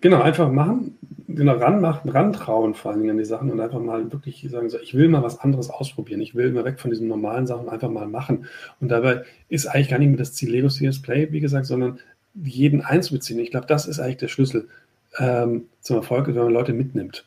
Genau, 0.00 0.22
einfach 0.22 0.50
machen, 0.50 0.98
genau, 1.28 1.54
ranmachen, 1.56 2.10
rantrauen 2.10 2.74
vor 2.74 2.90
allen 2.90 3.00
Dingen 3.00 3.12
an 3.12 3.18
die 3.18 3.24
Sachen 3.24 3.50
und 3.50 3.60
einfach 3.60 3.80
mal 3.80 4.10
wirklich 4.12 4.46
sagen, 4.50 4.70
so, 4.70 4.78
ich 4.78 4.94
will 4.94 5.08
mal 5.08 5.22
was 5.22 5.40
anderes 5.40 5.68
ausprobieren. 5.68 6.22
Ich 6.22 6.34
will 6.34 6.52
mal 6.52 6.64
weg 6.64 6.80
von 6.80 6.90
diesen 6.90 7.08
normalen 7.08 7.46
Sachen 7.46 7.68
einfach 7.68 7.90
mal 7.90 8.06
machen. 8.06 8.46
Und 8.80 8.88
dabei 8.88 9.24
ist 9.48 9.66
eigentlich 9.66 9.90
gar 9.90 9.98
nicht 9.98 10.08
mehr 10.08 10.16
das 10.16 10.32
Ziel 10.32 10.50
Lego 10.50 10.68
CS 10.68 11.02
Play, 11.02 11.28
wie 11.32 11.40
gesagt, 11.40 11.66
sondern 11.66 11.98
jeden 12.34 12.80
einzubeziehen. 12.80 13.38
Ich 13.40 13.50
glaube, 13.50 13.66
das 13.66 13.86
ist 13.86 14.00
eigentlich 14.00 14.16
der 14.18 14.28
Schlüssel 14.28 14.68
ähm, 15.18 15.66
zum 15.80 15.96
Erfolg, 15.96 16.28
wenn 16.28 16.34
man 16.34 16.52
Leute 16.52 16.72
mitnimmt. 16.72 17.26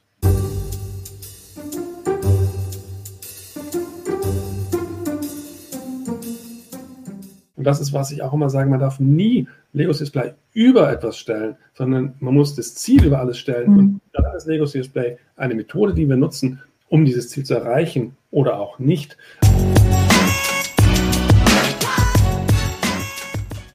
Und 7.63 7.67
das 7.67 7.79
ist, 7.79 7.93
was 7.93 8.11
ich 8.11 8.21
auch 8.21 8.33
immer 8.33 8.49
sage, 8.49 8.69
man 8.69 8.81
darf 8.81 8.99
nie 8.99 9.47
Lego 9.71 9.93
Display 9.93 10.33
über 10.51 10.91
etwas 10.91 11.17
stellen, 11.17 11.55
sondern 11.73 12.13
man 12.19 12.33
muss 12.33 12.57
das 12.57 12.75
Ziel 12.75 13.05
über 13.05 13.21
alles 13.21 13.37
stellen. 13.37 13.71
Mhm. 13.71 13.77
Und 13.77 14.01
da 14.11 14.33
ist 14.33 14.47
Lego 14.47 14.65
Display 14.65 15.17
eine 15.37 15.55
Methode, 15.55 15.93
die 15.93 16.09
wir 16.09 16.17
nutzen, 16.17 16.61
um 16.89 17.05
dieses 17.05 17.29
Ziel 17.29 17.45
zu 17.45 17.53
erreichen 17.53 18.17
oder 18.31 18.59
auch 18.59 18.79
nicht. 18.79 19.15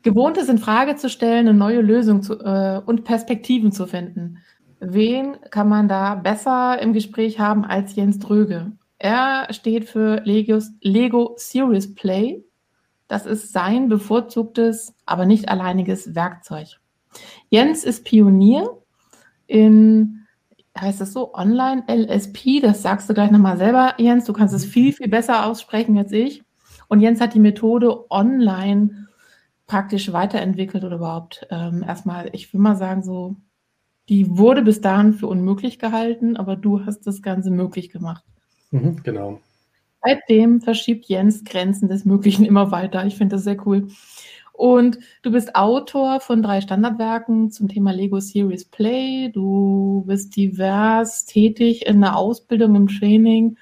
Gewohntes 0.03 0.51
in 0.51 0.59
Frage 0.59 0.97
zu 0.97 1.09
stellen, 1.09 1.49
eine 1.49 1.57
neue 1.57 1.81
Lösung 1.81 2.21
zu, 2.21 2.39
äh, 2.41 2.83
und 2.85 3.05
Perspektiven 3.05 3.73
zu 3.73 3.87
finden. 3.87 4.37
Wen 4.81 5.39
kann 5.51 5.71
man 5.71 5.89
da 5.89 6.15
besser 6.15 6.79
im 6.83 6.93
Gespräch 6.93 7.41
haben 7.41 7.65
als 7.65 7.97
Jens 7.97 8.19
Dröge? 8.19 8.73
Er 8.99 9.47
steht 9.49 9.89
für 9.89 10.21
Legos, 10.25 10.73
Lego 10.83 11.37
Series 11.39 11.95
Play 11.95 12.45
das 13.09 13.27
ist 13.27 13.53
sein 13.53 13.89
bevorzugtes, 13.89 14.95
aber 15.07 15.25
nicht 15.25 15.49
alleiniges 15.49 16.15
Werkzeug. 16.15 16.79
Jens 17.49 17.85
ist 17.85 18.05
Pionier 18.05 18.69
in, 19.47 20.27
heißt 20.79 21.01
das 21.01 21.15
so, 21.15 21.35
Online 21.35 21.83
LSP. 21.89 22.61
Das 22.61 22.83
sagst 22.83 23.09
du 23.09 23.15
gleich 23.15 23.31
nochmal 23.31 23.57
selber, 23.57 23.95
Jens. 23.99 24.27
Du 24.27 24.33
kannst 24.33 24.55
es 24.55 24.65
viel, 24.65 24.93
viel 24.93 25.09
besser 25.09 25.47
aussprechen 25.47 25.97
als 25.97 26.13
ich. 26.13 26.45
Und 26.89 27.01
Jens 27.01 27.21
hat 27.21 27.35
die 27.35 27.41
Methode 27.41 28.11
online 28.11 29.09
praktisch 29.67 30.13
weiterentwickelt 30.13 30.85
oder 30.85 30.97
überhaupt 30.97 31.47
ähm, 31.51 31.85
erstmal, 31.87 32.31
ich 32.33 32.53
will 32.53 32.61
mal 32.61 32.77
sagen, 32.77 33.03
so, 33.03 33.37
die 34.09 34.39
wurde 34.39 34.63
bis 34.63 34.81
dahin 34.81 35.13
für 35.13 35.27
unmöglich 35.27 35.79
gehalten, 35.79 36.37
aber 36.37 36.57
du 36.57 36.85
hast 36.87 37.07
das 37.07 37.21
Ganze 37.21 37.51
möglich 37.51 37.91
gemacht. 37.91 38.25
Mhm, 38.71 39.03
genau. 39.03 39.41
Seitdem 40.03 40.61
verschiebt 40.61 41.07
Jens 41.07 41.45
Grenzen 41.45 41.89
des 41.89 42.05
Möglichen 42.05 42.45
immer 42.45 42.71
weiter. 42.71 43.05
Ich 43.07 43.17
finde 43.17 43.37
das 43.37 43.45
sehr 43.45 43.67
cool. 43.67 43.89
Und 44.53 44.99
du 45.23 45.31
bist 45.31 45.55
Autor 45.55 46.21
von 46.21 46.43
drei 46.43 46.61
Standardwerken 46.61 47.51
zum 47.53 47.69
Thema 47.69 47.93
Lego 47.93 48.19
Series 48.19 48.65
Play. 48.65 49.31
Du 49.33 50.03
bist 50.07 50.35
divers 50.37 51.27
tätig 51.27 51.87
in 51.87 52.01
der 52.01 52.17
Ausbildung, 52.17 52.75
im 52.75 52.89
Training. 52.89 53.57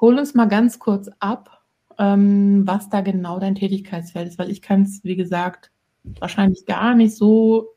Hol 0.00 0.18
uns 0.18 0.34
mal 0.34 0.46
ganz 0.46 0.78
kurz 0.78 1.10
ab, 1.18 1.64
ähm, 1.98 2.66
was 2.66 2.88
da 2.88 3.02
genau 3.02 3.38
dein 3.38 3.54
Tätigkeitsfeld 3.54 4.28
ist, 4.28 4.38
weil 4.38 4.50
ich 4.50 4.62
kann 4.62 4.82
es, 4.82 5.04
wie 5.04 5.16
gesagt, 5.16 5.70
wahrscheinlich 6.18 6.64
gar 6.64 6.94
nicht 6.94 7.14
so 7.14 7.68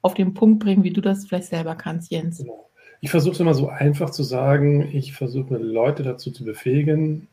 auf 0.00 0.14
den 0.14 0.32
Punkt 0.32 0.60
bringen, 0.60 0.82
wie 0.82 0.92
du 0.92 1.02
das 1.02 1.26
vielleicht 1.26 1.48
selber 1.48 1.74
kannst, 1.74 2.10
Jens. 2.10 2.38
Genau. 2.38 2.65
Ich 3.00 3.10
versuche 3.10 3.34
es 3.34 3.40
immer 3.40 3.54
so 3.54 3.68
einfach 3.68 4.10
zu 4.10 4.22
sagen. 4.22 4.88
Ich 4.92 5.12
versuche 5.12 5.56
Leute 5.56 6.02
dazu 6.02 6.30
zu 6.30 6.44
befähigen, 6.44 7.28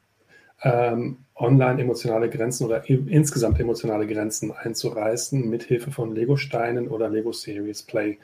ähm, 0.61 1.17
online 1.35 1.81
emotionale 1.81 2.29
Grenzen 2.29 2.65
oder 2.65 2.87
insgesamt 2.87 3.59
emotionale 3.59 4.07
Grenzen 4.07 4.51
einzureißen 4.51 5.49
mit 5.49 5.63
Hilfe 5.63 5.91
von 5.91 6.13
Lego-Steinen 6.13 6.87
oder 6.87 7.09
Lego 7.09 7.31
Series 7.31 7.83
Play. 7.83 8.17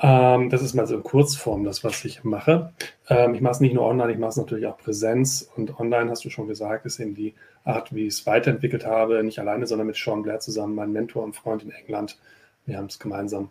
Ähm, 0.00 0.48
das 0.48 0.62
ist 0.62 0.74
mal 0.74 0.86
so 0.86 0.94
in 0.96 1.02
Kurzform 1.02 1.64
das, 1.64 1.82
was 1.82 2.04
ich 2.04 2.22
mache. 2.22 2.72
Ähm, 3.08 3.34
ich 3.34 3.40
mache 3.40 3.54
es 3.54 3.60
nicht 3.60 3.74
nur 3.74 3.84
online, 3.84 4.12
ich 4.12 4.18
mache 4.18 4.30
es 4.30 4.36
natürlich 4.36 4.66
auch 4.66 4.78
Präsenz. 4.78 5.50
Und 5.56 5.78
online, 5.80 6.10
hast 6.10 6.24
du 6.24 6.30
schon 6.30 6.46
gesagt, 6.46 6.86
ist 6.86 7.00
eben 7.00 7.14
die 7.14 7.34
Art, 7.64 7.94
wie 7.94 8.06
ich 8.06 8.14
es 8.14 8.26
weiterentwickelt 8.26 8.86
habe. 8.86 9.22
Nicht 9.24 9.40
alleine, 9.40 9.66
sondern 9.66 9.88
mit 9.88 9.96
Sean 9.96 10.22
Blair 10.22 10.38
zusammen, 10.38 10.74
mein 10.74 10.92
Mentor 10.92 11.24
und 11.24 11.34
Freund 11.34 11.64
in 11.64 11.70
England. 11.70 12.18
Wir 12.64 12.78
haben 12.78 12.86
es 12.86 12.98
gemeinsam. 12.98 13.50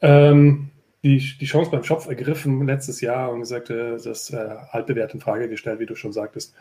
Ähm, 0.00 0.70
die, 1.04 1.18
die 1.38 1.46
Chance 1.46 1.70
beim 1.70 1.84
Schopf 1.84 2.08
ergriffen 2.08 2.66
letztes 2.66 3.00
Jahr 3.00 3.30
und 3.30 3.40
gesagt, 3.40 3.70
äh, 3.70 3.98
das 4.02 4.30
äh, 4.30 4.56
altbewährt 4.70 5.12
in 5.14 5.20
Frage 5.20 5.48
gestellt, 5.48 5.78
wie 5.78 5.86
du 5.86 5.94
schon 5.94 6.12
sagtest. 6.12 6.54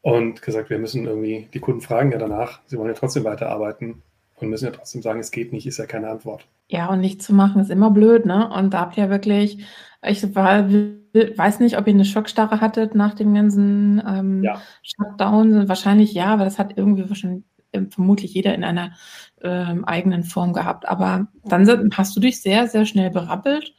Und 0.00 0.42
gesagt, 0.42 0.68
wir 0.68 0.78
müssen 0.78 1.06
irgendwie, 1.06 1.48
die 1.54 1.60
Kunden 1.60 1.80
fragen 1.80 2.10
ja 2.10 2.18
danach, 2.18 2.60
sie 2.66 2.76
wollen 2.76 2.88
ja 2.88 2.94
trotzdem 2.94 3.22
weiterarbeiten 3.22 4.02
und 4.34 4.50
müssen 4.50 4.64
ja 4.64 4.72
trotzdem 4.72 5.00
sagen, 5.00 5.20
es 5.20 5.30
geht 5.30 5.52
nicht, 5.52 5.66
ist 5.66 5.78
ja 5.78 5.86
keine 5.86 6.10
Antwort. 6.10 6.44
Ja, 6.68 6.88
und 6.88 7.00
nichts 7.00 7.26
zu 7.26 7.34
machen 7.34 7.62
ist 7.62 7.70
immer 7.70 7.90
blöd, 7.92 8.26
ne? 8.26 8.50
Und 8.50 8.74
da 8.74 8.80
habt 8.80 8.98
ihr 8.98 9.10
wirklich, 9.10 9.64
ich 10.04 10.34
war, 10.34 10.68
weiß 10.68 11.60
nicht, 11.60 11.78
ob 11.78 11.86
ihr 11.86 11.94
eine 11.94 12.04
Schockstarre 12.04 12.60
hattet 12.60 12.96
nach 12.96 13.14
dem 13.14 13.32
ganzen 13.32 14.02
ähm, 14.04 14.42
ja. 14.42 14.60
Shutdown. 14.82 15.68
Wahrscheinlich 15.68 16.14
ja, 16.14 16.38
weil 16.38 16.46
das 16.46 16.58
hat 16.58 16.76
irgendwie 16.76 17.08
wahrscheinlich 17.08 17.44
vermutlich 17.90 18.34
jeder 18.34 18.54
in 18.54 18.64
einer 18.64 18.92
ähm, 19.42 19.84
eigenen 19.84 20.24
Form 20.24 20.52
gehabt. 20.52 20.88
Aber 20.88 21.28
dann 21.44 21.90
hast 21.94 22.16
du 22.16 22.20
dich 22.20 22.40
sehr, 22.40 22.68
sehr 22.68 22.86
schnell 22.86 23.10
berappelt 23.10 23.74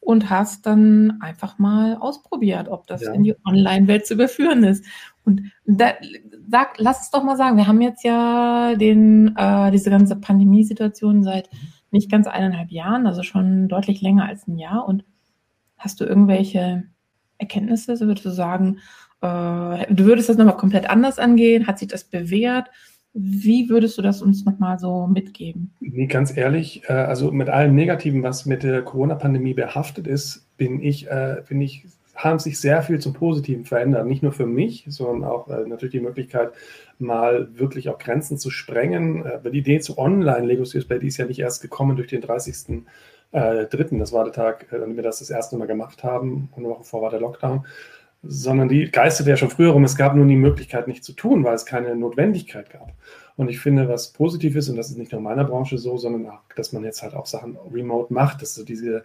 und 0.00 0.30
hast 0.30 0.66
dann 0.66 1.18
einfach 1.20 1.58
mal 1.58 1.96
ausprobiert, 1.96 2.68
ob 2.68 2.86
das 2.86 3.02
ja. 3.02 3.12
in 3.12 3.24
die 3.24 3.34
Online-Welt 3.44 4.06
zu 4.06 4.14
überführen 4.14 4.62
ist. 4.62 4.84
Und 5.24 5.42
da, 5.64 5.94
sag, 6.48 6.78
lass 6.78 7.02
es 7.02 7.10
doch 7.10 7.24
mal 7.24 7.36
sagen, 7.36 7.56
wir 7.56 7.66
haben 7.66 7.80
jetzt 7.80 8.04
ja 8.04 8.76
den, 8.76 9.34
äh, 9.36 9.70
diese 9.72 9.90
ganze 9.90 10.14
Pandemiesituation 10.14 11.24
seit 11.24 11.50
nicht 11.90 12.08
ganz 12.08 12.28
eineinhalb 12.28 12.70
Jahren, 12.70 13.08
also 13.08 13.24
schon 13.24 13.66
deutlich 13.66 14.00
länger 14.00 14.26
als 14.26 14.46
ein 14.46 14.58
Jahr. 14.58 14.86
Und 14.86 15.04
hast 15.76 16.00
du 16.00 16.04
irgendwelche 16.04 16.84
Erkenntnisse, 17.38 17.96
so 17.96 18.06
würdest 18.06 18.26
du 18.26 18.30
sagen, 18.30 18.78
äh, 19.22 19.92
du 19.92 20.04
würdest 20.04 20.28
das 20.28 20.36
nochmal 20.36 20.56
komplett 20.56 20.88
anders 20.88 21.18
angehen? 21.18 21.66
Hat 21.66 21.80
sich 21.80 21.88
das 21.88 22.04
bewährt? 22.04 22.68
Wie 23.18 23.70
würdest 23.70 23.96
du 23.96 24.02
das 24.02 24.20
uns 24.20 24.44
nochmal 24.44 24.78
so 24.78 25.06
mitgeben? 25.06 25.72
Nee, 25.80 26.06
ganz 26.06 26.36
ehrlich, 26.36 26.82
äh, 26.86 26.92
also 26.92 27.32
mit 27.32 27.48
allem 27.48 27.74
Negativen, 27.74 28.22
was 28.22 28.44
mit 28.44 28.62
der 28.62 28.82
Corona-Pandemie 28.82 29.54
behaftet 29.54 30.06
ist, 30.06 30.44
bin 30.58 30.82
ich, 30.82 31.10
äh, 31.10 31.42
bin 31.48 31.62
ich, 31.62 31.86
haben 32.14 32.38
sich 32.38 32.60
sehr 32.60 32.82
viel 32.82 32.98
zum 32.98 33.14
Positiven 33.14 33.64
verändert. 33.64 34.06
Nicht 34.06 34.22
nur 34.22 34.32
für 34.32 34.44
mich, 34.44 34.84
sondern 34.88 35.24
auch 35.30 35.48
äh, 35.48 35.66
natürlich 35.66 35.92
die 35.92 36.00
Möglichkeit, 36.00 36.52
mal 36.98 37.48
wirklich 37.58 37.88
auch 37.88 37.96
Grenzen 37.96 38.36
zu 38.36 38.50
sprengen. 38.50 39.24
die 39.44 39.58
Idee 39.58 39.80
zu 39.80 39.96
Online 39.96 40.46
Lego 40.46 40.64
Serious 40.64 40.88
die 41.00 41.06
ist 41.06 41.16
ja 41.16 41.24
nicht 41.24 41.38
erst 41.38 41.62
gekommen 41.62 41.96
durch 41.96 42.08
den 42.08 42.20
30. 42.20 42.82
Dritten. 43.32 43.98
Das 43.98 44.12
war 44.12 44.24
der 44.24 44.32
Tag, 44.32 44.72
an 44.72 44.96
wir 44.96 45.02
das 45.02 45.18
das 45.18 45.28
erste 45.28 45.58
Mal 45.58 45.66
gemacht 45.66 46.04
haben. 46.04 46.48
Eine 46.56 46.68
Woche 46.68 46.84
vor 46.84 47.02
war 47.02 47.10
der 47.10 47.20
Lockdown 47.20 47.66
sondern 48.22 48.68
die 48.68 48.90
geisterte 48.90 49.30
ja 49.30 49.36
schon 49.36 49.50
früher 49.50 49.70
rum. 49.70 49.84
Es 49.84 49.96
gab 49.96 50.14
nur 50.14 50.26
die 50.26 50.36
Möglichkeit, 50.36 50.88
nicht 50.88 51.04
zu 51.04 51.12
tun, 51.12 51.44
weil 51.44 51.54
es 51.54 51.66
keine 51.66 51.94
Notwendigkeit 51.96 52.70
gab. 52.70 52.92
Und 53.36 53.48
ich 53.48 53.60
finde, 53.60 53.88
was 53.88 54.12
positiv 54.12 54.56
ist, 54.56 54.68
und 54.68 54.76
das 54.76 54.90
ist 54.90 54.98
nicht 54.98 55.12
nur 55.12 55.18
in 55.18 55.24
meiner 55.24 55.44
Branche 55.44 55.78
so, 55.78 55.98
sondern 55.98 56.26
auch, 56.30 56.40
dass 56.56 56.72
man 56.72 56.84
jetzt 56.84 57.02
halt 57.02 57.14
auch 57.14 57.26
Sachen 57.26 57.56
remote 57.72 58.12
macht, 58.12 58.42
dass 58.42 58.54
so 58.54 58.64
diese 58.64 59.04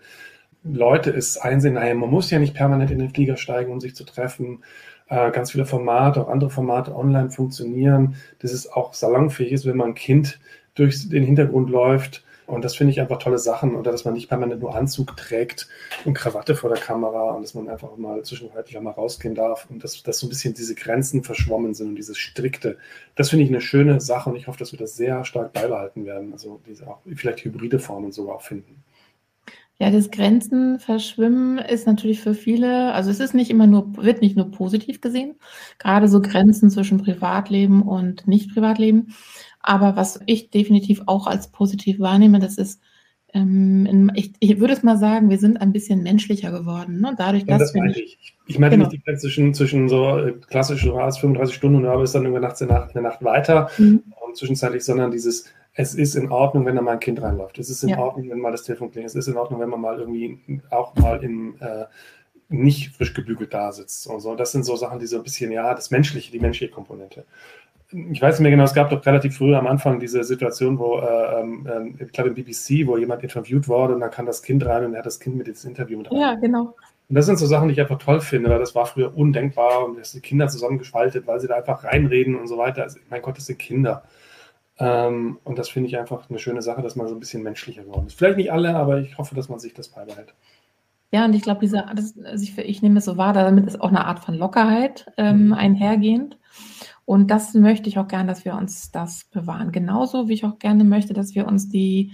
Leute 0.64 1.10
es 1.12 1.38
einsehen, 1.38 1.74
naja, 1.74 1.94
man 1.94 2.10
muss 2.10 2.32
ja 2.32 2.40
nicht 2.40 2.54
permanent 2.54 2.92
in 2.92 3.00
den 3.00 3.10
Flieger 3.10 3.36
steigen, 3.36 3.72
um 3.72 3.82
sich 3.82 3.96
zu 3.96 4.06
treffen. 4.06 4.64
Äh, 5.10 5.32
ganz 5.32 5.52
viele 5.52 5.66
Formate, 5.66 6.22
auch 6.22 6.30
andere 6.30 6.50
Formate 6.50 6.96
online 6.96 7.32
funktionieren, 7.32 8.16
dass 8.40 8.54
es 8.54 8.72
auch 8.72 8.94
salonfähig 8.94 9.52
ist, 9.52 9.66
wenn 9.66 9.78
man 9.78 9.90
ein 9.90 9.96
Kind 9.96 10.40
durch 10.76 11.10
den 11.10 11.24
Hintergrund 11.24 11.70
läuft 11.70 12.24
und 12.47 12.66
das 12.66 12.75
finde 12.75 12.91
ich 12.91 13.00
einfach 13.00 13.19
tolle 13.19 13.38
Sachen. 13.38 13.75
Oder 13.75 13.91
dass 13.91 14.06
man 14.06 14.13
nicht 14.13 14.29
permanent 14.29 14.62
nur 14.62 14.75
Anzug 14.75 15.16
trägt 15.18 15.68
und 16.06 16.13
Krawatte 16.13 16.56
vor 16.56 16.69
der 16.69 16.79
Kamera 16.79 17.31
und 17.31 17.44
dass 17.44 17.53
man 17.53 17.69
einfach 17.69 17.96
mal 17.97 18.24
zwischenzeitlich 18.24 18.78
auch 18.78 18.81
mal 18.81 18.91
rausgehen 18.91 19.35
darf 19.35 19.68
und 19.69 19.84
dass, 19.84 20.03
dass 20.03 20.19
so 20.19 20.28
ein 20.28 20.29
bisschen 20.29 20.53
diese 20.53 20.75
Grenzen 20.75 21.24
verschwommen 21.24 21.74
sind 21.74 21.90
und 21.90 21.96
dieses 21.96 22.18
Strikte. 22.18 22.78
Das 23.16 23.29
finde 23.29 23.46
ich 23.46 23.52
eine 23.52 23.62
schöne 23.62 24.02
Sache 24.02 24.29
und 24.29 24.35
ich 24.35 24.47
hoffe, 24.47 24.59
dass 24.59 24.72
wir 24.72 24.79
das 24.79 24.96
sehr 24.96 25.24
stark 25.25 25.53
beibehalten 25.53 26.06
werden. 26.06 26.34
Also 26.34 26.61
diese 26.67 26.88
auch 26.88 26.99
vielleicht 27.16 27.43
hybride 27.46 27.79
Formen 27.79 28.11
sogar 28.11 28.35
auch 28.35 28.41
finden. 28.41 28.84
Ja, 29.82 29.90
das 29.90 30.11
Grenzen 30.11 30.79
verschwimmen 30.79 31.58
ist 31.58 31.87
natürlich 31.87 32.22
für 32.22 32.35
viele, 32.35 32.94
also 32.94 33.09
es 33.09 33.20
ist 33.20 33.34
nicht 33.34 33.49
immer 33.49 33.66
nur, 33.66 33.97
wird 33.97 34.22
nicht 34.22 34.37
nur 34.37 34.52
positiv 34.52 35.02
gesehen, 35.02 35.40
gerade 35.79 36.08
so 36.08 36.22
Grenzen 36.22 36.70
zwischen 36.70 36.99
Privatleben 36.99 37.82
und 37.82 38.28
Nicht-Privatleben. 38.28 39.16
Aber 39.63 39.96
was 39.96 40.19
ich 40.25 40.49
definitiv 40.49 41.03
auch 41.05 41.28
als 41.28 41.49
positiv 41.49 41.99
wahrnehme, 41.99 42.40
das 42.40 42.58
ist, 42.58 42.81
ähm, 43.34 44.11
ich, 44.16 44.34
ich, 44.40 44.59
würde 44.59 44.73
es 44.73 44.84
mal 44.84 44.97
sagen, 44.97 45.29
wir 45.29 45.37
sind 45.37 45.61
ein 45.61 45.72
bisschen 45.72 46.03
menschlicher 46.03 46.52
geworden. 46.52 46.99
Ne? 46.99 47.13
Dadurch, 47.17 47.43
ja, 47.43 47.58
dass 47.58 47.72
das 47.72 47.75
meine 47.75 47.97
ich. 47.97 48.35
Ich 48.47 48.59
meine 48.59 48.75
genau. 48.75 48.90
nicht 48.90 48.99
die 48.99 49.03
Grenze 49.03 49.28
zwischen, 49.28 49.53
zwischen 49.53 49.87
so 49.87 50.31
klassisch, 50.49 50.84
du 50.84 50.99
hast 50.99 51.19
35 51.19 51.55
Stunden 51.55 51.78
und 51.78 51.84
du 51.84 51.90
arbeitest 51.90 52.16
dann 52.16 52.23
irgendwann 52.23 52.41
nachts 52.41 52.59
in 52.59 52.67
der 52.67 52.79
Nacht, 52.79 52.90
in 52.90 53.02
der 53.02 53.11
Nacht 53.11 53.23
weiter 53.23 53.69
mhm. 53.78 54.03
und 54.25 54.35
zwischenzeitlich, 54.35 54.84
sondern 54.84 55.11
dieses, 55.11 55.46
es 55.73 55.96
ist 55.96 56.16
in 56.16 56.29
Ordnung, 56.29 56.66
wenn 56.66 56.75
da 56.75 56.81
mal 56.81 56.93
ein 56.93 56.99
Kind 56.99 57.22
reinläuft. 57.22 57.58
Es 57.59 57.69
ist 57.69 57.84
in 57.84 57.90
ja. 57.90 57.99
Ordnung, 57.99 58.29
wenn 58.29 58.40
mal 58.40 58.52
das 58.52 58.63
Telefon 58.63 58.91
klingelt. 58.91 59.11
Es 59.11 59.16
ist 59.16 59.28
in 59.28 59.37
Ordnung, 59.37 59.61
wenn 59.61 59.69
man 59.69 59.79
mal 59.79 59.99
irgendwie 59.99 60.37
auch 60.69 60.96
mal 60.96 61.23
im 61.23 61.55
äh, 61.59 61.85
nicht 62.52 62.96
frisch 62.96 63.14
gebügelt 63.14 63.53
da 63.53 63.72
sitzt 63.72 64.08
und 64.08 64.20
so. 64.20 64.36
Das 64.36 64.52
sind 64.52 64.64
so 64.64 64.76
Sachen, 64.76 65.00
die 65.00 65.08
so 65.08 65.18
ein 65.18 65.24
bisschen, 65.24 65.52
ja, 65.52 65.74
das 65.74 65.92
Menschliche, 65.92 66.32
die 66.32 66.40
menschliche 66.40 66.72
Komponente. 66.72 67.26
ich 67.92 68.22
weiß 68.22 68.36
nicht 68.36 68.44
mehr 68.44 68.52
genau, 68.52 68.64
es 68.64 68.74
gab 68.74 68.90
doch 68.90 69.06
relativ 69.06 69.38
früh 69.38 69.56
am 69.56 69.68
Anfang 69.68 70.00
diese 70.00 70.24
Situation, 70.24 70.78
wo, 70.80 71.00
äh, 71.00 71.42
ähm, 71.42 71.98
ich 72.00 72.12
glaube 72.12 72.30
im 72.30 72.36
BBC, 72.36 72.88
wo 72.88 72.98
jemand 72.98 73.24
interviewt 73.24 73.68
wurde 73.68 73.96
und 73.96 74.02
dann 74.02 74.12
kam 74.12 74.26
das 74.26 74.44
Kind 74.44 74.66
rein 74.66 74.86
und 74.86 74.94
er 74.94 75.00
hat 75.00 75.06
das 75.06 75.20
Kind 75.20 75.36
mit 75.38 75.48
ins 75.48 75.66
Interview 75.66 75.98
mit 75.98 76.12
rein. 76.12 76.20
Ja, 76.20 76.36
genau. 76.36 76.76
Und 77.09 77.16
das 77.16 77.26
sind 77.26 77.38
so 77.38 77.46
Sachen, 77.46 77.68
die 77.68 77.74
ich 77.74 77.82
einfach 77.82 77.98
toll 77.98 78.22
finde, 78.22 78.50
weil 78.50 78.59
das 78.59 78.74
war 78.74 78.86
früher 78.86 79.16
undenkbar 79.18 79.86
und 79.86 80.00
dass 80.00 80.14
die 80.14 80.22
Kinder 80.22 80.47
zusammengeschaltet, 80.47 81.28
weil 81.28 81.42
sie 81.42 81.47
da 81.47 81.56
einfach 81.56 81.84
reinreden 81.84 82.36
und 82.36 82.47
so 82.47 82.58
weiter. 82.58 82.84
Also, 82.84 83.00
mein 83.09 83.22
Gott, 83.22 83.38
das 83.38 83.47
sind 83.47 83.59
Kinder. 83.59 84.04
Ähm, 84.80 85.38
und 85.44 85.59
das 85.59 85.70
finde 85.70 85.90
ich 85.90 85.97
einfach 85.97 86.30
eine 86.30 86.40
schöne 86.40 86.62
Sache, 86.62 86.82
dass 86.82 86.96
man 86.96 87.08
so 87.08 87.14
ein 87.14 87.20
bisschen 87.20 87.44
menschlicher 87.44 87.84
geworden 87.84 88.08
ist. 88.08 88.18
Vielleicht 88.18 88.38
nicht 88.38 88.52
alle, 88.52 88.76
aber 88.76 89.00
ich 89.00 89.18
hoffe, 89.18 89.36
dass 89.36 89.50
man 89.50 89.59
sich 89.59 89.74
das 89.74 89.90
beibehält. 89.90 90.34
Ja, 91.11 91.25
und 91.25 91.34
ich 91.34 91.41
glaube, 91.41 91.59
diese, 91.59 91.85
das, 91.93 92.17
also 92.23 92.43
ich, 92.43 92.58
ich 92.58 92.81
nehme 92.81 92.99
es 92.99 93.05
so 93.05 93.17
wahr, 93.17 93.34
damit 93.34 93.67
ist 93.67 93.81
auch 93.81 93.90
eine 93.90 94.05
Art 94.05 94.19
von 94.19 94.35
Lockerheit 94.35 95.11
ähm, 95.17 95.47
mhm. 95.47 95.53
einhergehend. 95.53 96.37
Und 97.05 97.29
das 97.29 97.53
möchte 97.53 97.90
ich 97.90 97.99
auch 97.99 98.08
gerne, 98.08 98.29
dass 98.29 98.46
wir 98.46 98.55
uns 98.55 98.91
das 98.91 99.25
bewahren. 99.25 99.73
Genauso 99.73 100.29
wie 100.29 100.34
ich 100.34 100.46
auch 100.46 100.59
gerne 100.59 100.85
möchte, 100.85 101.13
dass 101.13 101.35
wir 101.35 101.47
uns 101.47 101.67
die, 101.67 102.13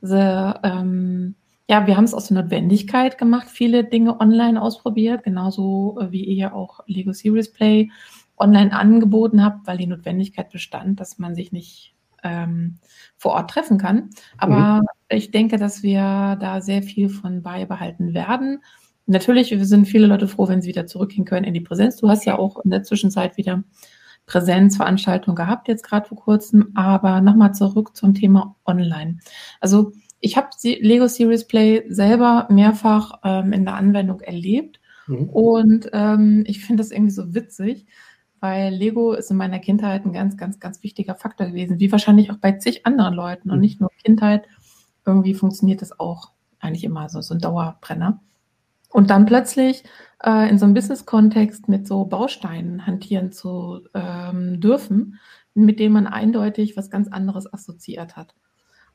diese, 0.00 0.54
ähm, 0.62 1.34
ja, 1.68 1.86
wir 1.86 1.96
haben 1.96 2.04
es 2.04 2.14
aus 2.14 2.28
der 2.28 2.42
Notwendigkeit 2.42 3.18
gemacht, 3.18 3.48
viele 3.48 3.84
Dinge 3.84 4.18
online 4.20 4.60
ausprobiert, 4.60 5.22
genauso 5.22 5.98
äh, 6.00 6.10
wie 6.10 6.24
ihr 6.24 6.34
ja 6.34 6.52
auch 6.54 6.80
Lego 6.86 7.12
Series 7.12 7.52
Play 7.52 7.90
online 8.38 8.72
angeboten 8.72 9.44
habt, 9.44 9.66
weil 9.66 9.76
die 9.76 9.86
Notwendigkeit 9.86 10.48
bestand, 10.50 11.00
dass 11.00 11.18
man 11.18 11.34
sich 11.34 11.52
nicht 11.52 11.94
ähm, 12.22 12.78
vor 13.18 13.32
Ort 13.32 13.50
treffen 13.50 13.76
kann. 13.76 14.08
Aber 14.38 14.80
mhm. 14.80 14.86
Ich 15.10 15.30
denke, 15.30 15.56
dass 15.56 15.82
wir 15.82 16.36
da 16.40 16.60
sehr 16.60 16.82
viel 16.82 17.08
von 17.08 17.42
beibehalten 17.42 18.14
werden. 18.14 18.62
Natürlich 19.06 19.54
sind 19.60 19.86
viele 19.86 20.06
Leute 20.06 20.28
froh, 20.28 20.48
wenn 20.48 20.60
sie 20.60 20.68
wieder 20.68 20.86
zurückgehen 20.86 21.24
können 21.24 21.46
in 21.46 21.54
die 21.54 21.60
Präsenz. 21.60 21.96
Du 21.96 22.08
hast 22.08 22.26
ja 22.26 22.38
auch 22.38 22.62
in 22.64 22.70
der 22.70 22.82
Zwischenzeit 22.82 23.36
wieder 23.38 23.64
Präsenzveranstaltung 24.26 25.34
gehabt, 25.34 25.68
jetzt 25.68 25.82
gerade 25.82 26.06
vor 26.06 26.18
kurzem. 26.18 26.72
Aber 26.74 27.22
nochmal 27.22 27.54
zurück 27.54 27.96
zum 27.96 28.14
Thema 28.14 28.56
Online. 28.66 29.18
Also 29.60 29.92
ich 30.20 30.36
habe 30.36 30.48
Lego 30.62 31.08
Series 31.08 31.46
Play 31.46 31.84
selber 31.88 32.46
mehrfach 32.50 33.20
ähm, 33.24 33.52
in 33.52 33.64
der 33.64 33.74
Anwendung 33.74 34.20
erlebt. 34.20 34.78
Mhm. 35.06 35.28
Und 35.30 35.90
ähm, 35.92 36.44
ich 36.46 36.64
finde 36.64 36.82
das 36.82 36.90
irgendwie 36.90 37.12
so 37.12 37.34
witzig, 37.34 37.86
weil 38.40 38.74
Lego 38.74 39.14
ist 39.14 39.30
in 39.30 39.36
meiner 39.36 39.58
Kindheit 39.58 40.04
ein 40.04 40.12
ganz, 40.12 40.36
ganz, 40.36 40.60
ganz 40.60 40.82
wichtiger 40.82 41.14
Faktor 41.14 41.46
gewesen, 41.48 41.80
wie 41.80 41.90
wahrscheinlich 41.90 42.30
auch 42.30 42.36
bei 42.36 42.52
zig 42.52 42.84
anderen 42.84 43.14
Leuten 43.14 43.50
und 43.50 43.56
mhm. 43.56 43.62
nicht 43.62 43.80
nur 43.80 43.90
Kindheit. 44.04 44.46
Irgendwie 45.08 45.34
funktioniert 45.34 45.80
das 45.80 45.98
auch 45.98 46.32
eigentlich 46.60 46.84
immer 46.84 47.08
so, 47.08 47.22
so 47.22 47.34
ein 47.34 47.40
Dauerbrenner. 47.40 48.20
Und 48.90 49.10
dann 49.10 49.24
plötzlich 49.24 49.84
äh, 50.22 50.48
in 50.50 50.58
so 50.58 50.66
einem 50.66 50.74
Business-Kontext 50.74 51.68
mit 51.68 51.86
so 51.88 52.04
Bausteinen 52.04 52.86
hantieren 52.86 53.32
zu 53.32 53.80
ähm, 53.94 54.60
dürfen, 54.60 55.18
mit 55.54 55.80
denen 55.80 55.94
man 55.94 56.06
eindeutig 56.06 56.76
was 56.76 56.90
ganz 56.90 57.08
anderes 57.08 57.52
assoziiert 57.52 58.16
hat. 58.16 58.34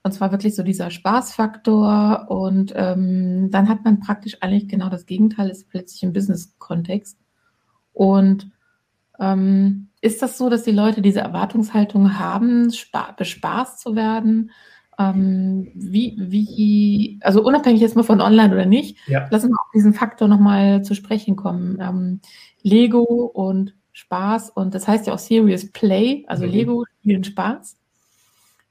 Und 0.03 0.11
zwar 0.11 0.31
wirklich 0.31 0.55
so 0.55 0.63
dieser 0.63 0.91
Spaßfaktor 0.91 2.25
und 2.29 2.73
ähm, 2.75 3.49
dann 3.49 3.69
hat 3.69 3.83
man 3.85 3.99
praktisch 3.99 4.37
eigentlich 4.41 4.67
genau 4.67 4.89
das 4.89 5.05
Gegenteil, 5.05 5.49
ist 5.49 5.69
plötzlich 5.69 6.03
im 6.03 6.13
Business-Kontext. 6.13 7.17
Und 7.93 8.51
ähm, 9.19 9.89
ist 10.01 10.21
das 10.21 10.37
so, 10.37 10.49
dass 10.49 10.63
die 10.63 10.71
Leute 10.71 11.01
diese 11.01 11.21
Erwartungshaltung 11.21 12.19
haben, 12.19 12.71
bespaßt 13.17 13.79
zu 13.79 13.95
werden? 13.95 14.51
Ähm, 14.99 15.71
wie, 15.75 16.15
wie, 16.19 17.19
also 17.21 17.43
unabhängig 17.43 17.81
jetzt 17.81 17.95
mal 17.95 18.03
von 18.03 18.21
online 18.21 18.53
oder 18.53 18.65
nicht, 18.65 18.97
ja. 19.07 19.27
lassen 19.31 19.49
wir 19.49 19.55
auf 19.55 19.71
diesen 19.73 19.93
Faktor 19.93 20.27
nochmal 20.27 20.83
zu 20.83 20.95
sprechen 20.95 21.35
kommen. 21.35 21.79
Ähm, 21.81 22.19
Lego 22.61 23.03
und 23.03 23.75
Spaß 23.91 24.49
und 24.51 24.73
das 24.73 24.87
heißt 24.87 25.07
ja 25.07 25.13
auch 25.13 25.19
Serious 25.19 25.71
Play, 25.71 26.25
also 26.27 26.45
mhm. 26.45 26.51
Lego 26.51 26.85
spielen 26.99 27.23
Spaß. 27.23 27.77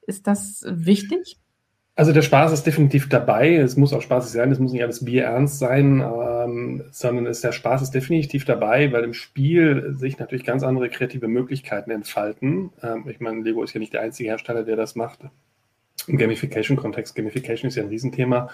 Ist 0.07 0.27
das 0.27 0.65
wichtig? 0.69 1.39
Also 1.95 2.13
der 2.13 2.23
Spaß 2.23 2.53
ist 2.53 2.67
definitiv 2.67 3.09
dabei. 3.11 3.55
Es 3.55 3.77
muss 3.77 3.93
auch 3.93 4.01
spaßig 4.01 4.33
sein. 4.33 4.51
Es 4.51 4.59
muss 4.59 4.73
nicht 4.73 4.83
alles 4.83 5.05
bierernst 5.05 5.59
sein, 5.59 6.01
ähm, 6.01 6.85
sondern 6.91 7.27
ist, 7.27 7.45
der 7.45 7.53
Spaß 7.53 7.83
ist 7.83 7.91
definitiv 7.91 8.47
dabei, 8.47 8.91
weil 8.93 9.05
im 9.05 9.13
Spiel 9.13 9.95
sich 9.95 10.19
natürlich 10.19 10.45
ganz 10.45 10.63
andere 10.63 10.89
kreative 10.89 11.29
Möglichkeiten 11.29 11.91
entfalten. 11.91 12.71
Ähm, 12.83 13.05
ich 13.09 13.21
meine, 13.21 13.43
Lego 13.43 13.63
ist 13.63 13.75
ja 13.75 13.81
nicht 13.81 13.93
der 13.93 14.01
einzige 14.01 14.31
Hersteller, 14.31 14.65
der 14.65 14.77
das 14.77 14.97
macht. 14.97 15.21
Im 16.09 16.19
Gamification-Kontext. 16.19 17.15
Gamification 17.15 17.69
ist 17.69 17.77
ja 17.77 17.83
ein 17.83 17.89
Riesenthema 17.89 18.51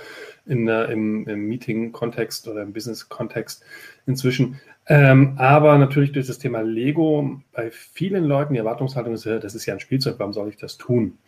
in, 0.46 0.68
äh, 0.68 0.84
im, 0.92 1.26
im 1.26 1.48
Meeting-Kontext 1.48 2.48
oder 2.48 2.62
im 2.62 2.72
Business-Kontext 2.72 3.64
inzwischen. 4.06 4.60
Ähm, 4.86 5.34
aber 5.36 5.76
natürlich 5.76 6.12
durch 6.12 6.26
das 6.26 6.38
Thema 6.38 6.62
Lego 6.62 7.40
bei 7.52 7.70
vielen 7.70 8.24
Leuten 8.24 8.54
die 8.54 8.58
Erwartungshaltung 8.58 9.14
ist, 9.14 9.26
das 9.26 9.54
ist 9.54 9.66
ja 9.66 9.74
ein 9.74 9.80
Spielzeug, 9.80 10.14
warum 10.18 10.32
soll 10.32 10.48
ich 10.48 10.56
das 10.56 10.78
tun? 10.78 11.18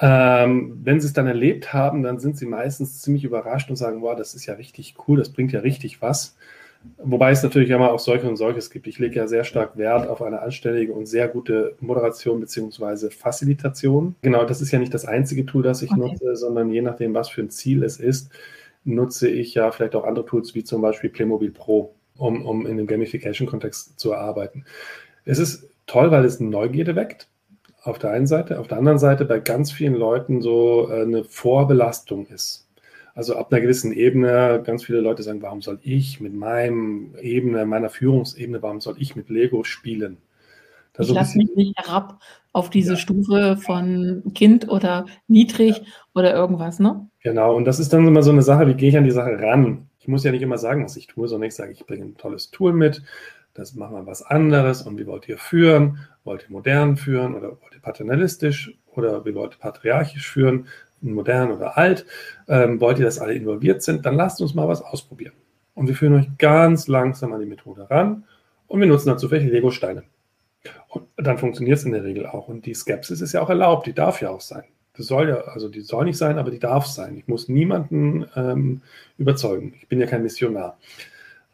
Ähm, 0.00 0.80
wenn 0.82 1.00
sie 1.00 1.06
es 1.06 1.12
dann 1.12 1.26
erlebt 1.26 1.72
haben, 1.72 2.02
dann 2.02 2.18
sind 2.18 2.36
sie 2.36 2.46
meistens 2.46 3.00
ziemlich 3.00 3.24
überrascht 3.24 3.70
und 3.70 3.76
sagen, 3.76 4.00
wow, 4.00 4.16
das 4.16 4.34
ist 4.34 4.46
ja 4.46 4.54
richtig 4.54 4.94
cool, 5.06 5.18
das 5.18 5.32
bringt 5.32 5.52
ja 5.52 5.60
richtig 5.60 6.02
was. 6.02 6.36
Wobei 6.98 7.32
es 7.32 7.42
natürlich 7.42 7.70
immer 7.70 7.92
auch 7.92 7.98
solche 7.98 8.28
und 8.28 8.36
solches 8.36 8.70
gibt. 8.70 8.86
Ich 8.86 8.98
lege 8.98 9.16
ja 9.16 9.26
sehr 9.26 9.44
stark 9.44 9.76
Wert 9.76 10.08
auf 10.08 10.22
eine 10.22 10.40
anständige 10.40 10.92
und 10.92 11.06
sehr 11.06 11.28
gute 11.28 11.74
Moderation 11.80 12.40
bzw. 12.40 13.10
Facilitation. 13.10 14.14
Genau, 14.22 14.44
das 14.44 14.60
ist 14.60 14.70
ja 14.70 14.78
nicht 14.78 14.94
das 14.94 15.04
einzige 15.04 15.44
Tool, 15.44 15.62
das 15.62 15.82
ich 15.82 15.90
okay. 15.90 16.00
nutze, 16.00 16.36
sondern 16.36 16.70
je 16.70 16.82
nachdem, 16.82 17.14
was 17.14 17.28
für 17.28 17.42
ein 17.42 17.50
Ziel 17.50 17.82
es 17.82 17.98
ist, 17.98 18.30
nutze 18.84 19.28
ich 19.28 19.54
ja 19.54 19.70
vielleicht 19.70 19.96
auch 19.96 20.04
andere 20.04 20.24
Tools 20.24 20.54
wie 20.54 20.64
zum 20.64 20.80
Beispiel 20.80 21.10
Playmobil 21.10 21.50
Pro, 21.50 21.94
um, 22.16 22.46
um 22.46 22.66
in 22.66 22.76
dem 22.76 22.86
Gamification-Kontext 22.86 23.98
zu 23.98 24.14
arbeiten. 24.14 24.64
Es 25.24 25.38
ist 25.38 25.68
toll, 25.86 26.10
weil 26.10 26.24
es 26.24 26.40
Neugierde 26.40 26.94
weckt 26.96 27.28
auf 27.82 27.98
der 27.98 28.10
einen 28.10 28.26
Seite, 28.26 28.60
auf 28.60 28.68
der 28.68 28.78
anderen 28.78 28.98
Seite 28.98 29.24
bei 29.24 29.40
ganz 29.40 29.72
vielen 29.72 29.94
Leuten 29.94 30.42
so 30.42 30.88
äh, 30.90 31.02
eine 31.02 31.24
Vorbelastung 31.24 32.26
ist. 32.26 32.67
Also 33.18 33.34
ab 33.34 33.52
einer 33.52 33.60
gewissen 33.60 33.92
Ebene, 33.92 34.62
ganz 34.64 34.84
viele 34.84 35.00
Leute 35.00 35.24
sagen, 35.24 35.42
warum 35.42 35.60
soll 35.60 35.80
ich 35.82 36.20
mit 36.20 36.34
meinem 36.34 37.16
Ebene, 37.20 37.66
meiner 37.66 37.90
Führungsebene, 37.90 38.62
warum 38.62 38.80
soll 38.80 38.94
ich 38.96 39.16
mit 39.16 39.28
Lego 39.28 39.64
spielen? 39.64 40.18
Das 40.92 41.08
ich 41.08 41.14
lasse 41.14 41.36
mich 41.36 41.52
nicht 41.56 41.76
herab 41.76 42.20
auf 42.52 42.70
diese 42.70 42.92
ja. 42.92 42.96
Stufe 42.96 43.56
von 43.56 44.22
Kind 44.36 44.68
oder 44.68 45.06
niedrig 45.26 45.78
ja. 45.78 45.84
oder 46.14 46.32
irgendwas, 46.32 46.78
ne? 46.78 47.08
Genau, 47.20 47.56
und 47.56 47.64
das 47.64 47.80
ist 47.80 47.92
dann 47.92 48.06
immer 48.06 48.22
so 48.22 48.30
eine 48.30 48.42
Sache, 48.42 48.68
wie 48.68 48.74
gehe 48.74 48.90
ich 48.90 48.96
an 48.96 49.02
die 49.02 49.10
Sache 49.10 49.36
ran? 49.36 49.88
Ich 49.98 50.06
muss 50.06 50.22
ja 50.22 50.30
nicht 50.30 50.42
immer 50.42 50.58
sagen, 50.58 50.84
was 50.84 50.96
ich 50.96 51.08
tue, 51.08 51.26
sondern 51.26 51.48
ich 51.48 51.56
sage, 51.56 51.72
ich 51.72 51.84
bringe 51.86 52.04
ein 52.04 52.16
tolles 52.16 52.52
Tool 52.52 52.72
mit, 52.72 53.02
das 53.52 53.74
machen 53.74 53.96
wir 53.96 54.06
was 54.06 54.22
anderes 54.22 54.82
und 54.82 54.96
wie 54.96 55.08
wollt 55.08 55.28
ihr 55.28 55.38
führen? 55.38 56.06
Wollt 56.22 56.44
ihr 56.44 56.52
modern 56.52 56.96
führen 56.96 57.34
oder 57.34 57.48
wollt 57.48 57.74
ihr 57.74 57.82
paternalistisch 57.82 58.78
oder 58.94 59.24
wie 59.24 59.34
wollt 59.34 59.54
ihr 59.56 59.58
patriarchisch 59.58 60.30
führen? 60.30 60.68
Modern 61.00 61.52
oder 61.52 61.76
alt? 61.76 62.06
Ähm, 62.48 62.80
wollt 62.80 62.98
ihr, 62.98 63.04
dass 63.04 63.18
alle 63.18 63.34
involviert 63.34 63.82
sind? 63.82 64.06
Dann 64.06 64.16
lasst 64.16 64.40
uns 64.40 64.54
mal 64.54 64.68
was 64.68 64.82
ausprobieren. 64.82 65.34
Und 65.74 65.86
wir 65.86 65.94
führen 65.94 66.14
euch 66.14 66.26
ganz 66.38 66.88
langsam 66.88 67.32
an 67.32 67.40
die 67.40 67.46
Methode 67.46 67.88
ran 67.88 68.24
und 68.66 68.80
wir 68.80 68.86
nutzen 68.86 69.08
dazu 69.08 69.30
welche 69.30 69.48
Lego-Steine. 69.48 70.02
Und 70.88 71.06
dann 71.16 71.38
funktioniert 71.38 71.78
es 71.78 71.84
in 71.84 71.92
der 71.92 72.04
Regel 72.04 72.26
auch. 72.26 72.48
Und 72.48 72.66
die 72.66 72.74
Skepsis 72.74 73.20
ist 73.20 73.32
ja 73.32 73.42
auch 73.42 73.50
erlaubt, 73.50 73.86
die 73.86 73.92
darf 73.92 74.20
ja 74.20 74.30
auch 74.30 74.40
sein. 74.40 74.64
Das 74.96 75.06
soll 75.06 75.28
ja, 75.28 75.36
also 75.42 75.68
die 75.68 75.80
soll 75.80 76.06
nicht 76.06 76.18
sein, 76.18 76.38
aber 76.38 76.50
die 76.50 76.58
darf 76.58 76.86
sein. 76.86 77.16
Ich 77.16 77.28
muss 77.28 77.48
niemanden 77.48 78.26
ähm, 78.34 78.82
überzeugen. 79.16 79.74
Ich 79.80 79.86
bin 79.86 80.00
ja 80.00 80.06
kein 80.06 80.24
Missionar. 80.24 80.76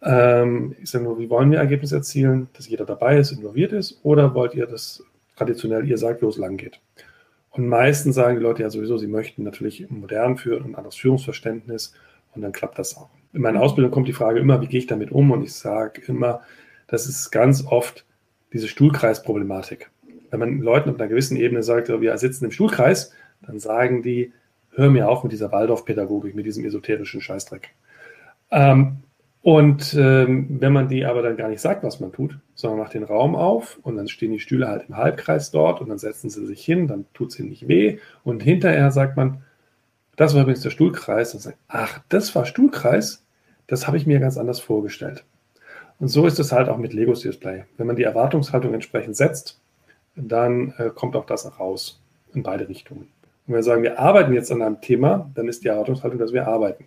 Ähm, 0.03 0.75
ich 0.83 0.91
sage 0.91 1.05
nur, 1.05 1.19
wie 1.19 1.29
wollen 1.29 1.51
wir 1.51 1.59
Ergebnisse 1.59 1.97
erzielen, 1.97 2.49
dass 2.55 2.69
jeder 2.69 2.87
dabei 2.87 3.19
ist, 3.19 3.33
involviert 3.33 3.73
ist, 3.73 4.01
oder 4.03 4.35
wollt 4.35 4.55
ihr, 4.55 4.67
dass 4.67 5.05
traditionell 5.37 5.87
ihr 5.87 5.99
sagt, 5.99 6.23
wo 6.23 6.29
es 6.29 6.39
lang 6.39 6.57
geht? 6.57 6.81
Und 7.55 7.69
meistens 7.69 8.17
sagen 8.17 8.37
die 8.37 8.43
Leute 8.43 8.63
ja 8.63 8.71
sowieso, 8.71 8.99
sie 8.99 9.07
möchten 9.07 9.45
natürlich 9.45 9.89
modern 9.89 10.37
führen 10.37 10.65
und 10.65 10.71
ein 10.73 10.75
anderes 10.75 10.97
Führungsverständnis 10.97 11.95
und 12.35 12.43
dann 12.43 12.51
klappt 12.51 12.81
das 12.81 12.97
auch. 12.97 13.11
In 13.33 13.43
meiner 13.43 13.63
Ausbildung 13.63 13.93
kommt 13.93 14.09
die 14.09 14.13
Frage 14.13 14.41
immer, 14.41 14.61
wie 14.61 14.67
gehe 14.67 14.81
ich 14.81 14.89
damit 14.89 15.13
um? 15.13 15.31
Und 15.31 15.45
ich 15.45 15.53
sage 15.53 16.03
immer, 16.09 16.43
das 16.89 17.07
ist 17.07 17.31
ganz 17.31 17.65
oft 17.65 18.05
diese 18.53 18.67
Stuhlkreisproblematik. 18.67 19.91
Wenn 20.31 20.41
man 20.41 20.61
Leuten 20.61 20.91
auf 20.91 20.99
einer 20.99 21.09
gewissen 21.09 21.37
Ebene 21.37 21.63
sagt, 21.63 21.89
wir 21.89 22.19
sitzen 22.19 22.47
im 22.47 22.51
Stuhlkreis, 22.51 23.13
dann 23.43 23.61
sagen 23.61 24.03
die, 24.03 24.33
hör 24.73 24.91
mir 24.91 25.09
auf 25.09 25.23
mit 25.23 25.31
dieser 25.31 25.53
Waldorfpädagogik, 25.53 26.35
mit 26.35 26.47
diesem 26.47 26.65
esoterischen 26.65 27.21
Scheißdreck. 27.21 27.71
Ähm, 28.51 29.04
und 29.45 29.93
ähm, 29.93 30.47
wenn 30.59 30.73
man 30.73 30.89
die 30.89 31.05
aber 31.05 31.21
dann 31.21 31.37
gar 31.37 31.51
nicht 31.51 31.61
sagt, 31.61 31.85
was 31.85 32.01
man 32.01 32.13
tut, 32.13 32.39
sondern 32.55 32.79
macht 32.79 32.95
den 32.95 33.05
Raum 33.05 33.37
auf 33.37 33.79
und 33.83 33.95
dann 33.95 34.09
stehen 34.09 34.33
die 34.33 34.41
Stühle 34.41 34.69
halt 34.69 34.87
im 34.89 34.97
Halbkreis 34.97 35.51
dort 35.51 35.83
und 35.83 35.91
dann 35.91 35.99
setzen 35.99 36.31
sie 36.31 36.47
sich 36.47 36.65
hin, 36.65 36.87
dann 36.87 37.05
tut 37.13 37.29
es 37.29 37.39
ihnen 37.39 37.51
nicht 37.51 37.69
weh 37.69 37.99
und 38.23 38.43
hinterher 38.43 38.91
sagt 38.91 39.19
man, 39.19 39.43
das 40.17 40.33
war 40.33 40.41
übrigens 40.41 40.63
der 40.63 40.71
Stuhlkreis 40.71 41.35
und 41.35 41.41
sagt, 41.41 41.59
ach, 41.69 42.01
das 42.09 42.35
war 42.35 42.47
Stuhlkreis, 42.47 43.23
das 43.67 43.87
habe 43.87 43.99
ich 43.99 44.07
mir 44.07 44.19
ganz 44.19 44.39
anders 44.39 44.61
vorgestellt. 44.61 45.27
Und 45.99 46.09
so 46.09 46.27
ist 46.27 46.39
es 46.41 46.51
halt 46.51 46.71
auch 46.71 46.79
mit 46.79 46.95
Lego 46.95 47.13
Display. 47.13 47.65
Wenn 47.77 47.87
man 47.87 47.97
die 47.97 48.05
Erwartungshaltung 48.05 48.73
entsprechend 48.73 49.15
setzt, 49.15 49.61
dann 50.17 50.73
äh, 50.79 50.89
kommt 50.89 51.17
auch 51.17 51.27
das 51.27 51.61
raus 51.61 52.01
in 52.33 52.43
beide 52.43 52.67
Richtungen. 52.67 53.03
Und 53.03 53.09
wenn 53.49 53.57
wir 53.57 53.63
sagen, 53.63 53.83
wir 53.83 53.99
arbeiten 53.99 54.33
jetzt 54.33 54.51
an 54.51 54.63
einem 54.63 54.81
Thema, 54.81 55.31
dann 55.35 55.49
ist 55.49 55.65
die 55.65 55.69
Erwartungshaltung, 55.69 56.19
dass 56.19 56.33
wir 56.33 56.49
arbeiten. 56.49 56.87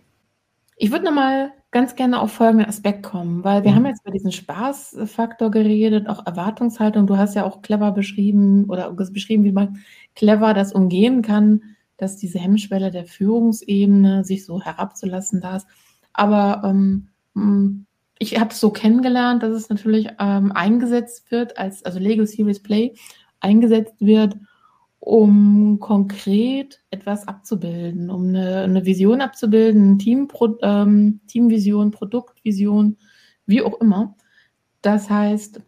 Ich 0.80 0.92
würde 0.92 1.04
nochmal 1.04 1.52
ganz 1.70 1.96
gerne 1.96 2.20
auf 2.20 2.32
folgenden 2.32 2.68
Aspekt 2.68 3.02
kommen, 3.02 3.42
weil 3.44 3.64
wir 3.64 3.72
mhm. 3.72 3.76
haben 3.76 3.86
jetzt 3.86 4.02
über 4.02 4.12
diesen 4.12 4.32
Spaßfaktor 4.32 5.50
geredet, 5.50 6.08
auch 6.08 6.24
Erwartungshaltung. 6.24 7.06
Du 7.06 7.16
hast 7.16 7.34
ja 7.34 7.44
auch 7.44 7.62
clever 7.62 7.90
beschrieben 7.90 8.64
oder 8.68 8.90
beschrieben, 8.92 9.44
wie 9.44 9.52
man 9.52 9.80
clever 10.14 10.54
das 10.54 10.72
umgehen 10.72 11.20
kann, 11.20 11.62
dass 11.96 12.16
diese 12.16 12.38
Hemmschwelle 12.38 12.90
der 12.90 13.04
Führungsebene 13.04 14.24
sich 14.24 14.46
so 14.46 14.62
herabzulassen 14.62 15.40
da 15.40 15.56
ist. 15.56 15.66
Aber 16.12 16.62
ähm, 16.64 17.08
hm, 17.34 17.86
ich 18.20 18.38
habe 18.38 18.50
es 18.50 18.60
so 18.60 18.70
kennengelernt, 18.70 19.42
dass 19.42 19.52
es 19.52 19.68
natürlich 19.68 20.08
ähm, 20.18 20.52
eingesetzt 20.52 21.30
wird, 21.30 21.58
als 21.58 21.84
also 21.84 21.98
Lego 21.98 22.24
Series 22.24 22.62
Play 22.62 22.94
eingesetzt 23.40 23.94
wird, 23.98 24.36
um 25.08 25.80
konkret 25.80 26.82
etwas 26.90 27.26
abzubilden, 27.26 28.10
um 28.10 28.28
eine, 28.28 28.64
eine 28.64 28.84
Vision 28.84 29.22
abzubilden, 29.22 29.98
Team, 29.98 30.28
ähm, 30.60 31.20
Teamvision, 31.26 31.92
Produktvision, 31.92 32.98
wie 33.46 33.62
auch 33.62 33.80
immer. 33.80 34.16
Das 34.82 35.08
heißt, 35.08 35.62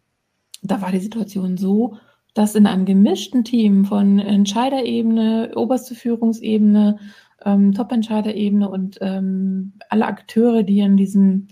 da 0.60 0.82
war 0.82 0.92
die 0.92 0.98
Situation 0.98 1.56
so, 1.56 1.96
dass 2.34 2.54
in 2.54 2.66
einem 2.66 2.84
gemischten 2.84 3.42
Team 3.42 3.86
von 3.86 4.18
Entscheiderebene, 4.18 5.52
oberste 5.56 5.94
Führungsebene, 5.94 6.98
ähm, 7.42 7.72
Top-Entscheiderebene 7.72 8.68
und 8.68 8.98
ähm, 9.00 9.72
alle 9.88 10.04
Akteure, 10.04 10.64
die 10.64 10.80
in 10.80 10.98
diesem 10.98 11.48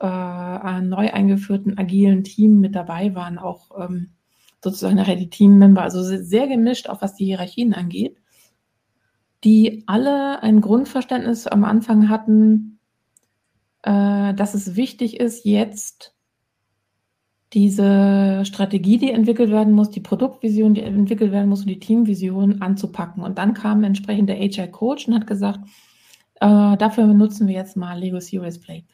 äh, 0.00 0.80
neu 0.80 1.12
eingeführten 1.12 1.78
agilen 1.78 2.24
Team 2.24 2.58
mit 2.58 2.74
dabei 2.74 3.14
waren, 3.14 3.38
auch 3.38 3.70
ähm, 3.80 4.08
sozusagen 4.62 4.96
nachher 4.96 5.16
die 5.16 5.30
Teammember, 5.30 5.82
also 5.82 6.02
sehr 6.02 6.48
gemischt, 6.48 6.88
auch 6.88 7.02
was 7.02 7.14
die 7.14 7.26
Hierarchien 7.26 7.74
angeht, 7.74 8.16
die 9.44 9.84
alle 9.86 10.42
ein 10.42 10.60
Grundverständnis 10.60 11.46
am 11.46 11.64
Anfang 11.64 12.08
hatten, 12.08 12.80
äh, 13.82 14.34
dass 14.34 14.54
es 14.54 14.76
wichtig 14.76 15.20
ist, 15.20 15.44
jetzt 15.44 16.14
diese 17.54 18.44
Strategie, 18.44 18.98
die 18.98 19.10
entwickelt 19.10 19.50
werden 19.50 19.72
muss, 19.72 19.90
die 19.90 20.00
Produktvision, 20.00 20.74
die 20.74 20.82
entwickelt 20.82 21.32
werden 21.32 21.48
muss 21.48 21.60
und 21.60 21.68
die 21.68 21.80
Teamvision 21.80 22.60
anzupacken. 22.60 23.22
Und 23.22 23.38
dann 23.38 23.54
kam 23.54 23.84
entsprechend 23.84 24.28
der 24.28 24.38
HR 24.38 24.68
Coach 24.68 25.08
und 25.08 25.14
hat 25.14 25.26
gesagt, 25.26 25.60
äh, 26.40 26.76
dafür 26.76 27.06
nutzen 27.06 27.48
wir 27.48 27.54
jetzt 27.54 27.76
mal 27.76 27.98
Lego 27.98 28.20
Serious 28.20 28.60
Play. 28.60 28.84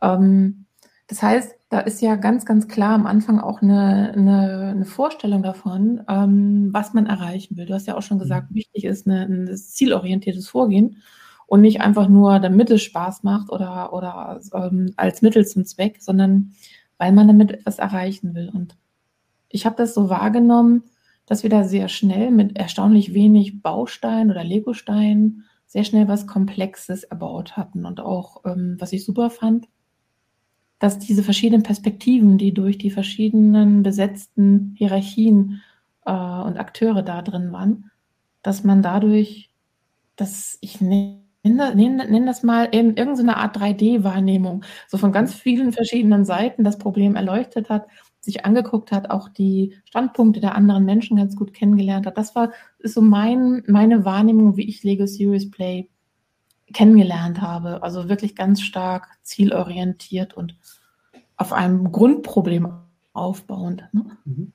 Ähm, 0.00 0.66
das 1.06 1.22
heißt, 1.22 1.54
da 1.72 1.80
ist 1.80 2.02
ja 2.02 2.16
ganz, 2.16 2.44
ganz 2.44 2.68
klar 2.68 2.92
am 2.92 3.06
Anfang 3.06 3.40
auch 3.40 3.62
eine, 3.62 4.12
eine, 4.14 4.72
eine 4.74 4.84
Vorstellung 4.84 5.42
davon, 5.42 6.02
ähm, 6.06 6.68
was 6.70 6.92
man 6.92 7.06
erreichen 7.06 7.56
will. 7.56 7.64
Du 7.64 7.72
hast 7.72 7.86
ja 7.86 7.96
auch 7.96 8.02
schon 8.02 8.18
gesagt, 8.18 8.50
mhm. 8.50 8.56
wichtig 8.56 8.84
ist 8.84 9.06
eine, 9.06 9.22
ein 9.22 9.56
zielorientiertes 9.56 10.48
Vorgehen 10.48 10.98
und 11.46 11.62
nicht 11.62 11.80
einfach 11.80 12.08
nur, 12.08 12.40
damit 12.40 12.70
es 12.70 12.82
Spaß 12.82 13.22
macht 13.22 13.50
oder, 13.50 13.94
oder 13.94 14.38
ähm, 14.52 14.92
als 14.96 15.22
Mittel 15.22 15.46
zum 15.46 15.64
Zweck, 15.64 15.96
sondern 16.00 16.52
weil 16.98 17.12
man 17.12 17.26
damit 17.26 17.52
etwas 17.52 17.78
erreichen 17.78 18.34
will. 18.34 18.50
Und 18.52 18.76
ich 19.48 19.64
habe 19.64 19.76
das 19.76 19.94
so 19.94 20.10
wahrgenommen, 20.10 20.82
dass 21.24 21.42
wir 21.42 21.48
da 21.48 21.64
sehr 21.64 21.88
schnell 21.88 22.30
mit 22.30 22.58
erstaunlich 22.58 23.14
wenig 23.14 23.62
Baustein 23.62 24.30
oder 24.30 24.44
Legostein 24.44 25.44
sehr 25.66 25.84
schnell 25.84 26.06
was 26.06 26.26
Komplexes 26.26 27.04
erbaut 27.04 27.56
hatten. 27.56 27.86
Und 27.86 27.98
auch, 27.98 28.44
ähm, 28.44 28.76
was 28.78 28.92
ich 28.92 29.06
super 29.06 29.30
fand, 29.30 29.68
dass 30.82 30.98
diese 30.98 31.22
verschiedenen 31.22 31.62
Perspektiven, 31.62 32.38
die 32.38 32.52
durch 32.52 32.76
die 32.76 32.90
verschiedenen 32.90 33.84
besetzten 33.84 34.74
Hierarchien 34.76 35.62
äh, 36.04 36.10
und 36.10 36.58
Akteure 36.58 37.04
da 37.04 37.22
drin 37.22 37.52
waren, 37.52 37.92
dass 38.42 38.64
man 38.64 38.82
dadurch, 38.82 39.52
dass 40.16 40.58
ich 40.60 40.80
nenne 40.80 41.22
nenn, 41.44 41.98
nenn 41.98 42.26
das 42.26 42.42
mal 42.42 42.64
in 42.64 42.96
irgendeiner 42.96 43.36
Art 43.36 43.56
3D-Wahrnehmung, 43.58 44.64
so 44.88 44.98
von 44.98 45.12
ganz 45.12 45.32
vielen 45.32 45.70
verschiedenen 45.70 46.24
Seiten 46.24 46.64
das 46.64 46.78
Problem 46.78 47.14
erleuchtet 47.14 47.68
hat, 47.68 47.86
sich 48.18 48.44
angeguckt 48.44 48.90
hat, 48.90 49.08
auch 49.08 49.28
die 49.28 49.76
Standpunkte 49.84 50.40
der 50.40 50.56
anderen 50.56 50.84
Menschen 50.84 51.16
ganz 51.16 51.36
gut 51.36 51.54
kennengelernt 51.54 52.06
hat. 52.06 52.18
Das 52.18 52.34
war 52.34 52.50
ist 52.80 52.94
so 52.94 53.02
mein, 53.02 53.62
meine 53.68 54.04
Wahrnehmung, 54.04 54.56
wie 54.56 54.68
ich 54.68 54.82
Lego 54.82 55.06
Serious 55.06 55.48
Play 55.48 55.91
kennengelernt 56.72 57.40
habe. 57.40 57.82
Also 57.82 58.08
wirklich 58.08 58.36
ganz 58.36 58.62
stark 58.62 59.08
zielorientiert 59.22 60.34
und 60.34 60.56
auf 61.36 61.52
einem 61.52 61.90
Grundproblem 61.92 62.72
aufbauend. 63.12 63.88
Ne? 63.92 64.04
Mhm. 64.24 64.52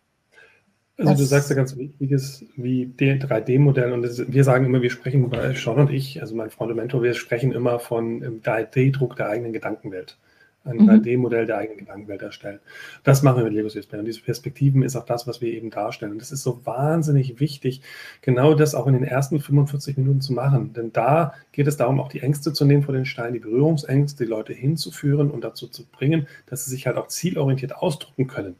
Also 0.99 1.11
das, 1.11 1.19
du 1.19 1.25
sagst 1.25 1.49
ja 1.51 1.55
ganz 1.55 1.77
wichtiges 1.77 2.43
wie 2.55 2.85
3D-Modell 2.97 3.93
und 3.93 4.01
das, 4.01 4.31
wir 4.31 4.43
sagen 4.43 4.65
immer, 4.65 4.81
wir 4.81 4.89
sprechen, 4.89 5.31
Sean 5.55 5.77
und 5.77 5.91
ich, 5.91 6.21
also 6.21 6.35
mein 6.35 6.49
Freund 6.49 6.71
und 6.71 6.77
Mentor, 6.77 7.03
wir 7.03 7.13
sprechen 7.13 7.51
immer 7.51 7.77
von 7.77 8.41
3D-Druck 8.41 9.15
der 9.15 9.29
eigenen 9.29 9.53
Gedankenwelt. 9.53 10.17
Ein 10.63 10.77
mhm. 10.77 10.89
3D-Modell 10.89 11.45
der 11.45 11.57
eigenen 11.57 11.79
Gedankenwelt 11.79 12.21
erstellen. 12.21 12.59
Das 13.03 13.23
machen 13.23 13.37
wir 13.37 13.45
mit 13.45 13.53
Lego 13.53 13.69
Space 13.69 13.87
Und 13.93 14.05
diese 14.05 14.21
Perspektiven 14.21 14.83
ist 14.83 14.95
auch 14.95 15.05
das, 15.05 15.25
was 15.25 15.39
wir 15.39 15.51
eben 15.53 15.69
darstellen. 15.69 16.11
Und 16.11 16.21
das 16.21 16.31
ist 16.31 16.43
so 16.43 16.65
wahnsinnig 16.65 17.39
wichtig, 17.39 17.81
genau 18.21 18.53
das 18.53 18.75
auch 18.75 18.87
in 18.87 18.93
den 18.93 19.03
ersten 19.03 19.39
45 19.39 19.97
Minuten 19.97 20.21
zu 20.21 20.33
machen. 20.33 20.73
Denn 20.73 20.91
da 20.91 21.33
geht 21.53 21.67
es 21.67 21.77
darum, 21.77 21.99
auch 21.99 22.09
die 22.09 22.19
Ängste 22.19 22.51
zu 22.51 22.65
nehmen 22.65 22.83
vor 22.83 22.93
den 22.93 23.05
Steinen, 23.05 23.33
die 23.33 23.39
Berührungsängste, 23.39 24.25
die 24.25 24.29
Leute 24.29 24.53
hinzuführen 24.53 25.31
und 25.31 25.43
dazu 25.43 25.67
zu 25.67 25.85
bringen, 25.85 26.27
dass 26.47 26.65
sie 26.65 26.71
sich 26.71 26.85
halt 26.85 26.97
auch 26.97 27.07
zielorientiert 27.07 27.75
ausdrucken 27.75 28.27
können. 28.27 28.55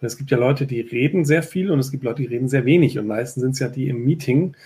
Und 0.00 0.06
es 0.06 0.16
gibt 0.16 0.30
ja 0.30 0.38
Leute, 0.38 0.66
die 0.66 0.80
reden 0.80 1.24
sehr 1.24 1.42
viel 1.42 1.70
und 1.70 1.78
es 1.78 1.90
gibt 1.90 2.02
Leute, 2.02 2.22
die 2.22 2.28
reden 2.28 2.48
sehr 2.48 2.64
wenig. 2.64 2.98
Und 2.98 3.06
meistens 3.06 3.42
sind 3.42 3.52
es 3.52 3.58
ja 3.58 3.68
die 3.68 3.88
im 3.88 4.04
Meeting, 4.04 4.56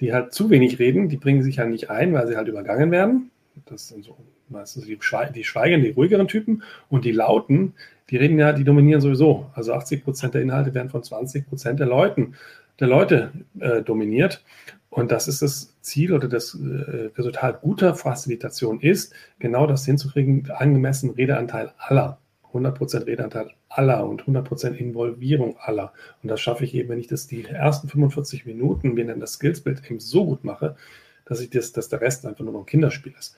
die 0.00 0.12
halt 0.12 0.32
zu 0.32 0.50
wenig 0.50 0.78
reden, 0.78 1.08
die 1.08 1.16
bringen 1.16 1.42
sich 1.42 1.58
halt 1.58 1.70
nicht 1.70 1.90
ein, 1.90 2.12
weil 2.12 2.26
sie 2.28 2.36
halt 2.36 2.48
übergangen 2.48 2.90
werden. 2.90 3.30
Das 3.66 3.88
sind 3.88 4.04
so 4.04 4.16
meistens 4.50 4.84
die, 4.86 4.98
Schwe 5.00 5.30
die 5.34 5.44
schweigen, 5.44 5.82
die 5.82 5.90
ruhigeren 5.90 6.28
Typen. 6.28 6.62
Und 6.88 7.04
die 7.04 7.12
Lauten, 7.12 7.74
die 8.10 8.16
reden 8.16 8.38
ja, 8.38 8.52
die 8.52 8.64
dominieren 8.64 9.00
sowieso. 9.00 9.50
Also 9.54 9.72
80 9.72 10.04
Prozent 10.04 10.34
der 10.34 10.42
Inhalte 10.42 10.74
werden 10.74 10.90
von 10.90 11.02
20 11.02 11.48
Prozent 11.48 11.80
der 11.80 11.86
Leuten, 11.86 12.34
der 12.80 12.88
Leute 12.88 13.32
äh, 13.60 13.82
dominiert. 13.82 14.42
Und 14.90 15.12
das 15.12 15.28
ist 15.28 15.42
das 15.42 15.76
Ziel 15.80 16.12
oder 16.12 16.28
das 16.28 16.54
äh, 16.54 17.10
Resultat 17.16 17.60
guter 17.60 17.94
Facilitation 17.94 18.80
ist, 18.80 19.12
genau 19.38 19.66
das 19.66 19.84
hinzukriegen, 19.84 20.50
angemessen 20.50 21.10
Redeanteil 21.10 21.72
aller. 21.78 22.18
100% 22.52 23.06
Redeanteil 23.06 23.50
aller 23.68 24.08
und 24.08 24.24
100% 24.24 24.72
Involvierung 24.72 25.56
aller. 25.58 25.92
Und 26.22 26.30
das 26.30 26.40
schaffe 26.40 26.64
ich 26.64 26.74
eben, 26.74 26.88
wenn 26.88 26.98
ich 26.98 27.06
das 27.06 27.26
die 27.26 27.44
ersten 27.44 27.88
45 27.88 28.46
Minuten, 28.46 28.96
wir 28.96 29.04
nennen 29.04 29.20
das 29.20 29.34
Skillsbild, 29.34 29.82
eben 29.90 30.00
so 30.00 30.24
gut 30.24 30.44
mache, 30.44 30.76
dass 31.26 31.40
ich 31.40 31.50
das, 31.50 31.72
dass 31.72 31.88
der 31.88 32.00
Rest 32.00 32.24
einfach 32.24 32.44
nur 32.44 32.54
noch 32.54 32.60
ein 32.60 32.66
Kinderspiel 32.66 33.14
ist. 33.18 33.36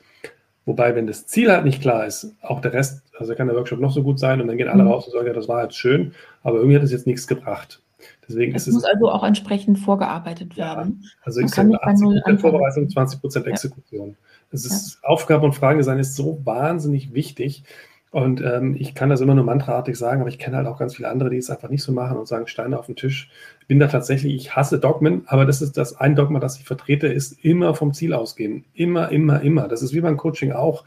Wobei, 0.67 0.95
wenn 0.95 1.07
das 1.07 1.26
Ziel 1.26 1.50
halt 1.50 1.64
nicht 1.64 1.81
klar 1.81 2.07
ist, 2.07 2.35
auch 2.43 2.61
der 2.61 2.73
Rest, 2.73 3.02
also 3.19 3.35
kann 3.35 3.49
der 3.49 3.57
Workshop 3.57 3.81
noch 3.81 3.93
so 3.93 4.02
gut 4.02 4.19
sein 4.19 4.40
und 4.40 4.49
dann 4.49 4.57
gehen 4.57 4.69
alle 4.69 4.85
mhm. 4.85 4.90
raus 4.90 5.07
und 5.07 5.12
sagen, 5.12 5.26
ja, 5.26 5.33
das 5.33 5.49
war 5.49 5.62
jetzt 5.62 5.76
schön, 5.76 6.12
aber 6.43 6.59
irgendwie 6.59 6.76
hat 6.76 6.83
es 6.83 6.93
jetzt 6.93 7.07
nichts 7.07 7.26
gebracht. 7.26 7.81
Deswegen 8.29 8.55
es 8.55 8.67
ist 8.67 8.75
muss 8.75 8.85
es, 8.85 8.90
also 8.90 9.11
auch 9.11 9.25
entsprechend 9.25 9.79
vorgearbeitet 9.79 10.57
werden. 10.57 11.00
Ja, 11.02 11.09
also 11.25 11.40
ich 11.40 11.50
sage 11.50 11.71
80% 11.71 12.38
Vorbereitung, 12.38 12.87
20% 12.87 13.45
Exekution. 13.47 14.11
Ja. 14.11 14.55
ist 14.55 14.99
ja. 15.02 15.09
Aufgabe 15.09 15.45
und 15.45 15.52
Frage 15.52 15.83
sein 15.83 15.99
ist 15.99 16.14
so 16.14 16.40
wahnsinnig 16.45 17.12
wichtig, 17.12 17.64
und 18.11 18.40
ähm, 18.40 18.75
ich 18.76 18.95
kann 18.97 19.09
das 19.09 19.21
immer 19.21 19.37
nur 19.37 19.45
mantraartig 19.45 19.97
sagen, 19.97 20.21
aber 20.21 20.31
ich 20.31 20.40
kenne 20.40 20.57
halt 20.57 20.67
auch 20.67 20.79
ganz 20.79 20.97
viele 20.97 21.09
andere, 21.09 21.31
die 21.31 21.37
es 21.37 21.49
einfach 21.49 21.69
nicht 21.69 21.85
so 21.85 21.93
machen 21.93 22.19
und 22.19 22.26
sagen, 22.26 22.49
Steine 22.49 22.76
auf 22.79 22.87
den 22.87 22.97
Tisch. 22.97 23.31
Ich 23.61 23.69
bin 23.69 23.79
da 23.79 23.87
tatsächlich, 23.87 24.35
ich 24.35 24.57
hasse 24.57 24.81
Dogmen, 24.81 25.23
aber 25.26 25.47
das 25.47 25.62
ist 25.62 25.76
das 25.76 25.97
ein 25.97 26.17
Dogma, 26.17 26.40
das 26.40 26.59
ich 26.59 26.64
vertrete, 26.64 27.07
ist 27.07 27.45
immer 27.45 27.75
vom 27.75 27.95
Ziel 27.95 28.12
ausgehen. 28.12 28.64
Immer, 28.75 29.11
immer, 29.11 29.40
immer. 29.43 29.69
Das 29.69 29.83
ist 29.83 29.95
wie 29.95 30.00
beim 30.00 30.17
Coaching 30.17 30.50
auch 30.50 30.85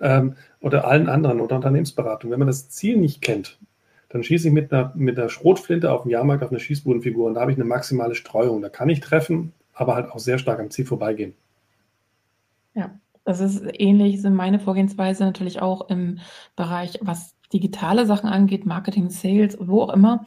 ähm, 0.00 0.34
oder 0.60 0.86
allen 0.86 1.10
anderen 1.10 1.40
oder 1.40 1.56
Unternehmensberatung. 1.56 2.30
Wenn 2.30 2.38
man 2.38 2.48
das 2.48 2.70
Ziel 2.70 2.96
nicht 2.96 3.20
kennt, 3.20 3.58
dann 4.08 4.22
schieße 4.22 4.48
ich 4.48 4.54
mit 4.54 4.72
einer, 4.72 4.92
mit 4.94 5.18
einer 5.18 5.28
Schrotflinte 5.28 5.92
auf 5.92 6.02
dem 6.02 6.10
Jahrmarkt 6.10 6.42
auf 6.42 6.50
eine 6.50 6.60
Schießbodenfigur 6.60 7.26
und 7.26 7.34
da 7.34 7.42
habe 7.42 7.52
ich 7.52 7.58
eine 7.58 7.66
maximale 7.66 8.14
Streuung. 8.14 8.62
Da 8.62 8.70
kann 8.70 8.88
ich 8.88 9.00
treffen, 9.00 9.52
aber 9.74 9.94
halt 9.94 10.10
auch 10.10 10.18
sehr 10.18 10.38
stark 10.38 10.58
am 10.58 10.70
Ziel 10.70 10.86
vorbeigehen. 10.86 11.34
Ja. 12.72 12.98
Das 13.24 13.40
ist 13.40 13.62
ähnlich, 13.78 14.20
sind 14.20 14.34
meine 14.34 14.58
Vorgehensweise 14.58 15.24
natürlich 15.24 15.62
auch 15.62 15.88
im 15.88 16.18
Bereich, 16.56 16.98
was 17.02 17.36
digitale 17.52 18.06
Sachen 18.06 18.28
angeht, 18.28 18.66
Marketing, 18.66 19.10
Sales, 19.10 19.56
wo 19.60 19.82
auch 19.82 19.92
immer, 19.92 20.26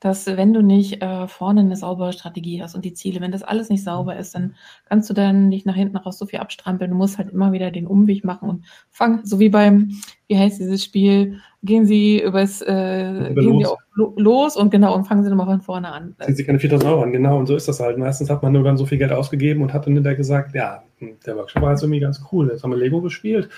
dass 0.00 0.26
wenn 0.26 0.52
du 0.52 0.62
nicht 0.62 1.02
äh, 1.02 1.28
vorne 1.28 1.60
eine 1.60 1.76
saubere 1.76 2.12
Strategie 2.12 2.62
hast 2.62 2.74
und 2.74 2.84
die 2.84 2.94
Ziele, 2.94 3.20
wenn 3.20 3.32
das 3.32 3.42
alles 3.42 3.68
nicht 3.68 3.84
sauber 3.84 4.16
ist, 4.16 4.34
dann 4.34 4.54
kannst 4.88 5.08
du 5.08 5.14
dann 5.14 5.48
nicht 5.48 5.66
nach 5.66 5.74
hinten 5.74 5.96
raus 5.96 6.18
so 6.18 6.26
viel 6.26 6.40
abstrampeln. 6.40 6.90
Du 6.90 6.96
musst 6.96 7.18
halt 7.18 7.30
immer 7.30 7.52
wieder 7.52 7.70
den 7.70 7.86
Umweg 7.86 8.24
machen 8.24 8.48
und 8.48 8.64
fangen, 8.90 9.24
so 9.24 9.38
wie 9.38 9.48
beim, 9.48 9.92
wie 10.26 10.38
heißt 10.38 10.58
dieses 10.60 10.82
Spiel, 10.82 11.38
gehen 11.62 11.86
sie 11.86 12.20
übers, 12.20 12.60
äh, 12.62 13.32
gehen 13.34 13.36
los. 13.36 13.62
sie 13.62 13.66
auch 13.66 13.78
los 14.16 14.56
und 14.56 14.70
genau, 14.70 14.94
und 14.94 15.04
fangen 15.04 15.22
sie 15.22 15.30
nochmal 15.30 15.46
von 15.46 15.60
vorne 15.60 15.92
an. 15.92 16.16
Ziehen 16.24 16.34
sie 16.34 16.44
keine 16.44 16.58
4000 16.58 16.90
Euro 16.90 17.02
an, 17.02 17.12
genau, 17.12 17.38
und 17.38 17.46
so 17.46 17.54
ist 17.54 17.68
das 17.68 17.78
halt. 17.78 17.98
Meistens 17.98 18.30
hat 18.30 18.42
man 18.42 18.52
nur 18.52 18.64
dann 18.64 18.76
so 18.76 18.86
viel 18.86 18.98
Geld 18.98 19.12
ausgegeben 19.12 19.62
und 19.62 19.72
hat 19.72 19.86
dann 19.86 19.94
hinterher 19.94 20.16
gesagt, 20.16 20.54
ja, 20.54 20.82
hm, 20.98 21.16
der 21.24 21.36
Workshop 21.36 21.62
war 21.62 21.70
jetzt 21.70 21.82
irgendwie 21.82 22.00
ganz 22.00 22.22
cool, 22.32 22.48
jetzt 22.50 22.64
haben 22.64 22.70
wir 22.70 22.78
Lego 22.78 23.00
gespielt, 23.00 23.48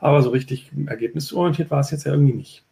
aber 0.00 0.22
so 0.22 0.30
richtig 0.30 0.70
ergebnisorientiert 0.86 1.70
war 1.70 1.80
es 1.80 1.90
jetzt 1.90 2.04
ja 2.04 2.12
irgendwie 2.12 2.34
nicht. 2.34 2.64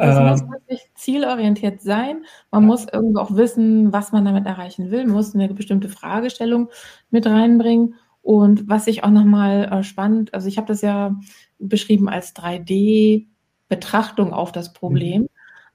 Also 0.00 0.20
es 0.20 0.40
ähm, 0.40 0.48
muss 0.48 0.60
wirklich 0.60 0.90
zielorientiert 0.94 1.80
sein. 1.80 2.24
Man 2.50 2.62
ja. 2.62 2.66
muss 2.66 2.86
irgendwo 2.90 3.20
auch 3.20 3.34
wissen, 3.36 3.92
was 3.92 4.12
man 4.12 4.24
damit 4.24 4.46
erreichen 4.46 4.90
will. 4.90 5.04
Man 5.04 5.14
muss 5.14 5.34
eine 5.34 5.52
bestimmte 5.52 5.88
Fragestellung 5.88 6.70
mit 7.10 7.26
reinbringen. 7.26 7.94
Und 8.22 8.68
was 8.68 8.86
ich 8.86 9.04
auch 9.04 9.10
nochmal 9.10 9.64
äh, 9.70 9.82
spannend, 9.82 10.32
also 10.32 10.48
ich 10.48 10.56
habe 10.56 10.68
das 10.68 10.80
ja 10.80 11.14
beschrieben 11.58 12.08
als 12.08 12.34
3D-Betrachtung 12.34 14.32
auf 14.32 14.50
das 14.50 14.72
Problem. 14.72 15.22
Mhm. 15.22 15.28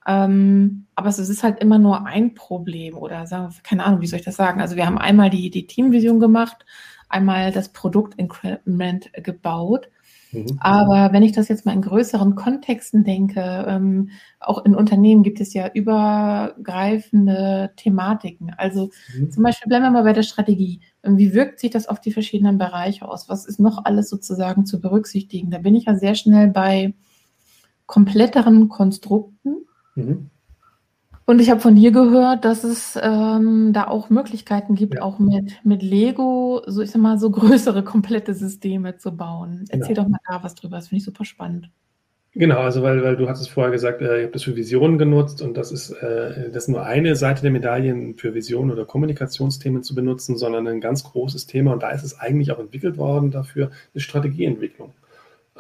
Ähm, 0.08 0.88
aber 0.96 1.10
es 1.10 1.20
ist 1.20 1.44
halt 1.44 1.60
immer 1.60 1.78
nur 1.78 2.06
ein 2.06 2.34
Problem 2.34 2.98
oder 2.98 3.28
sagen, 3.28 3.54
keine 3.64 3.86
Ahnung, 3.86 4.02
wie 4.02 4.08
soll 4.08 4.20
ich 4.20 4.26
das 4.26 4.38
sagen? 4.38 4.62
Also 4.62 4.76
wir 4.76 4.86
haben 4.88 4.98
einmal 4.98 5.30
die, 5.30 5.52
die 5.52 5.68
Teamvision 5.68 6.20
gemacht, 6.20 6.66
einmal 7.10 7.52
das 7.52 7.70
Produkt-Increment 7.70 9.12
gebaut 9.14 9.90
Mhm. 10.32 10.58
Aber 10.60 11.12
wenn 11.12 11.24
ich 11.24 11.32
das 11.32 11.48
jetzt 11.48 11.66
mal 11.66 11.74
in 11.74 11.82
größeren 11.82 12.36
Kontexten 12.36 13.04
denke, 13.04 13.66
ähm, 13.68 14.12
auch 14.40 14.64
in 14.64 14.76
Unternehmen 14.76 15.24
gibt 15.24 15.42
es 15.42 15.54
ja 15.54 15.70
übergreifende 15.74 17.72
Thematiken. 17.76 18.54
Also 18.58 18.92
mhm. 19.16 19.32
zum 19.32 19.44
Beispiel 19.44 19.70
bleiben 19.70 19.86
wir 19.86 19.92
mal 19.92 20.04
bei 20.04 20.14
der 20.14 20.24
Strategie. 20.24 20.82
Ähm, 21.04 21.18
wie 21.18 21.34
wirkt 21.34 21.60
sich 21.60 21.72
das 21.72 21.88
auf 21.88 22.00
die 22.00 22.12
verschiedenen 22.12 22.58
Bereiche 22.58 23.08
aus? 23.08 23.30
Was 23.30 23.46
ist 23.46 23.60
noch 23.60 23.86
alles 23.86 24.10
sozusagen 24.10 24.66
zu 24.66 24.80
berücksichtigen? 24.80 25.50
Da 25.52 25.58
bin 25.60 25.76
ich 25.76 25.86
ja 25.86 25.96
sehr 25.96 26.16
schnell 26.16 26.48
bei 26.48 26.94
kompletteren 27.86 28.70
Konstrukten. 28.70 29.66
Mhm. 29.96 30.30
Und 31.30 31.40
ich 31.40 31.52
habe 31.52 31.60
von 31.60 31.76
dir 31.76 31.92
gehört, 31.92 32.44
dass 32.44 32.64
es 32.64 32.98
ähm, 33.00 33.72
da 33.72 33.86
auch 33.86 34.10
Möglichkeiten 34.10 34.74
gibt, 34.74 34.96
ja. 34.96 35.04
auch 35.04 35.20
mit, 35.20 35.64
mit 35.64 35.84
Lego, 35.84 36.64
so 36.66 36.82
ich 36.82 36.90
sag 36.90 37.04
mal, 37.04 37.20
so 37.20 37.30
größere, 37.30 37.84
komplette 37.84 38.34
Systeme 38.34 38.98
zu 38.98 39.16
bauen. 39.16 39.66
Erzähl 39.70 39.94
genau. 39.94 40.06
doch 40.06 40.10
mal 40.10 40.18
da 40.28 40.44
was 40.44 40.56
drüber, 40.56 40.78
das 40.78 40.88
finde 40.88 41.02
ich 41.02 41.06
super 41.06 41.26
spannend. 41.26 41.70
Genau, 42.34 42.58
also 42.58 42.82
weil, 42.82 43.04
weil 43.04 43.16
du 43.16 43.30
hattest 43.30 43.52
vorher 43.52 43.72
gesagt, 43.72 44.02
äh, 44.02 44.22
ihr 44.22 44.24
habt 44.24 44.34
das 44.34 44.42
für 44.42 44.56
Visionen 44.56 44.98
genutzt 44.98 45.44
und 45.44 45.56
das 45.56 45.72
ist, 45.72 45.92
äh, 45.92 46.50
das 46.50 46.64
ist 46.64 46.70
nur 46.70 46.84
eine 46.84 47.16
Seite 47.16 47.44
der 47.44 47.52
Medaillen 47.52 48.16
für 48.16 48.34
Visionen 48.34 48.72
oder 48.72 48.86
Kommunikationsthemen 48.86 49.84
zu 49.84 49.94
benutzen, 49.94 50.36
sondern 50.36 50.66
ein 50.66 50.82
ganz 50.82 51.04
großes 51.04 51.46
Thema 51.46 51.74
und 51.74 51.84
da 51.84 51.92
ist 51.92 52.04
es 52.04 52.20
eigentlich 52.20 52.52
auch 52.52 52.60
entwickelt 52.60 52.98
worden 52.98 53.30
dafür, 53.30 53.70
ist 53.94 54.02
Strategieentwicklung. 54.02 54.94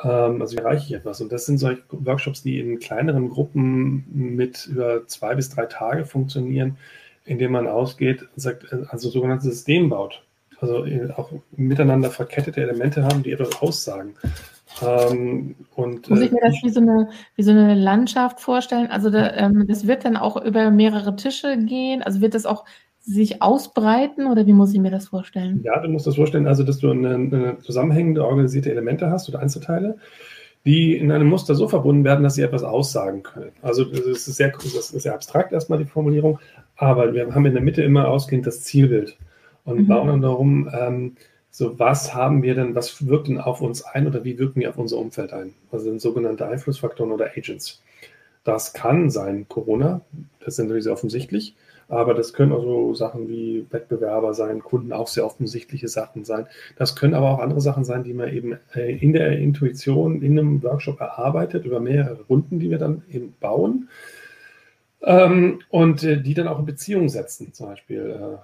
Ähm, 0.04 0.42
also 0.42 0.56
wie 0.56 0.62
erreiche 0.62 0.86
ich 0.86 0.94
etwas? 0.94 1.22
Und 1.22 1.32
das 1.32 1.46
sind 1.46 1.58
solche 1.58 1.84
Workshops, 1.92 2.44
die 2.44 2.60
in 2.60 2.80
kleineren 2.80 3.30
Gruppen 3.30 4.06
mit 4.12 4.68
über 4.68 5.06
zwei 5.08 5.36
bis 5.36 5.50
drei 5.50 5.66
Tage 5.66 6.06
funktionieren, 6.06 6.78
indem 7.26 7.52
man 7.52 7.68
ausgeht 7.68 8.22
und 8.22 8.42
sagt, 8.42 8.72
äh, 8.72 8.86
also 8.90 9.10
sogenanntes 9.10 9.46
System 9.46 9.90
baut. 9.90 10.24
Also 10.62 10.86
äh, 10.86 11.10
auch 11.16 11.32
miteinander 11.56 12.10
verkettete 12.10 12.62
Elemente 12.62 13.04
haben, 13.04 13.24
die 13.24 13.32
etwas 13.32 13.62
aussagen. 13.62 14.16
Ähm, 14.82 15.56
und, 15.76 16.10
Muss 16.10 16.22
ich 16.22 16.32
mir 16.32 16.42
das 16.42 16.56
äh, 16.56 16.64
wie 16.64 16.70
so, 16.70 16.82
eine, 16.82 17.10
wie 17.36 17.44
so 17.44 17.52
eine 17.52 17.76
Landschaft 17.76 18.40
vorstellen? 18.40 18.88
Also 18.88 19.10
da, 19.10 19.34
ähm, 19.36 19.66
das 19.68 19.88
wird 19.88 20.06
dann 20.06 20.18
auch 20.18 20.42
über 20.44 20.70
mehrere 20.72 21.16
Tische 21.16 21.58
gehen. 21.58 22.02
Also 22.02 22.22
wird 22.22 22.34
das 22.34 22.46
auch 22.46 22.66
sich 23.10 23.42
ausbreiten 23.42 24.28
oder 24.28 24.46
wie 24.46 24.54
muss 24.54 24.74
ich 24.74 24.80
mir 24.80 24.92
das 24.92 25.08
vorstellen? 25.08 25.62
Ja, 25.64 25.80
du 25.80 25.90
musst 25.90 26.06
das 26.06 26.16
vorstellen, 26.16 26.48
also 26.48 26.64
dass 26.64 26.78
du 26.78 26.92
eine, 26.92 27.16
eine 27.16 27.58
zusammenhängende, 27.60 28.24
organisierte 28.24 28.70
Elemente 28.70 29.10
hast 29.10 29.28
oder 29.30 29.40
Einzelteile, 29.40 29.98
die 30.64 30.96
in 30.96 31.12
einem 31.12 31.28
Muster 31.28 31.56
so 31.56 31.68
verbunden 31.68 32.04
werden, 32.04 32.24
dass 32.24 32.36
sie 32.36 32.44
etwas 32.44 32.64
aussagen 32.64 33.24
können. 33.24 33.52
Also 33.64 33.84
das 33.84 34.06
ist 34.06 34.26
sehr, 34.26 34.50
das 34.52 34.92
ist 34.92 35.02
sehr 35.02 35.16
abstrakt 35.16 35.52
erstmal 35.54 35.80
die 35.80 35.86
Formulierung, 35.86 36.40
aber 36.76 37.14
wir 37.14 37.34
haben 37.34 37.46
in 37.48 37.54
der 37.54 37.64
Mitte 37.64 37.82
immer 37.82 38.08
ausgehend 38.08 38.46
das 38.46 38.62
Zielbild 38.62 39.18
und 39.66 39.82
mhm. 39.82 39.88
bauen 39.88 40.08
dann 40.08 40.22
darum, 40.22 40.70
ähm, 40.72 41.16
so 41.50 41.80
was 41.80 42.14
haben 42.14 42.44
wir 42.44 42.54
denn, 42.54 42.76
was 42.76 43.08
wirkt 43.08 43.28
denn 43.28 43.40
auf 43.40 43.62
uns 43.62 43.84
ein 43.84 44.06
oder 44.06 44.24
wie 44.24 44.38
wirken 44.38 44.62
wir 44.62 44.70
auf 44.70 44.78
unser 44.78 44.98
Umfeld 44.98 45.34
ein? 45.34 45.56
Also 45.72 45.86
sind 45.86 46.00
sogenannte 46.00 46.48
Einflussfaktoren 46.48 47.12
oder 47.12 47.32
Agents. 47.36 47.82
Das 48.44 48.74
kann 48.74 49.10
sein 49.10 49.48
Corona, 49.50 50.02
das 50.40 50.54
ist 50.54 50.60
natürlich 50.60 50.84
sehr 50.84 50.94
offensichtlich. 50.94 51.56
Aber 51.90 52.14
das 52.14 52.34
können 52.34 52.54
also 52.54 52.94
Sachen 52.94 53.28
wie 53.28 53.66
Wettbewerber 53.72 54.36
sein, 54.36 54.62
Kunden 54.62 54.94
auch 54.94 55.08
sehr 55.08 55.26
offensichtliche 55.26 55.88
Sachen 55.88 56.24
sein. 56.24 56.46
Das 56.78 56.96
können 56.96 57.16
aber 57.16 57.32
auch 57.32 57.40
andere 57.40 57.62
Sachen 57.62 57.84
sein, 57.84 58.04
die 58.04 58.14
man 58.14 58.32
eben 58.32 58.60
äh, 58.76 58.96
in 58.96 59.12
der 59.12 59.40
Intuition 59.40 60.22
in 60.22 60.38
einem 60.38 60.62
Workshop 60.62 61.00
erarbeitet, 61.02 61.66
über 61.66 61.80
mehrere 61.80 62.22
Runden, 62.30 62.60
die 62.60 62.70
wir 62.70 62.78
dann 62.78 63.02
eben 63.12 63.34
bauen. 63.40 63.90
Ähm, 65.02 65.62
und 65.70 66.04
äh, 66.04 66.22
die 66.22 66.36
dann 66.36 66.48
auch 66.48 66.60
in 66.60 66.66
Beziehung 66.66 67.10
setzen, 67.10 67.54
zum 67.54 67.68
Beispiel 67.68 68.38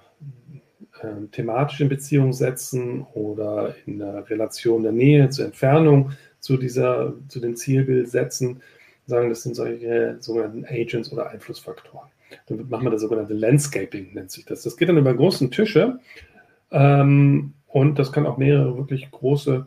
äh, 1.02 1.06
thematisch 1.30 1.80
in 1.80 1.88
Beziehung 1.88 2.32
setzen 2.32 3.06
oder 3.14 3.76
in 3.86 4.00
der 4.00 4.28
Relation 4.28 4.82
der 4.82 4.92
Nähe 4.92 5.30
zur 5.30 5.44
Entfernung 5.44 6.12
zu 6.40 6.56
dieser, 6.56 7.12
zu 7.28 7.38
dem 7.38 7.54
Zielbild 7.54 8.08
setzen. 8.08 8.60
Sagen, 9.06 9.28
das 9.28 9.42
sind 9.42 9.54
solche 9.54 10.16
sogenannten 10.18 10.64
Agents 10.64 11.12
oder 11.12 11.28
Einflussfaktoren. 11.30 12.08
Dann 12.46 12.68
machen 12.68 12.84
wir 12.84 12.90
das 12.90 13.00
sogenannte 13.00 13.34
Landscaping, 13.34 14.14
nennt 14.14 14.30
sich 14.30 14.44
das. 14.44 14.62
Das 14.62 14.76
geht 14.76 14.88
dann 14.88 14.98
über 14.98 15.14
großen 15.14 15.50
Tische 15.50 15.98
ähm, 16.70 17.54
und 17.66 17.98
das 17.98 18.12
kann 18.12 18.26
auch 18.26 18.36
mehrere 18.36 18.76
wirklich 18.76 19.10
große, 19.10 19.66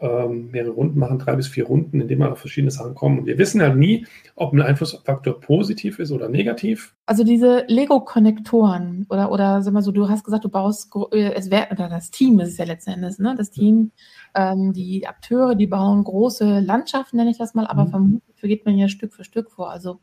ähm, 0.00 0.50
mehrere 0.50 0.72
Runden 0.72 0.98
machen, 0.98 1.18
drei 1.18 1.36
bis 1.36 1.46
vier 1.46 1.66
Runden, 1.66 2.00
indem 2.00 2.18
man 2.18 2.32
auf 2.32 2.38
verschiedene 2.38 2.70
Sachen 2.70 2.94
kommt. 2.94 3.20
Und 3.20 3.26
wir 3.26 3.38
wissen 3.38 3.62
halt 3.62 3.76
nie, 3.76 4.06
ob 4.34 4.52
ein 4.52 4.60
Einflussfaktor 4.60 5.40
positiv 5.40 5.98
ist 5.98 6.10
oder 6.10 6.28
negativ. 6.28 6.94
Also 7.06 7.22
diese 7.24 7.64
Lego-Konnektoren 7.68 9.06
oder, 9.08 9.30
oder 9.30 9.62
sag 9.62 9.72
mal 9.72 9.82
so, 9.82 9.92
du 9.92 10.08
hast 10.08 10.24
gesagt, 10.24 10.44
du 10.44 10.48
baust, 10.48 10.90
äh, 11.12 11.32
es 11.34 11.50
wär, 11.50 11.68
oder 11.70 11.88
das 11.88 12.10
Team 12.10 12.40
ist 12.40 12.50
es 12.50 12.58
ja 12.58 12.64
letzten 12.64 12.90
Endes, 12.90 13.18
ne? 13.18 13.34
Das 13.38 13.50
Team, 13.50 13.92
ähm, 14.34 14.72
die 14.72 15.06
Akteure, 15.06 15.54
die 15.54 15.68
bauen 15.68 16.02
große 16.02 16.60
Landschaften, 16.60 17.16
nenne 17.16 17.30
ich 17.30 17.38
das 17.38 17.54
mal, 17.54 17.66
aber 17.66 17.84
mhm. 17.84 17.90
vermutlich 17.90 18.24
geht 18.42 18.66
man 18.66 18.76
ja 18.76 18.88
Stück 18.88 19.14
für 19.14 19.24
Stück 19.24 19.50
vor. 19.50 19.70
Also 19.70 20.00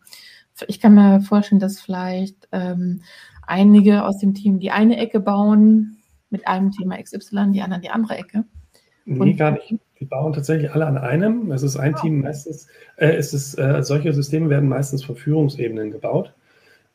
ich 0.68 0.80
kann 0.80 0.96
mir 0.96 1.22
vorstellen, 1.22 1.60
dass 1.60 1.80
vielleicht 1.80 2.48
ähm, 2.52 3.02
einige 3.46 4.06
aus 4.06 4.18
dem 4.18 4.34
Team 4.34 4.60
die 4.60 4.72
eine 4.72 4.98
Ecke 4.98 5.20
bauen 5.20 5.98
mit 6.30 6.48
einem 6.48 6.72
Thema 6.72 7.02
XY, 7.02 7.52
die 7.52 7.62
anderen 7.62 7.82
die 7.82 7.90
andere 7.90 8.18
Ecke. 8.18 8.46
Nee, 9.06 9.34
gar 9.34 9.52
nicht. 9.52 9.76
Die 10.00 10.06
bauen 10.06 10.34
tatsächlich 10.34 10.72
alle 10.72 10.88
an 10.88 10.98
einem. 10.98 11.52
Es 11.52 11.64
ist 11.64 11.78
ein 11.78 11.96
oh. 11.96 12.02
Team 12.02 12.22
meistens, 12.22 12.68
äh, 12.96 13.12
es 13.12 13.34
ist, 13.34 13.58
äh, 13.58 13.84
solche 13.84 14.14
Systeme 14.14 14.50
werden 14.50 14.70
meistens 14.70 15.04
von 15.04 15.16
Führungsebenen 15.16 15.92
gebaut, 15.92 16.34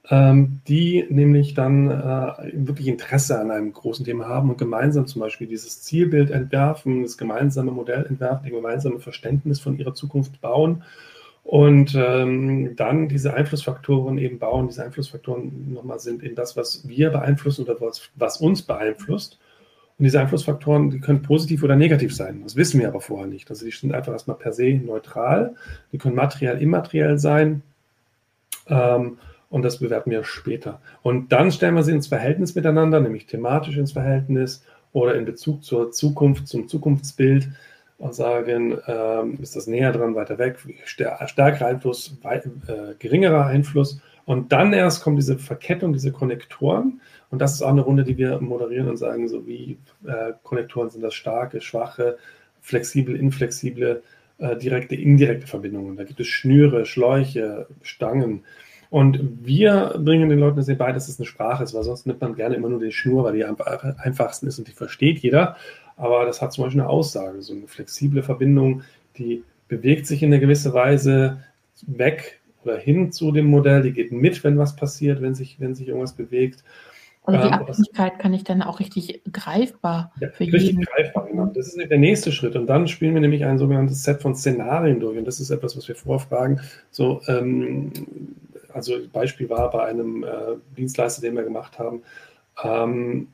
ähm, 0.08 0.60
die 0.66 1.04
nämlich 1.08 1.54
dann 1.54 1.90
äh, 1.90 2.52
wirklich 2.54 2.88
Interesse 2.88 3.38
an 3.38 3.50
einem 3.50 3.72
großen 3.72 4.04
Thema 4.04 4.26
haben 4.26 4.50
und 4.50 4.58
gemeinsam 4.58 5.06
zum 5.06 5.20
Beispiel 5.20 5.46
dieses 5.46 5.82
Zielbild 5.82 6.30
entwerfen, 6.30 7.02
das 7.02 7.18
gemeinsame 7.18 7.70
Modell 7.70 8.06
entwerfen, 8.06 8.46
ein 8.46 8.52
gemeinsames 8.52 9.02
Verständnis 9.02 9.60
von 9.60 9.78
ihrer 9.78 9.94
Zukunft 9.94 10.40
bauen 10.40 10.82
und 11.46 11.94
ähm, 11.94 12.74
dann 12.74 13.08
diese 13.08 13.34
Einflussfaktoren 13.34 14.18
eben 14.18 14.40
bauen. 14.40 14.66
Diese 14.66 14.82
Einflussfaktoren 14.84 15.72
nochmal 15.72 16.00
sind 16.00 16.24
eben 16.24 16.34
das, 16.34 16.56
was 16.56 16.88
wir 16.88 17.10
beeinflussen 17.10 17.64
oder 17.64 17.80
was, 17.80 18.10
was 18.16 18.38
uns 18.38 18.62
beeinflusst. 18.62 19.38
Und 19.96 20.04
diese 20.04 20.18
Einflussfaktoren, 20.18 20.90
die 20.90 20.98
können 20.98 21.22
positiv 21.22 21.62
oder 21.62 21.76
negativ 21.76 22.16
sein. 22.16 22.40
Das 22.42 22.56
wissen 22.56 22.80
wir 22.80 22.88
aber 22.88 23.00
vorher 23.00 23.28
nicht. 23.28 23.48
Also 23.48 23.64
die 23.64 23.70
sind 23.70 23.94
einfach 23.94 24.12
erstmal 24.12 24.36
per 24.36 24.52
se 24.52 24.74
neutral. 24.84 25.54
Die 25.92 25.98
können 25.98 26.16
materiell, 26.16 26.60
immateriell 26.60 27.20
sein. 27.20 27.62
Ähm, 28.66 29.18
und 29.48 29.62
das 29.62 29.78
bewerten 29.78 30.10
wir 30.10 30.24
später. 30.24 30.80
Und 31.02 31.30
dann 31.30 31.52
stellen 31.52 31.76
wir 31.76 31.84
sie 31.84 31.92
ins 31.92 32.08
Verhältnis 32.08 32.56
miteinander, 32.56 32.98
nämlich 32.98 33.26
thematisch 33.26 33.76
ins 33.76 33.92
Verhältnis 33.92 34.64
oder 34.92 35.14
in 35.14 35.24
Bezug 35.24 35.62
zur 35.62 35.92
Zukunft, 35.92 36.48
zum 36.48 36.66
Zukunftsbild 36.66 37.48
und 37.98 38.14
sagen, 38.14 38.78
ähm, 38.86 39.38
ist 39.40 39.56
das 39.56 39.66
näher 39.66 39.92
dran, 39.92 40.14
weiter 40.14 40.38
weg, 40.38 40.58
stärkerer 40.84 41.66
Einfluss, 41.66 42.16
weit, 42.22 42.46
äh, 42.46 42.94
geringerer 42.98 43.46
Einfluss. 43.46 44.00
Und 44.26 44.52
dann 44.52 44.72
erst 44.72 45.02
kommt 45.02 45.18
diese 45.18 45.38
Verkettung, 45.38 45.92
diese 45.92 46.12
Konnektoren. 46.12 47.00
Und 47.30 47.40
das 47.40 47.54
ist 47.54 47.62
auch 47.62 47.70
eine 47.70 47.82
Runde, 47.82 48.04
die 48.04 48.18
wir 48.18 48.40
moderieren 48.40 48.88
und 48.88 48.96
sagen, 48.96 49.28
so 49.28 49.46
wie 49.46 49.78
äh, 50.06 50.32
Konnektoren 50.42 50.90
sind 50.90 51.02
das 51.02 51.14
starke, 51.14 51.60
schwache, 51.60 52.18
flexible, 52.60 53.16
inflexible, 53.16 54.02
äh, 54.38 54.56
direkte, 54.56 54.94
indirekte 54.94 55.46
Verbindungen. 55.46 55.96
Da 55.96 56.04
gibt 56.04 56.20
es 56.20 56.26
Schnüre, 56.26 56.84
Schläuche, 56.84 57.66
Stangen. 57.82 58.44
Und 58.90 59.20
wir 59.42 59.94
bringen 59.98 60.28
den 60.28 60.38
Leuten 60.38 60.56
das 60.56 60.66
bei, 60.76 60.92
dass 60.92 61.08
es 61.08 61.18
eine 61.18 61.26
Sprache 61.26 61.64
ist, 61.64 61.74
weil 61.74 61.82
sonst 61.82 62.06
nimmt 62.06 62.20
man 62.20 62.34
gerne 62.34 62.56
immer 62.56 62.68
nur 62.68 62.80
die 62.80 62.92
Schnur, 62.92 63.24
weil 63.24 63.34
die 63.34 63.44
am 63.44 63.56
einfachsten 63.98 64.46
ist 64.46 64.58
und 64.58 64.68
die 64.68 64.72
versteht 64.72 65.20
jeder 65.20 65.56
aber 65.96 66.26
das 66.26 66.42
hat 66.42 66.52
zum 66.52 66.64
Beispiel 66.64 66.80
eine 66.80 66.90
Aussage, 66.90 67.42
so 67.42 67.54
eine 67.54 67.66
flexible 67.66 68.22
Verbindung, 68.22 68.82
die 69.16 69.44
bewegt 69.68 70.06
sich 70.06 70.22
in 70.22 70.32
einer 70.32 70.40
gewissen 70.40 70.72
Weise 70.74 71.42
weg 71.86 72.40
oder 72.64 72.78
hin 72.78 73.12
zu 73.12 73.32
dem 73.32 73.46
Modell, 73.46 73.82
die 73.82 73.92
geht 73.92 74.12
mit, 74.12 74.42
wenn 74.44 74.58
was 74.58 74.76
passiert, 74.76 75.22
wenn 75.22 75.34
sich, 75.34 75.60
wenn 75.60 75.74
sich 75.74 75.88
irgendwas 75.88 76.12
bewegt. 76.12 76.64
Also 77.24 77.40
die 77.40 77.46
ähm, 77.48 77.54
Abhängigkeit 77.54 78.18
kann 78.20 78.34
ich 78.34 78.44
dann 78.44 78.62
auch 78.62 78.78
richtig 78.78 79.20
greifbar 79.32 80.12
ja, 80.20 80.28
für 80.28 80.44
richtig 80.44 80.62
jeden. 80.62 80.82
greifbar, 80.82 81.26
genau. 81.26 81.46
Das 81.46 81.74
ist 81.74 81.90
der 81.90 81.98
nächste 81.98 82.30
Schritt. 82.30 82.54
Und 82.54 82.66
dann 82.68 82.86
spielen 82.86 83.14
wir 83.14 83.20
nämlich 83.20 83.44
ein 83.44 83.58
sogenanntes 83.58 84.04
Set 84.04 84.22
von 84.22 84.36
Szenarien 84.36 85.00
durch. 85.00 85.18
Und 85.18 85.24
das 85.24 85.40
ist 85.40 85.50
etwas, 85.50 85.76
was 85.76 85.88
wir 85.88 85.96
vorfragen. 85.96 86.60
So, 86.92 87.20
ähm, 87.26 87.92
also 88.72 88.94
Beispiel 89.12 89.50
war 89.50 89.70
bei 89.70 89.86
einem 89.86 90.22
äh, 90.22 90.56
Dienstleister, 90.76 91.20
den 91.20 91.34
wir 91.34 91.42
gemacht 91.42 91.80
haben, 91.80 92.02
ähm, 92.62 93.28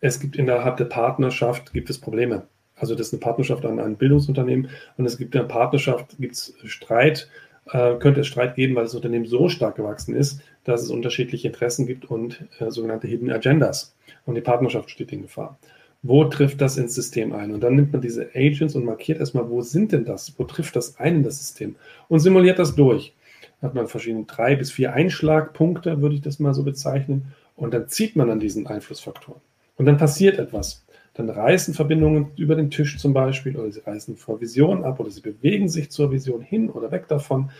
es 0.00 0.20
gibt 0.20 0.36
innerhalb 0.36 0.76
der 0.76 0.86
Partnerschaft 0.86 1.72
gibt 1.72 1.90
es 1.90 1.98
Probleme. 1.98 2.46
Also 2.76 2.94
das 2.94 3.08
ist 3.08 3.12
eine 3.12 3.20
Partnerschaft 3.20 3.64
an 3.66 3.78
ein 3.78 3.96
Bildungsunternehmen 3.96 4.70
und 4.96 5.04
es 5.04 5.18
gibt 5.18 5.34
in 5.34 5.42
der 5.42 5.48
Partnerschaft 5.48 6.16
gibt 6.18 6.34
es 6.34 6.54
Streit, 6.64 7.28
äh, 7.72 7.96
könnte 7.96 8.20
es 8.20 8.26
Streit 8.26 8.54
geben, 8.54 8.74
weil 8.74 8.84
das 8.84 8.94
Unternehmen 8.94 9.26
so 9.26 9.48
stark 9.50 9.76
gewachsen 9.76 10.14
ist, 10.14 10.40
dass 10.64 10.82
es 10.82 10.90
unterschiedliche 10.90 11.48
Interessen 11.48 11.86
gibt 11.86 12.06
und 12.06 12.44
äh, 12.58 12.70
sogenannte 12.70 13.06
Hidden 13.06 13.30
Agendas. 13.30 13.94
Und 14.24 14.34
die 14.34 14.40
Partnerschaft 14.40 14.90
steht 14.90 15.12
in 15.12 15.22
Gefahr. 15.22 15.58
Wo 16.02 16.24
trifft 16.24 16.62
das 16.62 16.78
ins 16.78 16.94
System 16.94 17.34
ein? 17.34 17.52
Und 17.52 17.60
dann 17.60 17.74
nimmt 17.74 17.92
man 17.92 18.00
diese 18.00 18.30
Agents 18.34 18.74
und 18.74 18.86
markiert 18.86 19.18
erstmal, 19.18 19.50
wo 19.50 19.60
sind 19.60 19.92
denn 19.92 20.06
das? 20.06 20.32
Wo 20.38 20.44
trifft 20.44 20.74
das 20.76 20.98
ein 20.98 21.16
in 21.16 21.22
das 21.22 21.38
System? 21.38 21.76
Und 22.08 22.20
simuliert 22.20 22.58
das 22.58 22.74
durch. 22.74 23.12
Hat 23.60 23.74
man 23.74 23.86
verschiedene 23.86 24.24
drei 24.24 24.56
bis 24.56 24.70
vier 24.70 24.94
Einschlagpunkte, 24.94 26.00
würde 26.00 26.14
ich 26.14 26.22
das 26.22 26.38
mal 26.38 26.54
so 26.54 26.62
bezeichnen. 26.62 27.34
Und 27.54 27.74
dann 27.74 27.88
zieht 27.88 28.16
man 28.16 28.30
an 28.30 28.40
diesen 28.40 28.66
Einflussfaktoren. 28.66 29.42
Und 29.80 29.86
dann 29.86 29.96
passiert 29.96 30.38
etwas. 30.38 30.84
Dann 31.14 31.30
reißen 31.30 31.72
Verbindungen 31.72 32.32
über 32.36 32.54
den 32.54 32.70
Tisch 32.70 32.98
zum 32.98 33.14
Beispiel 33.14 33.56
oder 33.56 33.72
sie 33.72 33.80
reißen 33.80 34.14
vor 34.18 34.38
Vision 34.38 34.84
ab 34.84 35.00
oder 35.00 35.08
sie 35.08 35.22
bewegen 35.22 35.70
sich 35.70 35.90
zur 35.90 36.12
Vision 36.12 36.42
hin 36.42 36.68
oder 36.68 36.90
weg 36.90 37.08
davon. 37.08 37.50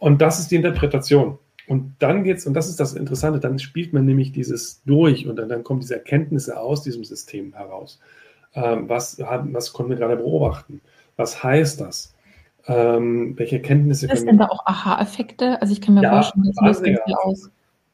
Und 0.00 0.20
das 0.20 0.40
ist 0.40 0.50
die 0.50 0.56
Interpretation. 0.56 1.38
Und 1.68 1.94
dann 2.00 2.24
geht's, 2.24 2.44
und 2.44 2.54
das 2.54 2.68
ist 2.68 2.80
das 2.80 2.94
Interessante, 2.94 3.38
dann 3.38 3.60
spielt 3.60 3.92
man 3.92 4.04
nämlich 4.04 4.32
dieses 4.32 4.82
durch 4.82 5.28
und 5.28 5.36
dann, 5.36 5.48
dann 5.48 5.62
kommen 5.62 5.78
diese 5.78 5.94
Erkenntnisse 5.94 6.58
aus 6.58 6.82
diesem 6.82 7.04
System 7.04 7.52
heraus. 7.52 8.00
Ähm, 8.52 8.88
was, 8.88 9.20
was 9.20 9.72
konnten 9.72 9.90
wir 9.90 9.96
gerade 9.96 10.16
beobachten? 10.16 10.80
Was 11.14 11.44
heißt 11.44 11.80
das? 11.80 12.16
Ähm, 12.66 13.38
welche 13.38 13.58
Erkenntnisse 13.58 14.08
wir... 14.08 14.16
Sind 14.16 14.38
da 14.38 14.48
auch 14.48 14.66
Aha-Effekte? 14.66 15.62
Also 15.62 15.72
ich 15.72 15.80
kann 15.80 15.94
mir 15.94 16.02
ja, 16.02 16.10
vorstellen, 16.10 16.52
das 16.52 16.66
löst 16.66 16.82
ganz 16.82 16.98
viel 17.04 17.14
aus. 17.14 17.50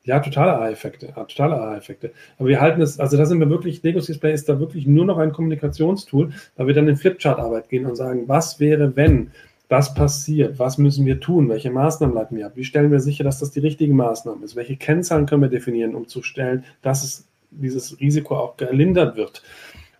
Ja, 0.07 0.21
totale 0.21 0.55
Aha-Effekte, 0.55 1.09
ja, 1.09 1.25
totale 1.25 1.57
Aha-Effekte. 1.57 2.13
Aber 2.39 2.49
wir 2.49 2.61
halten 2.61 2.81
es, 2.81 3.01
also 3.01 3.17
da 3.17 3.27
sind 3.27 3.41
wir 3.41 3.51
wirklich, 3.51 3.83
Lego 3.83 3.99
Display 3.99 4.33
ist 4.33 4.49
da 4.49 4.61
wirklich 4.61 4.87
nur 4.87 5.05
noch 5.05 5.19
ein 5.19 5.33
Kommunikationstool, 5.33 6.31
weil 6.57 6.67
wir 6.69 6.75
dann 6.75 6.87
in 6.87 6.97
Flipchart-Arbeit 6.97 7.69
gehen 7.69 7.87
und 7.87 7.97
sagen, 7.97 8.23
was 8.29 8.61
wäre, 8.61 8.95
wenn 8.95 9.33
was 9.69 9.95
passiert, 9.95 10.61
was 10.61 10.79
müssen 10.79 11.07
wir 11.07 11.19
tun, 11.19 11.49
welche 11.49 11.73
Maßnahmen 11.73 12.15
leiten 12.15 12.39
wir 12.39 12.47
ab, 12.47 12.53
wie 12.55 12.63
stellen 12.63 12.93
wir 12.93 13.01
sicher, 13.01 13.25
dass 13.25 13.41
das 13.41 13.51
die 13.51 13.59
richtige 13.59 13.93
Maßnahme 13.93 14.45
ist, 14.45 14.55
welche 14.55 14.77
Kennzahlen 14.77 15.27
können 15.27 15.43
wir 15.43 15.49
definieren, 15.49 15.97
um 15.97 16.07
zu 16.07 16.23
stellen, 16.23 16.65
dass 16.83 17.03
es, 17.03 17.29
dieses 17.51 17.99
Risiko 17.99 18.37
auch 18.37 18.57
gelindert 18.57 19.17
wird 19.17 19.43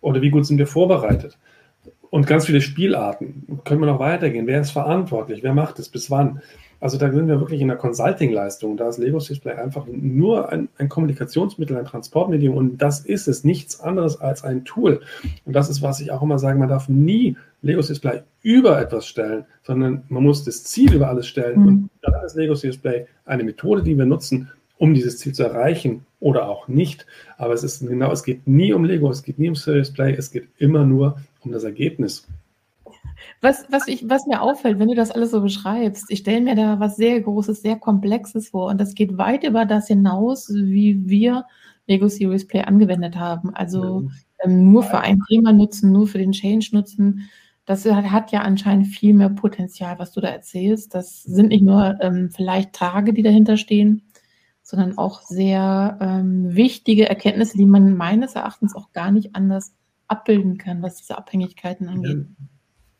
oder 0.01 0.23
wie 0.23 0.31
gut 0.31 0.47
sind 0.47 0.59
wir 0.59 0.69
vorbereitet. 0.69 1.37
Und 2.11 2.29
ganz 2.29 2.47
viele 2.47 2.61
Spielarten. 2.61 3.61
Können 3.65 3.81
wir 3.81 3.87
noch 3.87 3.99
weitergehen? 3.99 4.47
Wer 4.47 4.61
ist 4.61 4.71
verantwortlich? 4.71 5.43
Wer 5.43 5.55
macht 5.55 5.81
es? 5.81 5.89
Bis 5.89 6.11
wann? 6.11 6.41
Also 6.81 6.99
da 6.99 7.11
sind 7.11 7.29
wir 7.29 7.41
wirklich 7.41 7.61
in 7.61 7.69
der 7.69 7.77
Consulting-Leistung. 7.77 8.77
Da 8.77 8.89
ist 8.89 8.99
Lego 8.99 9.19
Display 9.19 9.55
einfach 9.55 9.87
nur 9.87 10.51
ein, 10.51 10.69
ein, 10.79 10.89
Kommunikationsmittel, 10.89 11.77
ein 11.77 11.85
Transportmedium 11.85 12.57
und 12.57 12.79
das 12.79 13.01
ist 13.01 13.29
es, 13.29 13.45
nichts 13.45 13.81
anderes 13.81 14.21
als 14.21 14.45
ein 14.45 14.65
Tool. 14.65 15.01
Und 15.45 15.55
das 15.55 15.69
ist, 15.71 15.83
was 15.83 16.01
ich 16.01 16.11
auch 16.11 16.23
immer 16.23 16.39
sage, 16.39 16.59
man 16.59 16.69
darf 16.69 16.89
nie 16.89 17.37
Lego 17.63 17.81
Display 17.81 18.23
über 18.43 18.81
etwas 18.81 19.07
stellen, 19.07 19.45
sondern 19.63 20.05
man 20.09 20.23
muss 20.23 20.45
das 20.45 20.65
Ziel 20.65 20.95
über 20.95 21.09
alles 21.09 21.27
stellen. 21.27 21.61
Mhm. 21.61 21.67
Und 21.67 21.91
da 22.03 22.23
ist 22.23 22.37
Lego 22.37 22.55
Display 22.55 23.07
eine 23.25 23.45
Methode, 23.45 23.83
die 23.83 23.97
wir 23.97 24.07
nutzen, 24.07 24.51
um 24.79 24.95
dieses 24.95 25.19
Ziel 25.19 25.33
zu 25.33 25.45
erreichen 25.45 26.05
oder 26.21 26.49
auch 26.49 26.69
nicht. 26.69 27.07
Aber 27.39 27.55
es 27.55 27.65
ist 27.65 27.87
genau, 27.87 28.13
es 28.13 28.25
geht 28.25 28.47
nie 28.47 28.73
um 28.73 28.85
Lego, 28.85 29.11
es 29.11 29.23
geht 29.23 29.39
nie 29.39 29.49
um 29.49 29.55
Serious 29.55 29.93
Play, 29.93 30.15
es 30.15 30.31
geht 30.31 30.49
immer 30.59 30.85
nur 30.85 31.19
um 31.41 31.53
das 31.53 31.65
Ergebnis. 31.65 32.27
Was, 33.41 33.67
was, 33.71 33.89
ich, 33.89 34.09
was 34.09 34.27
mir 34.27 34.43
auffällt, 34.43 34.79
wenn 34.79 34.89
du 34.89 34.95
das 34.95 35.11
alles 35.11 35.31
so 35.31 35.41
beschreibst, 35.41 36.11
ich 36.11 36.21
stelle 36.21 36.41
mir 36.41 36.55
da 36.55 36.81
was 36.81 36.97
sehr 36.97 37.21
Großes, 37.21 37.63
sehr 37.63 37.77
Komplexes 37.77 38.51
vor 38.51 38.69
und 38.69 38.81
das 38.81 38.95
geht 38.95 39.19
weit 39.19 39.45
über 39.45 39.65
das 39.65 39.89
hinaus, 39.89 40.53
wie 40.53 41.09
wir 41.09 41.45
Lego 41.87 42.09
Series 42.09 42.47
Play 42.47 42.63
angewendet 42.63 43.17
haben. 43.17 43.55
Also 43.55 44.01
mhm. 44.01 44.11
ähm, 44.45 44.73
nur 44.73 44.83
für 44.83 44.99
ein 44.99 45.21
Thema 45.29 45.53
nutzen, 45.53 45.93
nur 45.93 46.07
für 46.07 46.19
den 46.19 46.33
Change 46.33 46.71
nutzen. 46.73 47.29
Das 47.65 47.85
hat 47.85 48.31
ja 48.31 48.43
anscheinend 48.43 48.87
viel 48.87 49.13
mehr 49.13 49.29
Potenzial, 49.29 49.99
was 49.99 50.13
du 50.13 50.21
da 50.21 50.29
erzählst. 50.29 50.95
Das 50.95 51.23
sind 51.23 51.49
nicht 51.49 51.63
nur 51.63 51.97
ähm, 52.01 52.31
vielleicht 52.31 52.73
Tage, 52.73 53.13
die 53.13 53.23
dahinter 53.23 53.57
stehen, 53.57 54.03
sondern 54.63 54.99
auch 54.99 55.23
sehr 55.23 55.99
ähm, 56.01 56.55
wichtige 56.55 57.09
Erkenntnisse, 57.09 57.57
die 57.57 57.67
man 57.67 57.97
meines 57.97 58.35
Erachtens 58.35 58.77
auch 58.77 58.93
gar 58.93 59.11
nicht 59.11 59.35
anders 59.35 59.75
abbilden 60.07 60.59
kann, 60.59 60.83
was 60.83 60.97
diese 60.97 61.19
Abhängigkeiten 61.19 61.89
angeht. 61.89 62.27
Ja 62.29 62.47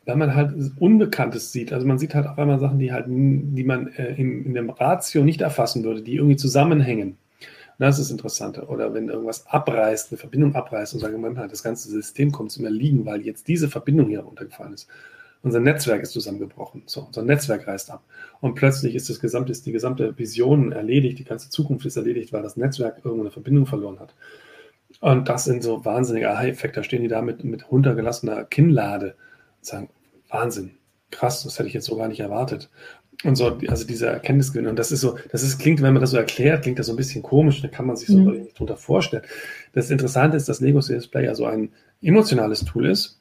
weil 0.07 0.15
man 0.15 0.33
halt 0.33 0.53
Unbekanntes 0.79 1.51
sieht. 1.51 1.73
Also 1.73 1.85
man 1.85 1.99
sieht 1.99 2.15
halt 2.15 2.27
auch 2.27 2.37
einmal 2.37 2.59
Sachen, 2.59 2.79
die 2.79 2.93
halt, 2.93 3.05
die 3.07 3.63
man 3.63 3.87
äh, 3.89 4.15
in, 4.15 4.45
in 4.45 4.53
dem 4.53 4.69
Ratio 4.69 5.23
nicht 5.23 5.41
erfassen 5.41 5.83
würde, 5.83 6.01
die 6.01 6.15
irgendwie 6.15 6.37
zusammenhängen. 6.37 7.09
Und 7.09 7.17
das 7.79 7.99
ist 7.99 8.05
das 8.05 8.11
Interessante. 8.11 8.67
Oder 8.67 8.93
wenn 8.93 9.09
irgendwas 9.09 9.45
abreißt, 9.47 10.11
eine 10.11 10.17
Verbindung 10.17 10.55
abreißt 10.55 10.93
und 10.93 11.01
sagen, 11.01 11.19
man 11.19 11.37
halt, 11.37 11.51
das 11.51 11.61
ganze 11.61 11.89
System 11.89 12.31
kommt 12.31 12.51
zum 12.51 12.63
Erliegen, 12.63 13.05
weil 13.05 13.21
jetzt 13.21 13.49
diese 13.49 13.69
Verbindung 13.69 14.07
hier 14.07 14.21
runtergefallen 14.21 14.73
ist. 14.73 14.87
Unser 15.43 15.59
Netzwerk 15.59 16.01
ist 16.01 16.13
zusammengebrochen. 16.13 16.83
So, 16.85 17.01
unser 17.01 17.23
Netzwerk 17.23 17.67
reißt 17.67 17.91
ab. 17.91 18.01
Und 18.39 18.55
plötzlich 18.55 18.95
ist 18.95 19.09
das 19.09 19.19
gesamte, 19.19 19.51
ist 19.51 19.65
die 19.65 19.73
gesamte 19.73 20.17
Vision 20.17 20.71
erledigt, 20.71 21.19
die 21.19 21.25
ganze 21.25 21.49
Zukunft 21.49 21.85
ist 21.85 21.97
erledigt, 21.97 22.31
weil 22.31 22.43
das 22.43 22.55
Netzwerk 22.55 23.01
irgendwo 23.03 23.23
eine 23.23 23.31
Verbindung 23.31 23.65
verloren 23.65 23.99
hat. 23.99 24.15
Und 25.01 25.27
das 25.27 25.43
sind 25.43 25.63
so 25.63 25.83
wahnsinnige 25.83 26.31
Aha-Effekte. 26.31 26.79
Da 26.79 26.83
stehen 26.83 27.03
die 27.03 27.09
da 27.09 27.21
mit, 27.21 27.43
mit 27.43 27.69
runtergelassener 27.69 28.45
Kinnlade 28.45 29.15
sagen, 29.61 29.89
Wahnsinn, 30.29 30.77
krass, 31.11 31.43
das 31.43 31.57
hätte 31.57 31.67
ich 31.67 31.73
jetzt 31.73 31.85
so 31.85 31.95
gar 31.95 32.07
nicht 32.07 32.19
erwartet. 32.19 32.69
Und 33.23 33.35
so, 33.35 33.57
also 33.67 33.87
dieser 33.87 34.11
Erkenntnisgewinn. 34.11 34.67
Und 34.67 34.77
das 34.77 34.91
ist 34.91 35.01
so, 35.01 35.17
das 35.31 35.41
ist, 35.41 35.57
klingt, 35.57 35.81
wenn 35.81 35.93
man 35.93 36.01
das 36.01 36.11
so 36.11 36.17
erklärt, 36.17 36.61
klingt 36.61 36.77
das 36.77 36.85
so 36.85 36.93
ein 36.93 36.97
bisschen 36.97 37.23
komisch, 37.23 37.61
da 37.61 37.67
kann 37.67 37.87
man 37.87 37.95
sich 37.95 38.09
so 38.09 38.17
mhm. 38.19 38.41
nicht 38.41 38.59
drunter 38.59 38.77
vorstellen. 38.77 39.23
Das 39.73 39.89
Interessante 39.89 40.37
ist, 40.37 40.47
dass 40.47 40.61
Lego 40.61 40.79
Display 40.79 41.27
also 41.27 41.45
ein 41.45 41.71
emotionales 41.99 42.63
Tool 42.63 42.85
ist 42.85 43.19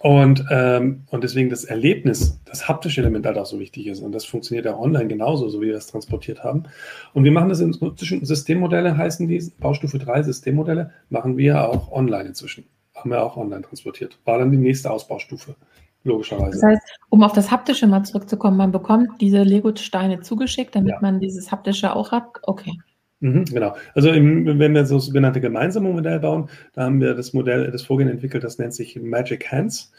und, 0.00 0.44
ähm, 0.50 1.04
und 1.10 1.24
deswegen 1.24 1.48
das 1.48 1.64
Erlebnis, 1.64 2.40
das 2.44 2.68
haptische 2.68 3.00
Element 3.00 3.24
halt 3.24 3.38
auch 3.38 3.46
so 3.46 3.60
wichtig 3.60 3.86
ist. 3.86 4.00
Und 4.00 4.12
das 4.12 4.24
funktioniert 4.24 4.66
auch 4.66 4.78
online 4.78 5.08
genauso, 5.08 5.48
so 5.48 5.60
wie 5.62 5.66
wir 5.66 5.74
das 5.74 5.86
transportiert 5.86 6.42
haben. 6.42 6.64
Und 7.12 7.24
wir 7.24 7.32
machen 7.32 7.48
das 7.48 7.60
inzwischen, 7.60 8.24
Systemmodelle 8.24 8.96
heißen 8.96 9.28
die, 9.28 9.50
Baustufe 9.58 9.98
3 9.98 10.24
Systemmodelle, 10.24 10.90
machen 11.08 11.36
wir 11.36 11.68
auch 11.68 11.92
online 11.92 12.28
inzwischen. 12.28 12.66
Haben 12.94 13.10
wir 13.10 13.22
auch 13.22 13.36
online 13.36 13.62
transportiert. 13.62 14.18
War 14.24 14.38
dann 14.38 14.50
die 14.50 14.58
nächste 14.58 14.90
Ausbaustufe 14.90 15.56
logischerweise. 16.04 16.52
Das 16.52 16.62
heißt, 16.62 16.82
um 17.08 17.22
auf 17.22 17.32
das 17.32 17.50
Haptische 17.50 17.86
mal 17.86 18.04
zurückzukommen, 18.04 18.56
man 18.56 18.72
bekommt 18.72 19.20
diese 19.20 19.42
Lego-Steine 19.42 20.20
zugeschickt, 20.20 20.74
damit 20.74 20.92
ja. 20.92 20.98
man 21.00 21.20
dieses 21.20 21.50
Haptische 21.50 21.94
auch 21.96 22.12
hat. 22.12 22.24
Okay. 22.42 22.78
Mhm, 23.20 23.46
genau. 23.46 23.74
Also 23.94 24.10
im, 24.10 24.58
wenn 24.58 24.74
wir 24.74 24.84
so 24.86 24.96
das 24.96 25.06
sogenannte 25.06 25.40
gemeinsame 25.40 25.90
Modell 25.90 26.20
bauen, 26.20 26.48
da 26.74 26.84
haben 26.84 27.00
wir 27.00 27.14
das 27.14 27.32
Modell, 27.32 27.70
das 27.70 27.82
Vorgehen 27.82 28.08
entwickelt, 28.08 28.44
das 28.44 28.58
nennt 28.58 28.74
sich 28.74 29.00
Magic 29.00 29.50
Hands. 29.50 29.90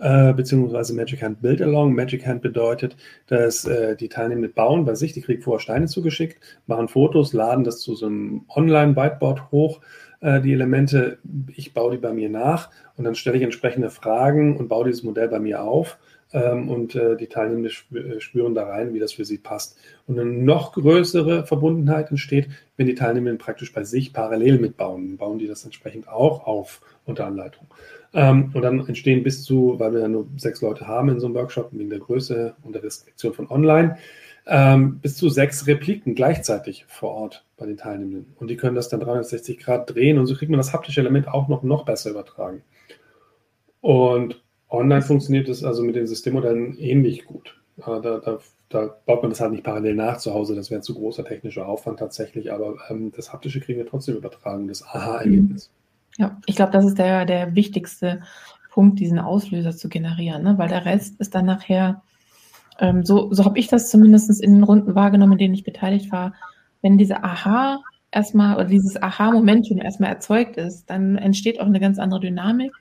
Äh, 0.00 0.32
beziehungsweise 0.32 0.92
Magic 0.92 1.22
Hand 1.22 1.40
Build 1.40 1.62
Along. 1.62 1.94
Magic 1.94 2.26
Hand 2.26 2.42
bedeutet, 2.42 2.96
dass 3.28 3.64
äh, 3.64 3.94
die 3.96 4.08
Teilnehmer 4.08 4.48
bauen 4.48 4.84
bei 4.84 4.96
sich, 4.96 5.12
die 5.12 5.22
kriegen 5.22 5.40
vorher 5.40 5.60
Steine 5.60 5.86
zugeschickt, 5.86 6.40
machen 6.66 6.88
Fotos, 6.88 7.32
laden 7.32 7.62
das 7.62 7.78
zu 7.78 7.94
so 7.94 8.06
einem 8.06 8.44
Online-Whiteboard 8.48 9.52
hoch, 9.52 9.80
äh, 10.24 10.40
die 10.40 10.54
Elemente, 10.54 11.18
ich 11.54 11.74
baue 11.74 11.92
die 11.92 11.98
bei 11.98 12.12
mir 12.12 12.30
nach 12.30 12.70
und 12.96 13.04
dann 13.04 13.14
stelle 13.14 13.36
ich 13.36 13.42
entsprechende 13.42 13.90
Fragen 13.90 14.56
und 14.56 14.68
baue 14.68 14.86
dieses 14.86 15.02
Modell 15.02 15.28
bei 15.28 15.38
mir 15.38 15.62
auf 15.62 15.98
ähm, 16.32 16.70
und 16.70 16.94
äh, 16.94 17.16
die 17.16 17.26
Teilnehmer 17.26 17.68
äh, 17.68 18.20
spüren 18.20 18.54
da 18.54 18.64
rein, 18.64 18.94
wie 18.94 18.98
das 18.98 19.12
für 19.12 19.26
sie 19.26 19.36
passt. 19.36 19.76
Und 20.06 20.18
eine 20.18 20.30
noch 20.30 20.72
größere 20.72 21.46
Verbundenheit 21.46 22.10
entsteht, 22.10 22.48
wenn 22.78 22.86
die 22.86 22.94
Teilnehmer 22.94 23.34
praktisch 23.34 23.72
bei 23.72 23.84
sich 23.84 24.14
parallel 24.14 24.58
mitbauen. 24.58 25.18
Bauen 25.18 25.38
die 25.38 25.46
das 25.46 25.64
entsprechend 25.64 26.08
auch 26.08 26.46
auf 26.46 26.80
unter 27.04 27.26
Anleitung. 27.26 27.66
Ähm, 28.14 28.50
und 28.54 28.62
dann 28.62 28.86
entstehen 28.86 29.22
bis 29.22 29.44
zu, 29.44 29.78
weil 29.78 29.92
wir 29.92 30.00
ja 30.00 30.08
nur 30.08 30.26
sechs 30.38 30.62
Leute 30.62 30.88
haben 30.88 31.10
in 31.10 31.20
so 31.20 31.26
einem 31.26 31.34
Workshop, 31.34 31.68
wegen 31.72 31.90
der 31.90 31.98
Größe 31.98 32.54
und 32.62 32.74
der 32.74 32.82
Restriktion 32.82 33.34
von 33.34 33.50
online, 33.50 33.98
ähm, 34.46 35.00
bis 35.00 35.16
zu 35.16 35.28
sechs 35.28 35.66
Repliken 35.66 36.14
gleichzeitig 36.14 36.86
vor 36.88 37.10
Ort 37.10 37.43
bei 37.64 37.68
den 37.68 37.76
Teilnehmenden. 37.78 38.36
Und 38.36 38.48
die 38.48 38.56
können 38.56 38.76
das 38.76 38.88
dann 38.88 39.00
360 39.00 39.58
Grad 39.58 39.92
drehen 39.92 40.18
und 40.18 40.26
so 40.26 40.34
kriegt 40.34 40.50
man 40.50 40.58
das 40.58 40.72
haptische 40.72 41.00
Element 41.00 41.28
auch 41.28 41.48
noch, 41.48 41.62
noch 41.62 41.84
besser 41.84 42.10
übertragen. 42.10 42.62
Und 43.80 44.42
online 44.68 45.02
funktioniert 45.02 45.48
es 45.48 45.64
also 45.64 45.82
mit 45.82 45.96
den 45.96 46.06
Systemmodellen 46.06 46.76
ähnlich 46.78 47.24
gut. 47.24 47.58
Da, 47.76 47.98
da, 48.00 48.38
da, 48.68 48.96
baut 49.06 49.22
man 49.22 49.30
das 49.30 49.40
halt 49.40 49.52
nicht 49.52 49.64
parallel 49.64 49.94
nach 49.94 50.18
zu 50.18 50.32
Hause, 50.32 50.54
das 50.54 50.70
wäre 50.70 50.80
zu 50.80 50.94
großer 50.94 51.24
technischer 51.24 51.66
Aufwand 51.66 51.98
tatsächlich, 51.98 52.52
aber 52.52 52.76
ähm, 52.88 53.12
das 53.16 53.32
haptische 53.32 53.60
kriegen 53.60 53.78
wir 53.78 53.86
trotzdem 53.86 54.16
übertragen, 54.16 54.68
das 54.68 54.84
Aha-Erlebnis. 54.84 55.70
Ja, 56.18 56.38
ich 56.46 56.54
glaube, 56.54 56.72
das 56.72 56.84
ist 56.84 56.98
der, 56.98 57.24
der 57.24 57.54
wichtigste 57.56 58.22
Punkt, 58.70 59.00
diesen 59.00 59.18
Auslöser 59.18 59.72
zu 59.76 59.88
generieren, 59.88 60.42
ne? 60.42 60.58
weil 60.58 60.68
der 60.68 60.84
Rest 60.84 61.20
ist 61.20 61.34
dann 61.34 61.46
nachher 61.46 62.02
ähm, 62.78 63.04
so 63.04 63.32
so 63.32 63.44
habe 63.44 63.58
ich 63.58 63.68
das 63.68 63.90
zumindest 63.90 64.42
in 64.42 64.54
den 64.54 64.64
Runden 64.64 64.94
wahrgenommen, 64.94 65.32
in 65.32 65.38
denen 65.38 65.54
ich 65.54 65.64
beteiligt 65.64 66.12
war. 66.12 66.34
Wenn 66.84 66.98
diese 66.98 67.24
Aha 67.24 67.82
erstmal 68.12 68.56
oder 68.56 68.66
dieses 68.66 69.02
Aha-Momentum 69.02 69.78
erstmal 69.78 70.10
erzeugt 70.10 70.58
ist, 70.58 70.84
dann 70.90 71.16
entsteht 71.16 71.58
auch 71.58 71.64
eine 71.64 71.80
ganz 71.80 71.98
andere 71.98 72.20
Dynamik. 72.20 72.72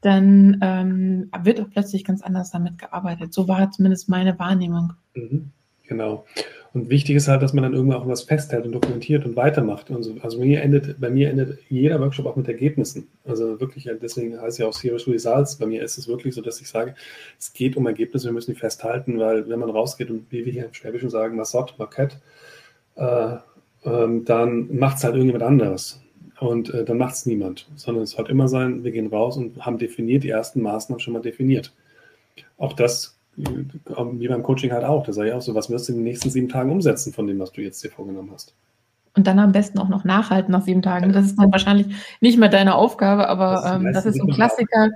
Dann 0.00 0.58
ähm, 0.62 1.30
wird 1.42 1.60
auch 1.60 1.68
plötzlich 1.68 2.04
ganz 2.04 2.22
anders 2.22 2.50
damit 2.50 2.78
gearbeitet. 2.78 3.34
So 3.34 3.46
war 3.46 3.70
zumindest 3.70 4.08
meine 4.08 4.38
Wahrnehmung. 4.38 4.94
Mhm, 5.14 5.50
genau. 5.86 6.24
Und 6.72 6.88
wichtig 6.88 7.16
ist 7.16 7.28
halt, 7.28 7.42
dass 7.42 7.52
man 7.52 7.64
dann 7.64 7.74
irgendwann 7.74 7.98
auch 7.98 8.08
was 8.08 8.22
festhält 8.22 8.64
und 8.64 8.72
dokumentiert 8.72 9.26
und 9.26 9.36
weitermacht. 9.36 9.90
Und 9.90 10.02
so. 10.02 10.14
Also 10.22 10.38
bei 10.38 10.46
mir, 10.46 10.62
endet, 10.62 10.98
bei 10.98 11.10
mir 11.10 11.28
endet 11.28 11.58
jeder 11.68 12.00
Workshop 12.00 12.24
auch 12.24 12.36
mit 12.36 12.48
Ergebnissen. 12.48 13.08
Also 13.26 13.60
wirklich, 13.60 13.90
deswegen 14.00 14.40
heißt 14.40 14.58
ja 14.58 14.66
auch 14.66 14.72
Serious 14.72 15.06
Results. 15.06 15.56
Bei 15.56 15.66
mir 15.66 15.82
ist 15.82 15.98
es 15.98 16.08
wirklich 16.08 16.34
so, 16.34 16.40
dass 16.40 16.62
ich 16.62 16.68
sage, 16.70 16.94
es 17.38 17.52
geht 17.52 17.76
um 17.76 17.86
Ergebnisse, 17.86 18.28
wir 18.28 18.32
müssen 18.32 18.54
die 18.54 18.58
festhalten, 18.58 19.18
weil 19.18 19.50
wenn 19.50 19.60
man 19.60 19.68
rausgeht 19.68 20.10
und 20.10 20.32
wie 20.32 20.46
wir 20.46 20.52
hier 20.52 20.64
im 20.64 20.72
Schwäbischen 20.72 21.10
sagen, 21.10 21.36
Massot, 21.36 21.74
Marquette, 21.78 22.16
äh, 22.96 23.34
äh, 23.84 24.22
dann 24.24 24.76
macht 24.76 24.98
es 24.98 25.04
halt 25.04 25.14
irgendjemand 25.14 25.44
anderes. 25.44 26.00
Und 26.40 26.74
äh, 26.74 26.84
dann 26.84 26.98
macht 26.98 27.14
es 27.14 27.26
niemand, 27.26 27.68
sondern 27.76 28.02
es 28.02 28.10
sollte 28.10 28.32
immer 28.32 28.48
sein, 28.48 28.82
wir 28.82 28.90
gehen 28.90 29.06
raus 29.06 29.36
und 29.36 29.64
haben 29.64 29.78
definiert, 29.78 30.24
die 30.24 30.30
ersten 30.30 30.62
Maßnahmen 30.62 31.00
schon 31.00 31.12
mal 31.12 31.22
definiert. 31.22 31.72
Auch 32.58 32.72
das, 32.72 33.18
äh, 33.38 33.44
wie 34.12 34.28
beim 34.28 34.42
Coaching 34.42 34.72
halt 34.72 34.84
auch, 34.84 35.04
da 35.04 35.12
sage 35.12 35.28
ich 35.28 35.34
auch 35.34 35.42
so, 35.42 35.54
was 35.54 35.70
wirst 35.70 35.88
du 35.88 35.92
in 35.92 35.98
den 35.98 36.04
nächsten 36.04 36.30
sieben 36.30 36.48
Tagen 36.48 36.70
umsetzen 36.70 37.12
von 37.12 37.26
dem, 37.26 37.38
was 37.38 37.52
du 37.52 37.62
jetzt 37.62 37.82
dir 37.84 37.90
vorgenommen 37.90 38.30
hast. 38.32 38.54
Und 39.16 39.28
dann 39.28 39.38
am 39.38 39.52
besten 39.52 39.78
auch 39.78 39.88
noch 39.88 40.02
nachhalten 40.02 40.50
nach 40.50 40.62
sieben 40.62 40.82
Tagen. 40.82 41.12
Das 41.12 41.26
ist 41.26 41.38
dann 41.38 41.52
wahrscheinlich 41.52 41.86
nicht 42.20 42.36
mehr 42.36 42.48
deine 42.48 42.74
Aufgabe, 42.74 43.28
aber 43.28 43.52
das, 43.52 43.72
ähm, 43.72 43.92
das 43.92 44.06
ist 44.06 44.20
ein 44.20 44.28
Klassiker 44.28 44.90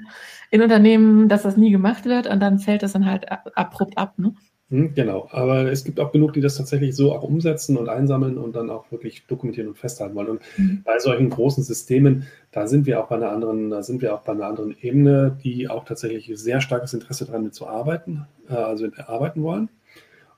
in 0.50 0.60
Unternehmen, 0.60 1.28
dass 1.28 1.42
das 1.42 1.56
nie 1.56 1.70
gemacht 1.70 2.04
wird 2.04 2.26
und 2.26 2.40
dann 2.40 2.58
fällt 2.58 2.82
das 2.82 2.94
dann 2.94 3.06
halt 3.06 3.26
abrupt 3.54 3.96
ab. 3.96 4.14
Ne? 4.18 4.34
Hm, 4.70 4.94
genau, 4.94 5.28
aber 5.30 5.72
es 5.72 5.82
gibt 5.82 5.98
auch 5.98 6.12
genug, 6.12 6.34
die 6.34 6.42
das 6.42 6.56
tatsächlich 6.56 6.94
so 6.94 7.12
auch 7.14 7.22
umsetzen 7.22 7.78
und 7.78 7.88
einsammeln 7.88 8.36
und 8.36 8.54
dann 8.54 8.68
auch 8.68 8.90
wirklich 8.92 9.26
dokumentieren 9.26 9.68
und 9.68 9.78
festhalten 9.78 10.14
wollen. 10.14 10.28
Und 10.28 10.40
mhm. 10.58 10.82
bei 10.84 10.98
solchen 10.98 11.30
großen 11.30 11.64
Systemen, 11.64 12.26
da 12.52 12.66
sind 12.66 12.84
wir 12.84 13.02
auch 13.02 13.08
bei 13.08 13.16
einer 13.16 13.30
anderen, 13.30 13.70
da 13.70 13.82
sind 13.82 14.02
wir 14.02 14.14
auch 14.14 14.20
bei 14.20 14.32
einer 14.32 14.44
anderen 14.44 14.76
Ebene, 14.82 15.38
die 15.42 15.70
auch 15.70 15.84
tatsächlich 15.84 16.30
sehr 16.38 16.60
starkes 16.60 16.92
Interesse 16.92 17.24
daran 17.24 17.44
mitzuarbeiten, 17.44 18.26
äh, 18.50 18.54
also 18.54 18.86
arbeiten 19.06 19.42
wollen 19.42 19.70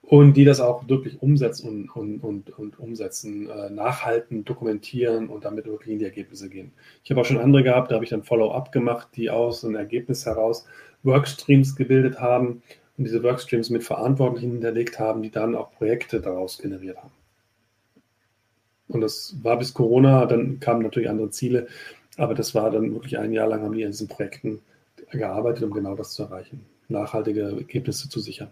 und 0.03 0.37
die 0.37 0.45
das 0.45 0.61
auch 0.61 0.89
wirklich 0.89 1.21
umsetzen 1.23 1.89
und, 1.89 2.21
und, 2.21 2.23
und, 2.23 2.59
und 2.59 2.79
umsetzen, 2.79 3.49
äh, 3.51 3.69
nachhalten, 3.71 4.45
dokumentieren 4.45 5.29
und 5.29 5.45
damit 5.45 5.67
wirklich 5.67 5.93
in 5.93 5.99
die 5.99 6.05
Ergebnisse 6.05 6.49
gehen. 6.49 6.71
Ich 7.03 7.11
habe 7.11 7.21
auch 7.21 7.25
schon 7.25 7.39
andere 7.39 7.65
gehabt, 7.65 7.91
da 7.91 7.97
habe 7.97 8.05
ich 8.05 8.11
dann 8.11 8.23
Follow-up 8.23 8.71
gemacht, 8.71 9.09
die 9.17 9.29
aus 9.29 9.65
einem 9.65 9.75
Ergebnis 9.75 10.25
heraus 10.25 10.67
Workstreams 11.03 11.77
gebildet 11.77 12.21
haben 12.21 12.63
und 13.01 13.05
diese 13.05 13.23
Workstreams 13.23 13.71
mit 13.71 13.83
Verantwortlichen 13.83 14.51
hinterlegt 14.51 14.99
haben, 14.99 15.23
die 15.23 15.31
dann 15.31 15.55
auch 15.55 15.73
Projekte 15.73 16.21
daraus 16.21 16.59
generiert 16.59 16.99
haben. 16.99 17.15
Und 18.89 19.01
das 19.01 19.35
war 19.43 19.59
bis 19.59 19.73
Corona, 19.73 20.27
dann 20.27 20.61
kamen 20.61 20.83
natürlich 20.83 21.09
andere 21.09 21.31
Ziele, 21.31 21.67
aber 22.19 22.35
das 22.35 22.55
war 22.55 22.71
dann 22.71 22.93
wirklich 22.93 23.19
ein 23.19 23.33
Jahr 23.33 23.49
lang 23.49 23.63
haben 23.63 23.73
wir 23.73 23.87
in 23.87 23.93
diesen 23.93 24.07
Projekten 24.07 24.59
gearbeitet, 25.13 25.65
um 25.65 25.71
genau 25.71 25.95
das 25.95 26.13
zu 26.13 26.25
erreichen, 26.25 26.67
nachhaltige 26.89 27.45
Ergebnisse 27.45 28.11
zu 28.11 28.21
sichern. 28.21 28.51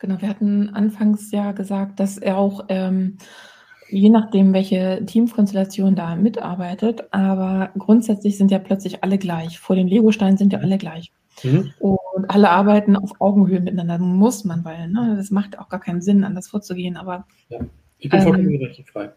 Genau, 0.00 0.20
wir 0.20 0.28
hatten 0.28 0.68
anfangs 0.68 1.30
ja 1.32 1.52
gesagt, 1.52 2.00
dass 2.00 2.18
er 2.18 2.36
auch 2.36 2.66
ähm, 2.68 3.16
je 3.88 4.10
nachdem, 4.10 4.52
welche 4.52 5.02
Teamkonstellation 5.06 5.94
da 5.94 6.14
mitarbeitet, 6.14 7.04
aber 7.10 7.70
grundsätzlich 7.78 8.36
sind 8.36 8.50
ja 8.50 8.58
plötzlich 8.58 9.02
alle 9.02 9.16
gleich. 9.16 9.58
Vor 9.58 9.76
den 9.76 9.88
Legosteinen 9.88 10.36
sind 10.36 10.52
ja 10.52 10.58
alle 10.58 10.76
gleich. 10.76 11.10
Mhm. 11.42 11.72
Und 11.78 11.98
alle 12.28 12.50
arbeiten 12.50 12.96
auf 12.96 13.20
Augenhöhe 13.20 13.60
miteinander. 13.60 13.98
Muss 13.98 14.44
man, 14.44 14.64
weil 14.64 14.88
ne, 14.88 15.14
das 15.16 15.30
macht 15.30 15.58
auch 15.58 15.68
gar 15.68 15.80
keinen 15.80 16.02
Sinn, 16.02 16.24
anders 16.24 16.48
vorzugehen. 16.48 16.96
Aber 16.96 17.26
ja, 17.48 17.60
ich 17.98 18.10
bin 18.10 18.20
vollkommen 18.20 18.50
ähm, 18.50 18.84
frei. 18.84 19.12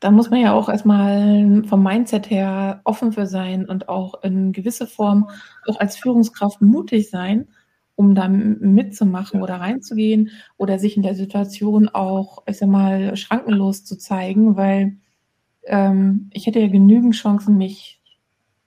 Da 0.00 0.10
muss 0.12 0.30
man 0.30 0.40
ja 0.40 0.52
auch 0.52 0.68
erstmal 0.68 1.64
vom 1.64 1.82
Mindset 1.82 2.30
her 2.30 2.80
offen 2.84 3.12
für 3.12 3.26
sein 3.26 3.66
und 3.66 3.88
auch 3.88 4.22
in 4.22 4.52
gewisse 4.52 4.86
Form 4.86 5.28
auch 5.66 5.80
als 5.80 5.96
Führungskraft 5.96 6.62
mutig 6.62 7.10
sein, 7.10 7.48
um 7.96 8.14
da 8.14 8.28
mitzumachen 8.28 9.42
oder 9.42 9.56
reinzugehen 9.56 10.30
oder 10.56 10.78
sich 10.78 10.96
in 10.96 11.02
der 11.02 11.16
Situation 11.16 11.88
auch, 11.88 12.44
ich 12.46 12.58
sag 12.58 12.68
mal, 12.68 13.16
schrankenlos 13.16 13.84
zu 13.84 13.98
zeigen, 13.98 14.56
weil 14.56 14.98
ähm, 15.64 16.30
ich 16.32 16.46
hätte 16.46 16.60
ja 16.60 16.68
genügend 16.68 17.16
Chancen, 17.16 17.58
mich 17.58 18.00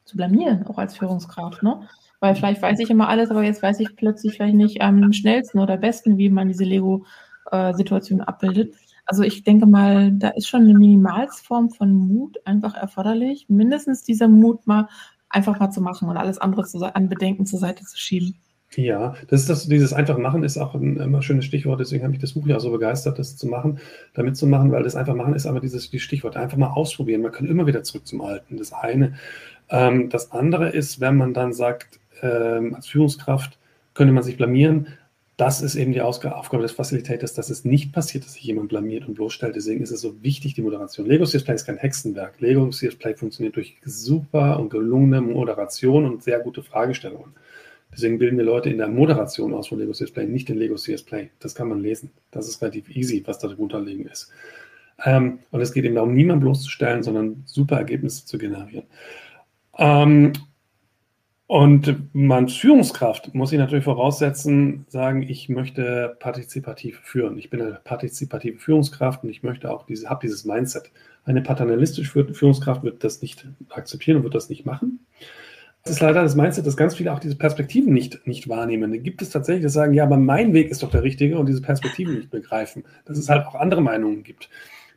zu 0.03 0.17
blamieren, 0.17 0.67
auch 0.67 0.77
als 0.77 0.97
Führungskraft. 0.97 1.63
Ne? 1.63 1.87
Weil 2.21 2.35
vielleicht 2.35 2.61
weiß 2.61 2.79
ich 2.79 2.89
immer 2.89 3.09
alles, 3.09 3.31
aber 3.31 3.43
jetzt 3.43 3.63
weiß 3.63 3.79
ich 3.79 3.95
plötzlich 3.95 4.35
vielleicht 4.35 4.55
nicht 4.55 4.81
am 4.81 5.11
schnellsten 5.11 5.59
oder 5.59 5.75
besten, 5.75 6.17
wie 6.17 6.29
man 6.29 6.47
diese 6.47 6.63
Lego-Situation 6.63 8.21
abbildet. 8.21 8.75
Also 9.05 9.23
ich 9.23 9.43
denke 9.43 9.65
mal, 9.65 10.11
da 10.13 10.29
ist 10.29 10.47
schon 10.47 10.61
eine 10.61 10.77
Minimalsform 10.77 11.71
von 11.71 11.91
Mut 11.93 12.37
einfach 12.45 12.75
erforderlich. 12.75 13.47
Mindestens 13.49 14.03
dieser 14.03 14.27
Mut 14.27 14.67
mal 14.67 14.87
einfach 15.29 15.59
mal 15.59 15.71
zu 15.71 15.81
machen 15.81 16.07
und 16.09 16.17
alles 16.17 16.37
andere 16.37 16.63
zu, 16.63 16.79
an 16.83 17.09
Bedenken 17.09 17.47
zur 17.47 17.59
Seite 17.59 17.83
zu 17.83 17.97
schieben. 17.97 18.35
Ja, 18.75 19.15
das 19.27 19.41
ist 19.41 19.49
das, 19.49 19.67
dieses 19.67 19.91
einfach 19.91 20.17
machen 20.17 20.43
ist 20.43 20.57
auch 20.57 20.75
ein 20.75 20.97
immer 20.97 21.21
schönes 21.21 21.43
Stichwort, 21.43 21.81
deswegen 21.81 22.05
habe 22.05 22.13
ich 22.13 22.21
das 22.21 22.33
Buch 22.33 22.47
ja 22.47 22.57
so 22.59 22.71
begeistert, 22.71 23.19
das 23.19 23.35
zu 23.35 23.47
machen, 23.47 23.79
damit 24.13 24.37
zu 24.37 24.47
machen, 24.47 24.71
weil 24.71 24.83
das 24.83 24.95
einfach 24.95 25.15
machen 25.15 25.35
ist 25.35 25.45
aber 25.45 25.59
dieses 25.59 25.89
die 25.89 25.99
Stichwort, 25.99 26.37
einfach 26.37 26.57
mal 26.57 26.69
ausprobieren. 26.69 27.21
Man 27.21 27.33
kann 27.33 27.47
immer 27.47 27.65
wieder 27.67 27.83
zurück 27.83 28.07
zum 28.07 28.21
Alten. 28.21 28.57
Das 28.57 28.71
eine. 28.71 29.15
Ähm, 29.69 30.09
das 30.09 30.31
andere 30.31 30.69
ist, 30.69 31.01
wenn 31.01 31.17
man 31.17 31.33
dann 31.33 31.51
sagt, 31.51 32.00
ähm, 32.21 32.75
als 32.75 32.87
Führungskraft 32.87 33.57
könnte 33.93 34.13
man 34.13 34.23
sich 34.23 34.37
blamieren. 34.37 34.87
Das 35.37 35.61
ist 35.61 35.75
eben 35.75 35.91
die 35.91 36.01
Aufgabe 36.01 36.61
des 36.61 36.71
Facilitators, 36.71 37.33
dass 37.33 37.49
es 37.49 37.65
nicht 37.65 37.93
passiert, 37.93 38.25
dass 38.25 38.33
sich 38.33 38.43
jemand 38.43 38.69
blamiert 38.69 39.07
und 39.07 39.15
bloßstellt. 39.15 39.55
Deswegen 39.55 39.81
ist 39.81 39.89
es 39.89 40.01
so 40.01 40.21
wichtig, 40.21 40.53
die 40.53 40.61
Moderation. 40.61 41.07
Lego 41.07 41.25
Serious 41.25 41.45
Play 41.45 41.55
ist 41.55 41.65
kein 41.65 41.77
Hexenwerk. 41.77 42.39
Lego 42.39 42.69
Serious 42.71 42.97
Play 42.97 43.15
funktioniert 43.15 43.55
durch 43.55 43.77
super 43.83 44.59
und 44.59 44.69
gelungene 44.69 45.19
Moderation 45.19 46.05
und 46.05 46.21
sehr 46.21 46.39
gute 46.41 46.61
Fragestellungen. 46.61 47.33
Deswegen 47.91 48.19
bilden 48.19 48.37
wir 48.37 48.45
Leute 48.45 48.69
in 48.69 48.77
der 48.77 48.87
Moderation 48.87 49.53
aus 49.53 49.67
von 49.67 49.79
Lego 49.79 49.93
Serious 49.93 50.13
Play, 50.13 50.27
nicht 50.27 50.49
in 50.49 50.57
Lego 50.57 50.77
Serious 50.77 51.01
Play. 51.01 51.31
Das 51.39 51.55
kann 51.55 51.69
man 51.69 51.79
lesen. 51.79 52.11
Das 52.29 52.47
ist 52.47 52.61
relativ 52.61 52.95
easy, 52.95 53.23
was 53.25 53.39
da 53.39 53.47
drunter 53.47 53.81
liegen 53.81 54.05
ist. 54.05 54.31
Ähm, 55.03 55.39
und 55.49 55.61
es 55.61 55.73
geht 55.73 55.85
eben 55.85 55.95
darum, 55.95 56.13
niemanden 56.13 56.41
bloßzustellen, 56.41 57.01
sondern 57.01 57.41
super 57.45 57.77
Ergebnisse 57.77 58.25
zu 58.25 58.37
generieren. 58.37 58.85
Ähm, 59.77 60.33
und 61.51 62.15
man 62.15 62.45
als 62.45 62.53
Führungskraft 62.53 63.35
muss 63.35 63.51
ich 63.51 63.59
natürlich 63.59 63.83
voraussetzen, 63.83 64.85
sagen, 64.87 65.21
ich 65.21 65.49
möchte 65.49 66.15
partizipativ 66.17 67.01
führen. 67.03 67.37
Ich 67.37 67.49
bin 67.49 67.61
eine 67.61 67.77
partizipative 67.83 68.57
Führungskraft 68.57 69.21
und 69.25 69.29
ich 69.31 69.43
möchte 69.43 69.69
auch 69.69 69.85
diese, 69.85 70.09
habe 70.09 70.21
dieses 70.21 70.45
Mindset. 70.45 70.91
Eine 71.25 71.41
paternalistische 71.41 72.23
Führungskraft 72.33 72.83
wird 72.83 73.03
das 73.03 73.21
nicht 73.21 73.49
akzeptieren 73.69 74.15
und 74.15 74.23
wird 74.23 74.33
das 74.33 74.47
nicht 74.47 74.65
machen. 74.65 75.05
Das 75.83 75.91
ist 75.91 75.99
leider 75.99 76.23
das 76.23 76.37
Mindset, 76.37 76.65
dass 76.65 76.77
ganz 76.77 76.95
viele 76.95 77.11
auch 77.11 77.19
diese 77.19 77.35
Perspektiven 77.35 77.91
nicht, 77.93 78.25
nicht 78.25 78.47
wahrnehmen. 78.47 78.89
Da 78.89 78.97
gibt 78.97 79.21
es 79.21 79.29
tatsächlich, 79.29 79.63
das 79.63 79.73
sagen, 79.73 79.93
ja, 79.93 80.05
aber 80.05 80.15
mein 80.15 80.53
Weg 80.53 80.71
ist 80.71 80.83
doch 80.83 80.91
der 80.91 81.03
richtige 81.03 81.37
und 81.37 81.49
diese 81.49 81.61
Perspektiven 81.61 82.15
nicht 82.15 82.31
begreifen. 82.31 82.85
Dass 83.03 83.17
es 83.17 83.27
halt 83.27 83.45
auch 83.45 83.55
andere 83.55 83.81
Meinungen 83.81 84.23
gibt. 84.23 84.49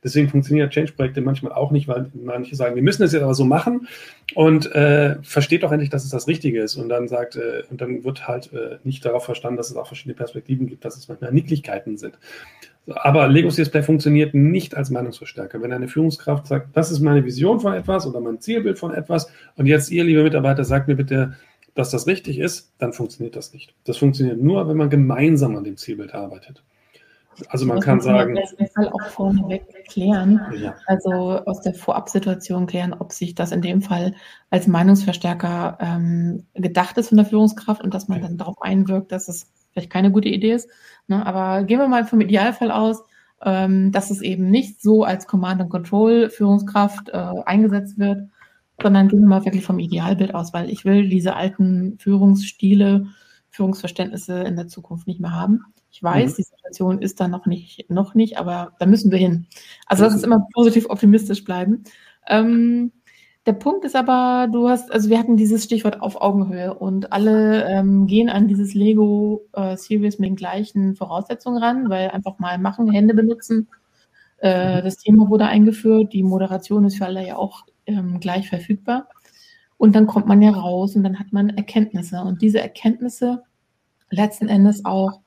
Deswegen 0.04 0.28
funktionieren 0.28 0.68
Change-Projekte 0.68 1.22
manchmal 1.22 1.52
auch 1.52 1.70
nicht, 1.70 1.88
weil 1.88 2.10
manche 2.12 2.54
sagen, 2.54 2.76
wir 2.76 2.82
müssen 2.82 3.02
es 3.02 3.12
jetzt 3.12 3.22
aber 3.22 3.34
so 3.34 3.44
machen 3.44 3.88
und 4.34 4.70
äh, 4.72 5.16
versteht 5.22 5.62
doch 5.62 5.72
endlich, 5.72 5.90
dass 5.90 6.04
es 6.04 6.10
das 6.10 6.28
Richtige 6.28 6.60
ist. 6.60 6.76
Und 6.76 6.90
dann 6.90 7.08
sagt, 7.08 7.36
äh, 7.36 7.62
und 7.70 7.80
dann 7.80 8.04
wird 8.04 8.28
halt 8.28 8.52
äh, 8.52 8.76
nicht 8.84 9.04
darauf 9.04 9.24
verstanden, 9.24 9.56
dass 9.56 9.70
es 9.70 9.76
auch 9.76 9.86
verschiedene 9.86 10.14
Perspektiven 10.14 10.66
gibt, 10.66 10.84
dass 10.84 10.96
es 10.98 11.08
manchmal 11.08 11.32
Nicklichkeiten 11.32 11.96
sind. 11.96 12.18
Aber 12.86 13.28
Lego 13.28 13.48
CSplay 13.48 13.82
funktioniert 13.82 14.34
nicht 14.34 14.76
als 14.76 14.90
Meinungsverstärker. 14.90 15.62
Wenn 15.62 15.72
eine 15.72 15.88
Führungskraft 15.88 16.46
sagt, 16.46 16.76
das 16.76 16.90
ist 16.90 17.00
meine 17.00 17.24
Vision 17.24 17.60
von 17.60 17.72
etwas 17.72 18.06
oder 18.06 18.20
mein 18.20 18.40
Zielbild 18.40 18.78
von 18.78 18.92
etwas 18.92 19.30
und 19.56 19.64
jetzt 19.66 19.90
ihr, 19.90 20.04
liebe 20.04 20.22
Mitarbeiter, 20.22 20.64
sagt 20.64 20.86
mir 20.88 20.96
bitte, 20.96 21.34
dass 21.74 21.90
das 21.90 22.06
richtig 22.06 22.38
ist, 22.38 22.72
dann 22.78 22.92
funktioniert 22.92 23.36
das 23.36 23.52
nicht. 23.52 23.74
Das 23.84 23.96
funktioniert 23.96 24.40
nur, 24.40 24.68
wenn 24.68 24.76
man 24.76 24.90
gemeinsam 24.90 25.56
an 25.56 25.64
dem 25.64 25.76
Zielbild 25.76 26.14
arbeitet. 26.14 26.62
Also 27.48 27.66
man 27.66 27.80
kann 27.80 28.00
sagen. 28.00 28.36
Fall 28.74 28.88
auch 28.88 29.06
vorneweg 29.08 29.86
klären, 29.88 30.40
ja. 30.56 30.74
also 30.86 31.40
aus 31.44 31.60
der 31.60 31.74
Vorabsituation 31.74 32.66
klären, 32.66 32.92
ob 32.92 33.12
sich 33.12 33.34
das 33.34 33.52
in 33.52 33.62
dem 33.62 33.82
Fall 33.82 34.14
als 34.50 34.66
Meinungsverstärker 34.66 35.78
ähm, 35.80 36.46
gedacht 36.54 36.96
ist 36.98 37.08
von 37.08 37.18
der 37.18 37.26
Führungskraft 37.26 37.82
und 37.82 37.94
dass 37.94 38.08
man 38.08 38.22
dann 38.22 38.36
darauf 38.36 38.60
einwirkt, 38.62 39.12
dass 39.12 39.28
es 39.28 39.50
vielleicht 39.72 39.90
keine 39.90 40.10
gute 40.10 40.28
Idee 40.28 40.52
ist. 40.52 40.68
Ne? 41.08 41.24
Aber 41.24 41.64
gehen 41.64 41.78
wir 41.78 41.88
mal 41.88 42.04
vom 42.04 42.20
Idealfall 42.20 42.70
aus, 42.70 43.02
ähm, 43.44 43.92
dass 43.92 44.10
es 44.10 44.22
eben 44.22 44.50
nicht 44.50 44.80
so 44.80 45.04
als 45.04 45.26
Command 45.26 45.60
and 45.60 45.70
Control 45.70 46.30
Führungskraft 46.30 47.10
äh, 47.10 47.32
eingesetzt 47.44 47.98
wird, 47.98 48.28
sondern 48.80 49.08
gehen 49.08 49.20
wir 49.20 49.28
mal 49.28 49.44
wirklich 49.44 49.64
vom 49.64 49.78
Idealbild 49.78 50.34
aus, 50.34 50.52
weil 50.52 50.70
ich 50.70 50.84
will 50.84 51.08
diese 51.08 51.36
alten 51.36 51.98
Führungsstile, 51.98 53.06
Führungsverständnisse 53.54 54.42
in 54.42 54.56
der 54.56 54.66
Zukunft 54.66 55.06
nicht 55.06 55.20
mehr 55.20 55.32
haben. 55.32 55.60
Ich 55.92 56.02
weiß, 56.02 56.32
mhm. 56.32 56.36
die 56.36 56.42
Situation 56.42 57.02
ist 57.02 57.20
da 57.20 57.28
noch 57.28 57.46
nicht, 57.46 57.88
noch 57.88 58.14
nicht, 58.14 58.36
aber 58.36 58.72
da 58.80 58.86
müssen 58.86 59.12
wir 59.12 59.18
hin. 59.18 59.46
Also 59.86 60.02
lass 60.02 60.14
uns 60.14 60.24
immer 60.24 60.46
positiv 60.52 60.90
optimistisch 60.90 61.44
bleiben. 61.44 61.84
Ähm, 62.28 62.90
der 63.46 63.52
Punkt 63.52 63.84
ist 63.84 63.94
aber, 63.94 64.48
du 64.50 64.68
hast, 64.68 64.90
also 64.90 65.08
wir 65.08 65.18
hatten 65.18 65.36
dieses 65.36 65.62
Stichwort 65.62 66.00
auf 66.00 66.20
Augenhöhe 66.20 66.74
und 66.74 67.12
alle 67.12 67.64
ähm, 67.66 68.06
gehen 68.08 68.28
an 68.28 68.48
dieses 68.48 68.74
Lego 68.74 69.46
äh, 69.52 69.76
Series 69.76 70.18
mit 70.18 70.30
den 70.30 70.36
gleichen 70.36 70.96
Voraussetzungen 70.96 71.62
ran, 71.62 71.90
weil 71.90 72.10
einfach 72.10 72.40
mal 72.40 72.58
machen, 72.58 72.90
Hände 72.90 73.14
benutzen. 73.14 73.68
Äh, 74.38 74.80
mhm. 74.80 74.84
das 74.84 74.96
Thema 74.96 75.28
wurde 75.28 75.46
eingeführt, 75.46 76.12
die 76.12 76.24
Moderation 76.24 76.86
ist 76.86 76.96
für 76.96 77.06
alle 77.06 77.24
ja 77.24 77.36
auch 77.36 77.66
ähm, 77.86 78.18
gleich 78.18 78.48
verfügbar. 78.48 79.08
Und 79.76 79.94
dann 79.94 80.06
kommt 80.06 80.26
man 80.26 80.40
ja 80.40 80.50
raus 80.50 80.96
und 80.96 81.02
dann 81.02 81.18
hat 81.18 81.32
man 81.32 81.50
Erkenntnisse. 81.50 82.20
Und 82.20 82.42
diese 82.42 82.60
Erkenntnisse 82.60 83.42
letzten 84.10 84.48
Endes 84.48 84.84
auch 84.84 85.20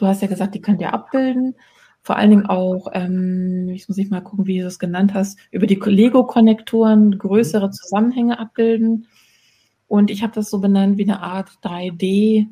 Du 0.00 0.06
hast 0.06 0.22
ja 0.22 0.28
gesagt, 0.28 0.54
die 0.54 0.62
könnt 0.62 0.80
ihr 0.80 0.94
abbilden. 0.94 1.54
Vor 2.02 2.16
allen 2.16 2.30
Dingen 2.30 2.46
auch, 2.46 2.88
ähm, 2.94 3.68
ich 3.68 3.86
muss 3.86 3.98
nicht 3.98 4.10
mal 4.10 4.22
gucken, 4.22 4.46
wie 4.46 4.60
du 4.60 4.66
es 4.66 4.78
genannt 4.78 5.12
hast, 5.12 5.38
über 5.50 5.66
die 5.66 5.74
Lego-Konnektoren 5.74 7.18
größere 7.18 7.66
mhm. 7.66 7.72
Zusammenhänge 7.72 8.38
abbilden. 8.38 9.06
Und 9.86 10.10
ich 10.10 10.22
habe 10.22 10.32
das 10.32 10.48
so 10.48 10.60
benannt 10.60 10.96
wie 10.96 11.02
eine 11.02 11.20
Art 11.20 11.50
3D 11.62 12.46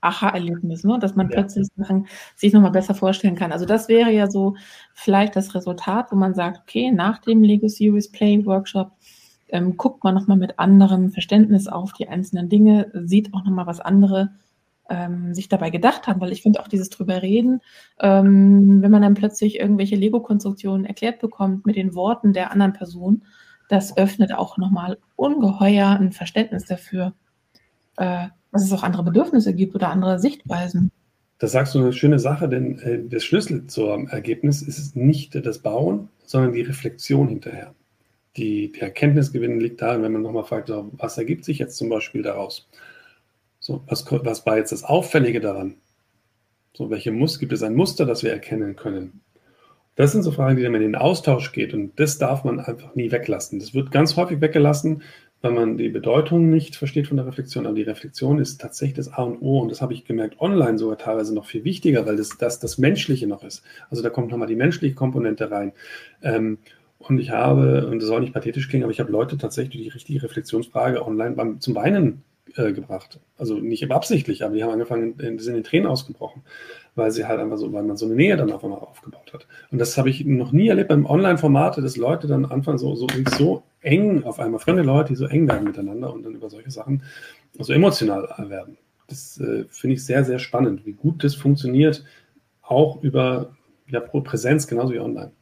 Aha-Erlebnis, 0.00 0.84
ne? 0.84 0.98
dass 1.00 1.16
man 1.16 1.28
ja. 1.28 1.32
plötzlich 1.32 1.66
Sachen 1.76 2.06
sich 2.36 2.52
nochmal 2.52 2.70
besser 2.70 2.94
vorstellen 2.94 3.34
kann. 3.34 3.50
Also 3.50 3.66
das 3.66 3.88
wäre 3.88 4.12
ja 4.12 4.30
so 4.30 4.54
vielleicht 4.94 5.34
das 5.34 5.56
Resultat, 5.56 6.12
wo 6.12 6.16
man 6.16 6.34
sagt, 6.34 6.60
okay, 6.60 6.92
nach 6.92 7.18
dem 7.18 7.42
Lego 7.42 7.66
Series 7.66 8.12
Play 8.12 8.44
Workshop 8.46 8.92
ähm, 9.48 9.76
guckt 9.76 10.04
man 10.04 10.14
nochmal 10.14 10.36
mit 10.36 10.58
anderem 10.58 11.10
Verständnis 11.10 11.68
auf 11.68 11.92
die 11.92 12.08
einzelnen 12.08 12.48
Dinge, 12.48 12.90
sieht 12.94 13.34
auch 13.34 13.44
nochmal, 13.44 13.66
was 13.66 13.80
andere 13.80 14.30
ähm, 14.88 15.34
sich 15.34 15.48
dabei 15.48 15.70
gedacht 15.70 16.06
haben, 16.06 16.20
weil 16.20 16.32
ich 16.32 16.42
finde 16.42 16.60
auch 16.60 16.68
dieses 16.68 16.90
drüber 16.90 17.22
reden, 17.22 17.60
ähm, 18.00 18.82
wenn 18.82 18.90
man 18.90 19.02
dann 19.02 19.14
plötzlich 19.14 19.58
irgendwelche 19.58 19.96
Lego-Konstruktionen 19.96 20.86
erklärt 20.86 21.20
bekommt 21.20 21.66
mit 21.66 21.76
den 21.76 21.94
Worten 21.94 22.32
der 22.32 22.52
anderen 22.52 22.72
Person, 22.72 23.22
das 23.68 23.96
öffnet 23.96 24.32
auch 24.32 24.56
nochmal 24.56 24.98
ungeheuer 25.16 25.88
ein 25.88 26.12
Verständnis 26.12 26.64
dafür, 26.64 27.12
äh, 27.96 28.28
dass 28.50 28.64
es 28.64 28.72
auch 28.72 28.82
andere 28.82 29.02
Bedürfnisse 29.04 29.54
gibt 29.54 29.74
oder 29.74 29.90
andere 29.90 30.18
Sichtweisen. 30.18 30.90
Das 31.38 31.52
sagst 31.52 31.74
du 31.74 31.80
eine 31.80 31.92
schöne 31.92 32.18
Sache, 32.18 32.48
denn 32.48 32.78
äh, 32.80 32.98
der 32.98 33.20
Schlüssel 33.20 33.66
zum 33.66 34.08
Ergebnis 34.08 34.62
ist 34.62 34.96
nicht 34.96 35.34
das 35.34 35.58
Bauen, 35.60 36.08
sondern 36.24 36.52
die 36.52 36.62
Reflexion 36.62 37.28
hinterher. 37.28 37.74
Die, 38.38 38.72
der 38.72 38.84
Erkenntnisgewinn 38.84 39.58
liegt 39.58 39.82
darin, 39.82 40.02
wenn 40.02 40.12
man 40.12 40.22
nochmal 40.22 40.44
fragt, 40.44 40.70
was 40.72 41.18
ergibt 41.18 41.44
sich 41.44 41.58
jetzt 41.58 41.76
zum 41.76 41.88
Beispiel 41.88 42.22
daraus? 42.22 42.68
So, 43.58 43.82
was, 43.88 44.06
was 44.10 44.46
war 44.46 44.56
jetzt 44.56 44.70
das 44.70 44.84
Auffällige 44.84 45.40
daran? 45.40 45.74
So, 46.72 46.88
welche 46.88 47.10
Muster, 47.10 47.40
gibt 47.40 47.52
es 47.52 47.64
ein 47.64 47.74
Muster, 47.74 48.06
das 48.06 48.22
wir 48.22 48.30
erkennen 48.30 48.76
können? 48.76 49.20
Das 49.96 50.12
sind 50.12 50.22
so 50.22 50.30
Fragen, 50.30 50.56
die 50.56 50.62
dann 50.62 50.76
in 50.76 50.82
den 50.82 50.94
Austausch 50.94 51.50
geht 51.50 51.74
und 51.74 51.98
das 51.98 52.18
darf 52.18 52.44
man 52.44 52.60
einfach 52.60 52.94
nie 52.94 53.10
weglassen. 53.10 53.58
Das 53.58 53.74
wird 53.74 53.90
ganz 53.90 54.14
häufig 54.14 54.40
weggelassen, 54.40 55.02
weil 55.40 55.50
man 55.50 55.76
die 55.76 55.88
Bedeutung 55.88 56.50
nicht 56.50 56.76
versteht 56.76 57.08
von 57.08 57.16
der 57.16 57.26
Reflexion. 57.26 57.66
Aber 57.66 57.74
die 57.74 57.82
Reflexion 57.82 58.38
ist 58.38 58.60
tatsächlich 58.60 58.94
das 58.94 59.12
A 59.12 59.24
und 59.24 59.42
O 59.42 59.58
und 59.58 59.70
das 59.70 59.82
habe 59.82 59.94
ich 59.94 60.04
gemerkt 60.04 60.40
online 60.40 60.78
sogar 60.78 60.98
teilweise 60.98 61.34
noch 61.34 61.46
viel 61.46 61.64
wichtiger, 61.64 62.06
weil 62.06 62.16
das 62.16 62.38
das, 62.38 62.60
das 62.60 62.78
Menschliche 62.78 63.26
noch 63.26 63.42
ist. 63.42 63.64
Also 63.90 64.04
da 64.04 64.10
kommt 64.10 64.30
nochmal 64.30 64.46
die 64.46 64.54
menschliche 64.54 64.94
Komponente 64.94 65.50
rein. 65.50 65.72
Ähm, 66.22 66.58
und 66.98 67.18
ich 67.18 67.30
habe, 67.30 67.86
und 67.86 68.00
das 68.00 68.08
soll 68.08 68.20
nicht 68.20 68.34
pathetisch 68.34 68.68
klingen, 68.68 68.84
aber 68.84 68.92
ich 68.92 69.00
habe 69.00 69.12
Leute 69.12 69.38
tatsächlich 69.38 69.82
die 69.82 69.88
richtige 69.88 70.22
Reflexionsfrage 70.22 71.04
online 71.06 71.36
beim, 71.36 71.60
zum 71.60 71.74
Weinen 71.74 72.24
äh, 72.56 72.72
gebracht. 72.72 73.20
Also 73.36 73.58
nicht 73.58 73.90
absichtlich, 73.90 74.44
aber 74.44 74.54
die 74.54 74.64
haben 74.64 74.72
angefangen, 74.72 75.16
die 75.16 75.42
sind 75.42 75.54
in 75.54 75.64
Tränen 75.64 75.86
ausgebrochen, 75.86 76.42
weil 76.96 77.10
sie 77.10 77.26
halt 77.26 77.40
einfach 77.40 77.56
so, 77.56 77.72
weil 77.72 77.84
man 77.84 77.96
so 77.96 78.06
eine 78.06 78.14
Nähe 78.14 78.36
dann 78.36 78.50
auf 78.50 78.64
einmal 78.64 78.80
aufgebaut 78.80 79.32
hat. 79.32 79.46
Und 79.70 79.78
das 79.78 79.96
habe 79.96 80.10
ich 80.10 80.24
noch 80.24 80.52
nie 80.52 80.68
erlebt 80.68 80.88
beim 80.88 81.06
Online-Format, 81.06 81.78
dass 81.78 81.96
Leute 81.96 82.26
dann 82.26 82.44
anfangen, 82.44 82.78
so, 82.78 82.94
so, 82.96 83.06
so 83.36 83.62
eng 83.80 84.24
auf 84.24 84.40
einmal, 84.40 84.60
fremde 84.60 84.82
Leute, 84.82 85.10
die 85.10 85.16
so 85.16 85.26
eng 85.26 85.46
werden 85.46 85.64
miteinander 85.64 86.12
und 86.12 86.24
dann 86.24 86.34
über 86.34 86.50
solche 86.50 86.70
Sachen 86.70 87.02
so 87.58 87.72
emotional 87.72 88.28
werden. 88.48 88.76
Das 89.06 89.38
äh, 89.40 89.64
finde 89.68 89.94
ich 89.94 90.04
sehr, 90.04 90.24
sehr 90.24 90.38
spannend, 90.38 90.84
wie 90.84 90.92
gut 90.92 91.22
das 91.24 91.34
funktioniert, 91.34 92.04
auch 92.62 93.02
über 93.02 93.56
ja, 93.88 94.00
Präsenz, 94.00 94.66
genauso 94.66 94.92
wie 94.92 95.00
online. 95.00 95.32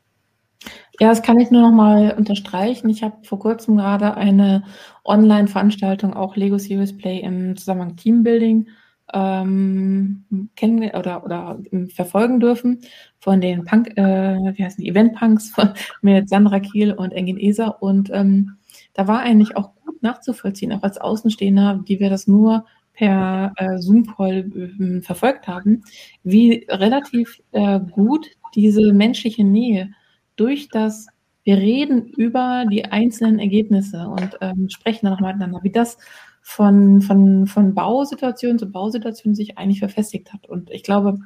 Ja, 0.99 1.09
das 1.09 1.23
kann 1.23 1.39
ich 1.39 1.51
nur 1.51 1.63
noch 1.63 1.73
mal 1.73 2.15
unterstreichen. 2.17 2.89
Ich 2.89 3.03
habe 3.03 3.17
vor 3.23 3.39
Kurzem 3.39 3.77
gerade 3.77 4.17
eine 4.17 4.65
Online-Veranstaltung, 5.05 6.15
auch 6.15 6.37
Lego 6.37 6.59
Series 6.59 6.97
Play 6.97 7.21
im 7.21 7.57
Zusammenhang 7.57 7.97
Teambuilding 7.97 8.69
ähm, 9.13 10.25
kennen 10.57 10.91
oder, 10.95 11.25
oder 11.25 11.59
verfolgen 11.89 12.41
dürfen 12.41 12.81
von 13.21 13.41
den 13.41 13.65
Punk, 13.65 13.97
äh, 13.97 14.37
wie 14.57 14.65
heißen 14.65 14.83
die, 14.83 14.91
Event-Punks 14.91 15.53
mit 16.03 16.29
Sandra 16.29 16.61
Kiel 16.61 16.93
und 16.93 17.13
Engin 17.13 17.39
Eser. 17.39 17.83
Und 17.83 18.11
ähm, 18.13 18.57
da 18.95 19.07
war 19.07 19.21
eigentlich 19.21 19.57
auch 19.57 19.75
gut 19.85 20.03
nachzuvollziehen, 20.03 20.73
auch 20.73 20.83
als 20.83 20.99
Außenstehender, 20.99 21.85
die 21.87 22.01
wir 22.01 22.11
das 22.11 22.27
nur 22.27 22.65
per 22.95 23.53
äh, 23.57 23.79
Zoom-Call 23.79 24.51
äh, 24.81 25.01
verfolgt 25.03 25.47
haben, 25.47 25.85
wie 26.23 26.67
relativ 26.69 27.43
äh, 27.53 27.79
gut 27.81 28.27
diese 28.55 28.93
menschliche 28.95 29.45
Nähe 29.45 29.91
durch 30.37 30.69
das, 30.69 31.07
wir 31.45 31.57
reden 31.57 32.07
über 32.09 32.65
die 32.71 32.85
einzelnen 32.85 33.39
Ergebnisse 33.39 34.09
und 34.09 34.39
ähm, 34.41 34.69
sprechen 34.69 35.07
dann 35.07 35.15
nochmal 35.15 35.35
miteinander, 35.35 35.63
wie 35.63 35.73
das 35.73 35.99
von, 36.43 37.03
von, 37.03 37.47
von 37.47 37.75
Bausituation 37.75 38.59
zu 38.59 38.71
Bausituation 38.71 39.35
sich 39.35 39.59
eigentlich 39.59 39.81
verfestigt 39.81 40.33
hat. 40.33 40.49
Und 40.49 40.71
ich 40.71 40.85
glaube, 40.85 41.19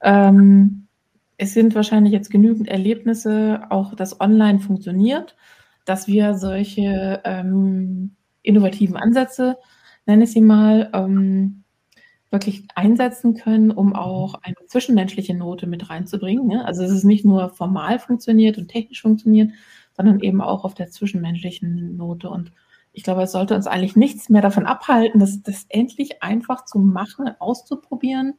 ähm, 0.00 0.86
es 1.36 1.54
sind 1.54 1.74
wahrscheinlich 1.74 2.12
jetzt 2.12 2.30
genügend 2.30 2.68
Erlebnisse, 2.68 3.62
auch 3.70 3.94
dass 3.94 4.20
online 4.20 4.60
funktioniert, 4.60 5.34
dass 5.84 6.06
wir 6.06 6.34
solche 6.34 7.20
ähm, 7.24 8.14
innovativen 8.42 8.96
Ansätze, 8.96 9.56
nenne 10.06 10.24
ich 10.24 10.30
sie 10.30 10.40
mal, 10.40 10.90
ähm, 10.92 11.63
wirklich 12.30 12.66
einsetzen 12.74 13.34
können, 13.34 13.70
um 13.70 13.88
mhm. 13.88 13.96
auch 13.96 14.34
eine 14.42 14.56
zwischenmenschliche 14.66 15.34
Note 15.34 15.66
mit 15.66 15.88
reinzubringen. 15.90 16.46
Ne? 16.46 16.64
Also 16.64 16.82
es 16.82 16.90
ist 16.90 17.04
nicht 17.04 17.24
nur 17.24 17.50
formal 17.50 17.98
funktioniert 17.98 18.58
und 18.58 18.68
technisch 18.68 19.02
funktioniert, 19.02 19.52
sondern 19.96 20.20
eben 20.20 20.40
auch 20.40 20.64
auf 20.64 20.74
der 20.74 20.90
zwischenmenschlichen 20.90 21.96
Note. 21.96 22.28
Und 22.28 22.52
ich 22.92 23.02
glaube, 23.02 23.22
es 23.22 23.32
sollte 23.32 23.54
uns 23.54 23.66
eigentlich 23.66 23.96
nichts 23.96 24.28
mehr 24.28 24.42
davon 24.42 24.66
abhalten, 24.66 25.20
das, 25.20 25.42
das 25.42 25.66
endlich 25.68 26.22
einfach 26.22 26.64
zu 26.64 26.78
machen, 26.78 27.28
auszuprobieren. 27.38 28.34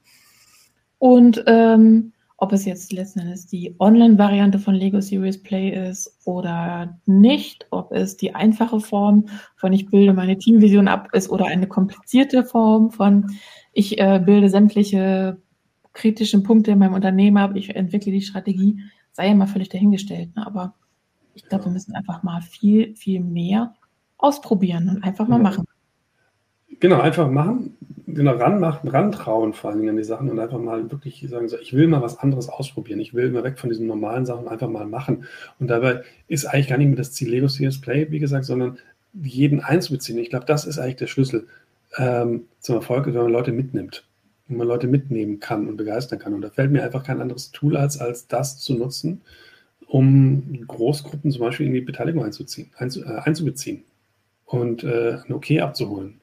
Und 0.97 1.43
ähm, 1.47 2.13
ob 2.37 2.51
es 2.51 2.65
jetzt 2.65 2.91
letzten 2.91 3.19
Endes 3.19 3.47
die 3.47 3.75
Online-Variante 3.79 4.59
von 4.59 4.75
Lego 4.75 4.99
Series 4.99 5.41
Play 5.41 5.89
ist 5.89 6.19
oder 6.25 6.99
nicht, 7.05 7.65
ob 7.71 7.91
es 7.93 8.17
die 8.17 8.35
einfache 8.35 8.79
Form 8.79 9.25
von 9.55 9.71
ich 9.71 9.85
bilde 9.85 10.13
meine 10.13 10.37
Teamvision 10.37 10.87
ab 10.87 11.09
ist 11.13 11.29
oder 11.29 11.45
eine 11.45 11.67
komplizierte 11.67 12.43
Form 12.43 12.91
von 12.91 13.27
ich 13.71 13.99
äh, 13.99 14.21
bilde 14.23 14.49
sämtliche 14.49 15.37
kritischen 15.93 16.43
Punkte 16.43 16.71
in 16.71 16.79
meinem 16.79 16.93
Unternehmen 16.93 17.37
ab, 17.37 17.51
ich 17.55 17.75
entwickle 17.75 18.11
die 18.11 18.21
Strategie, 18.21 18.81
sei 19.11 19.29
ja 19.29 19.33
mal 19.33 19.47
völlig 19.47 19.69
dahingestellt. 19.69 20.35
Ne? 20.35 20.45
Aber 20.45 20.75
ich 21.33 21.45
glaube, 21.45 21.65
wir 21.65 21.71
müssen 21.71 21.95
einfach 21.95 22.21
mal 22.21 22.41
viel, 22.41 22.95
viel 22.95 23.21
mehr 23.21 23.73
ausprobieren 24.17 24.89
und 24.89 25.03
einfach 25.03 25.27
mal 25.27 25.39
machen. 25.39 25.64
Genau, 26.79 26.99
einfach 26.99 27.29
machen, 27.29 27.77
genau, 28.07 28.33
ranmachen, 28.33 28.89
rantrauen 28.89 29.53
vor 29.53 29.69
allen 29.69 29.79
Dingen 29.79 29.91
an 29.91 29.97
die 29.97 30.03
Sachen 30.03 30.29
und 30.29 30.39
einfach 30.39 30.59
mal 30.59 30.91
wirklich 30.91 31.25
sagen, 31.29 31.47
so, 31.47 31.57
ich 31.57 31.73
will 31.73 31.87
mal 31.87 32.01
was 32.01 32.19
anderes 32.19 32.49
ausprobieren. 32.49 32.99
Ich 32.99 33.13
will 33.13 33.31
mal 33.31 33.43
weg 33.43 33.59
von 33.59 33.69
diesen 33.69 33.87
normalen 33.87 34.25
Sachen 34.25 34.47
einfach 34.47 34.69
mal 34.69 34.85
machen. 34.85 35.25
Und 35.59 35.67
dabei 35.67 36.03
ist 36.27 36.45
eigentlich 36.45 36.67
gar 36.67 36.77
nicht 36.77 36.87
mehr 36.87 36.97
das 36.97 37.13
Ziel 37.13 37.29
Lego 37.29 37.47
CS 37.47 37.81
Play, 37.81 38.07
wie 38.11 38.19
gesagt, 38.19 38.45
sondern 38.45 38.77
jeden 39.13 39.61
einzubeziehen. 39.61 40.19
Ich 40.19 40.29
glaube, 40.29 40.45
das 40.45 40.65
ist 40.65 40.79
eigentlich 40.79 40.97
der 40.97 41.07
Schlüssel 41.07 41.47
ähm, 41.97 42.45
zum 42.59 42.75
Erfolg 42.75 43.05
wenn 43.05 43.13
man 43.13 43.31
Leute 43.31 43.51
mitnimmt 43.51 44.05
wenn 44.47 44.57
man 44.57 44.67
Leute 44.67 44.87
mitnehmen 44.87 45.39
kann 45.39 45.67
und 45.67 45.77
begeistern 45.77 46.19
kann. 46.19 46.33
Und 46.33 46.41
da 46.41 46.49
fällt 46.49 46.71
mir 46.71 46.83
einfach 46.83 47.03
kein 47.03 47.21
anderes 47.21 47.51
Tool 47.51 47.77
als, 47.77 47.99
als 47.99 48.27
das 48.27 48.59
zu 48.59 48.75
nutzen, 48.75 49.21
um 49.87 50.65
Großgruppen 50.67 51.31
zum 51.31 51.41
Beispiel 51.41 51.65
in 51.65 51.73
die 51.73 51.81
Beteiligung 51.81 52.23
einzuziehen, 52.23 52.69
einzu, 52.77 53.03
äh, 53.03 53.19
einzubeziehen 53.23 53.83
und 54.45 54.83
äh, 54.83 55.17
ein 55.25 55.33
Okay 55.33 55.61
abzuholen. 55.61 56.19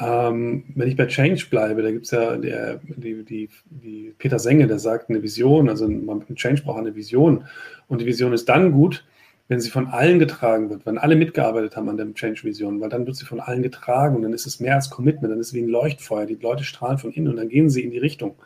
Ähm, 0.00 0.64
wenn 0.74 0.88
ich 0.88 0.96
bei 0.96 1.06
Change 1.06 1.46
bleibe, 1.50 1.82
da 1.82 1.90
gibt 1.90 2.04
es 2.04 2.12
ja 2.12 2.36
der, 2.36 2.80
die, 2.84 3.24
die, 3.24 3.48
die 3.64 4.14
Peter 4.18 4.38
Senge, 4.38 4.66
der 4.66 4.78
sagt, 4.78 5.10
eine 5.10 5.22
Vision, 5.22 5.68
also 5.68 5.88
man 5.88 6.24
mit 6.28 6.38
Change 6.38 6.62
braucht 6.62 6.78
eine 6.78 6.94
Vision. 6.94 7.44
Und 7.88 8.00
die 8.00 8.06
Vision 8.06 8.32
ist 8.32 8.48
dann 8.48 8.72
gut, 8.72 9.04
wenn 9.48 9.60
sie 9.60 9.70
von 9.70 9.88
allen 9.88 10.18
getragen 10.18 10.70
wird, 10.70 10.84
wenn 10.86 10.98
alle 10.98 11.16
mitgearbeitet 11.16 11.74
haben 11.74 11.88
an 11.88 11.96
der 11.96 12.12
Change-Vision, 12.12 12.80
weil 12.80 12.90
dann 12.90 13.06
wird 13.06 13.16
sie 13.16 13.24
von 13.24 13.40
allen 13.40 13.62
getragen 13.62 14.14
und 14.14 14.22
dann 14.22 14.34
ist 14.34 14.46
es 14.46 14.60
mehr 14.60 14.74
als 14.74 14.90
Commitment, 14.90 15.32
dann 15.32 15.40
ist 15.40 15.48
es 15.48 15.54
wie 15.54 15.62
ein 15.62 15.68
Leuchtfeuer, 15.68 16.26
die 16.26 16.34
Leute 16.34 16.64
strahlen 16.64 16.98
von 16.98 17.12
innen 17.12 17.28
und 17.28 17.36
dann 17.36 17.48
gehen 17.48 17.70
sie 17.70 17.82
in 17.82 17.90
die 17.90 17.98
Richtung. 17.98 18.36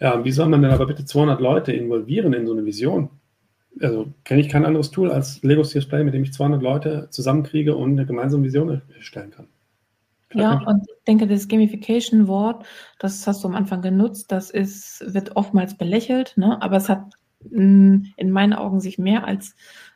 Ja, 0.00 0.22
wie 0.24 0.32
soll 0.32 0.48
man 0.48 0.62
denn 0.62 0.70
aber 0.70 0.86
bitte 0.86 1.04
200 1.04 1.40
Leute 1.40 1.72
involvieren 1.72 2.34
in 2.34 2.46
so 2.46 2.52
eine 2.52 2.64
Vision? 2.64 3.08
Also 3.80 4.12
kenne 4.24 4.42
ich 4.42 4.50
kein 4.50 4.66
anderes 4.66 4.90
Tool 4.90 5.10
als 5.10 5.42
Lego 5.42 5.62
CS 5.62 5.86
Play, 5.86 6.04
mit 6.04 6.12
dem 6.12 6.24
ich 6.24 6.32
200 6.34 6.62
Leute 6.62 7.08
zusammenkriege 7.10 7.74
und 7.74 7.92
eine 7.92 8.04
gemeinsame 8.04 8.44
Vision 8.44 8.82
erstellen 8.98 9.30
kann. 9.30 9.46
Ja, 10.34 10.60
und 10.66 10.82
ich 10.88 11.04
denke, 11.06 11.26
das 11.26 11.48
Gamification-Wort, 11.48 12.64
das 12.98 13.26
hast 13.26 13.42
du 13.42 13.48
am 13.48 13.54
Anfang 13.54 13.82
genutzt, 13.82 14.32
das 14.32 14.50
ist, 14.50 15.02
wird 15.14 15.36
oftmals 15.36 15.76
belächelt, 15.76 16.34
ne? 16.36 16.60
aber 16.60 16.76
es 16.76 16.88
hat 16.88 17.14
mm, 17.50 18.04
in 18.16 18.30
meinen 18.30 18.52
Augen 18.52 18.80
sich 18.80 18.98
mehr 18.98 19.26
als 19.26 19.54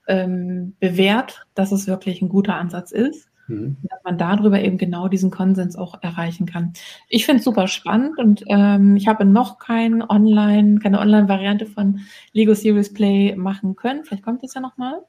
ähm, 0.09 0.77
bewährt, 0.81 1.47
dass 1.55 1.73
es 1.73 1.87
wirklich 1.87 2.23
ein 2.23 2.29
guter 2.29 2.55
Ansatz 2.55 2.93
ist. 2.93 3.29
Mhm. 3.49 3.77
Dass 3.89 4.01
man 4.05 4.19
darüber 4.19 4.61
eben 4.61 4.77
genau 4.77 5.09
diesen 5.09 5.31
Konsens 5.31 5.77
auch 5.77 6.03
erreichen 6.03 6.47
kann. 6.47 6.73
Ich 7.09 7.27
finde 7.27 7.39
es 7.39 7.45
super 7.45 7.69
spannend 7.69 8.19
und 8.19 8.43
ähm, 8.49 8.97
ich 8.97 9.07
habe 9.07 9.25
noch 9.25 9.59
kein 9.59 10.03
Online, 10.03 10.81
keine 10.81 10.99
Online-Variante 10.99 11.67
von 11.67 12.01
Lego 12.33 12.55
Series 12.55 12.93
Play 12.93 13.37
machen 13.37 13.77
können. 13.77 14.05
Vielleicht 14.05 14.25
kommt 14.25 14.43
es 14.43 14.55
ja 14.55 14.61
nochmal. 14.61 15.01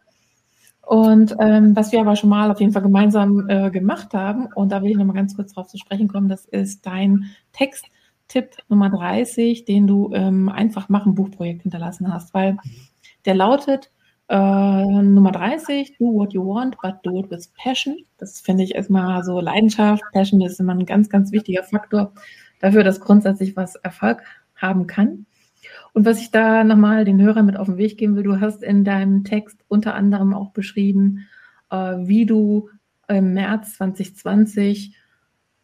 Und 0.88 1.36
ähm, 1.40 1.76
was 1.76 1.92
wir 1.92 2.00
aber 2.00 2.16
schon 2.16 2.30
mal 2.30 2.50
auf 2.50 2.62
jeden 2.62 2.72
Fall 2.72 2.82
gemeinsam 2.82 3.50
äh, 3.50 3.70
gemacht 3.72 4.14
haben, 4.14 4.48
und 4.56 4.72
da 4.72 4.82
will 4.82 4.92
ich 4.92 4.96
nochmal 4.96 5.18
ganz 5.18 5.36
kurz 5.36 5.54
drauf 5.54 5.68
zu 5.68 5.78
sprechen 5.78 6.08
kommen, 6.08 6.30
das 6.30 6.46
ist 6.46 6.86
dein 6.86 7.26
Text-Tipp 7.52 8.52
Nummer 8.70 8.90
30, 8.90 9.66
den 9.66 9.86
du 9.86 10.14
ähm, 10.14 10.48
einfach 10.48 10.88
machen 10.88 11.14
Buchprojekt 11.14 11.64
hinterlassen 11.64 12.14
hast, 12.14 12.34
weil 12.34 12.58
der 13.26 13.36
lautet, 13.36 13.92
äh, 14.30 14.86
Nummer 14.86 15.34
30, 15.34 15.98
do 15.98 16.06
what 16.06 16.32
you 16.32 16.42
want, 16.42 16.78
but 16.82 16.96
do 17.04 17.20
it 17.20 17.30
with 17.32 17.52
passion. 17.62 17.98
Das 18.18 18.40
finde 18.40 18.64
ich 18.64 18.76
erstmal 18.76 19.26
so 19.26 19.42
Leidenschaft. 19.42 20.04
Passion 20.14 20.40
ist 20.40 20.62
immer 20.62 20.74
ein 20.74 20.86
ganz, 20.86 21.10
ganz 21.10 21.34
wichtiger 21.34 21.64
Faktor 21.64 22.14
dafür, 22.62 22.86
dass 22.86 23.02
grundsätzlich 23.02 23.58
was 23.58 23.76
Erfolg 23.76 24.24
haben 24.56 24.88
kann. 24.88 25.26
Und 25.98 26.06
was 26.06 26.22
ich 26.22 26.30
da 26.30 26.64
nochmal 26.64 27.06
den 27.06 27.20
Hörern 27.20 27.48
mit 27.48 27.58
auf 27.58 27.66
den 27.66 27.80
Weg 27.80 27.98
geben 27.98 28.16
will, 28.16 28.22
du 28.22 28.39
hast 28.39 28.62
in 28.62 28.84
deinem 28.84 29.24
Text 29.24 29.66
unter 29.68 29.95
anderem 29.95 30.36
auch 30.36 30.52
beschrieben, 30.52 31.26
äh, 31.72 31.95
wie 32.02 32.28
du 32.28 32.70
im 33.08 33.34
März 33.34 33.78
2020 33.78 34.95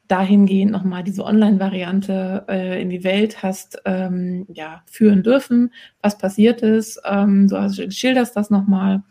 dahingehend 0.08 0.72
nochmal 0.72 1.04
diese 1.04 1.24
Online-Variante 1.24 2.46
äh, 2.50 2.82
in 2.82 2.90
die 2.90 3.04
Welt 3.04 3.44
hast 3.44 3.80
ähm, 3.86 4.48
ja, 4.52 4.82
führen 4.88 5.22
dürfen, 5.22 5.72
was 6.02 6.18
passiert 6.18 6.64
ist. 6.64 7.00
Ähm, 7.06 7.48
du 7.48 7.56
also 7.56 7.88
schilderst 7.92 8.36
das 8.36 8.50
nochmal 8.50 9.04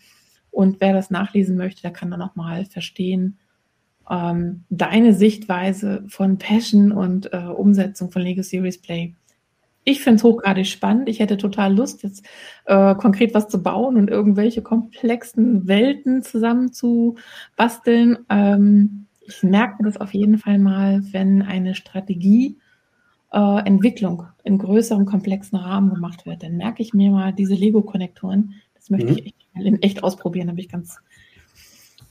und 0.51 0.81
wer 0.81 0.93
das 0.93 1.11
nachlesen 1.11 1.57
möchte, 1.57 1.83
der 1.83 1.93
kann 1.93 2.11
dann 2.11 2.19
nochmal 2.19 2.65
verstehen, 2.65 3.39
ähm, 4.11 4.65
deine 4.71 5.15
Sichtweise 5.15 6.03
von 6.09 6.39
Passion 6.39 6.91
und 6.91 7.33
äh, 7.33 7.37
Umsetzung 7.37 8.11
von 8.11 8.23
Lego 8.23 8.43
Series 8.43 8.83
Play. 8.83 9.15
Ich 9.85 10.01
finde 10.01 10.17
es 10.17 10.25
hochgradig 10.25 10.67
spannend. 10.67 11.09
Ich 11.09 11.19
hätte 11.19 11.37
total 11.37 11.75
Lust, 11.75 12.03
jetzt 12.03 12.25
äh, 12.67 12.95
konkret 12.95 13.35
was 13.35 13.49
zu 13.49 13.63
bauen 13.63 13.97
und 13.97 14.09
irgendwelche 14.09 14.63
komplexen 14.63 15.67
Welten 15.67 16.23
zusammen 16.23 16.73
zu 16.73 17.17
basteln. 17.57 18.19
Ähm, 18.29 19.07
ich 19.27 19.43
merke 19.43 19.83
das 19.85 19.97
auf 19.97 20.15
jeden 20.15 20.39
Fall 20.39 20.59
mal, 20.59 21.03
wenn 21.13 21.43
eine 21.43 21.75
Strategie 21.75 22.59
äh, 23.33 23.67
Entwicklung 23.67 24.27
in 24.45 24.59
größeren, 24.59 25.07
komplexen 25.07 25.59
Rahmen 25.59 25.95
gemacht 25.95 26.27
wird, 26.27 26.43
dann 26.43 26.57
merke 26.57 26.83
ich 26.83 26.95
mir 26.95 27.11
mal 27.11 27.33
diese 27.33 27.55
Lego-Konnektoren. 27.55 28.55
Das 28.75 28.91
möchte 28.91 29.13
mhm. 29.13 29.19
ich 29.19 29.27
echt, 29.27 29.37
in 29.55 29.83
echt 29.83 30.05
ausprobieren, 30.05 30.49
da 30.49 30.53
bin 30.53 30.65
ich 30.65 30.71
ganz 30.71 30.99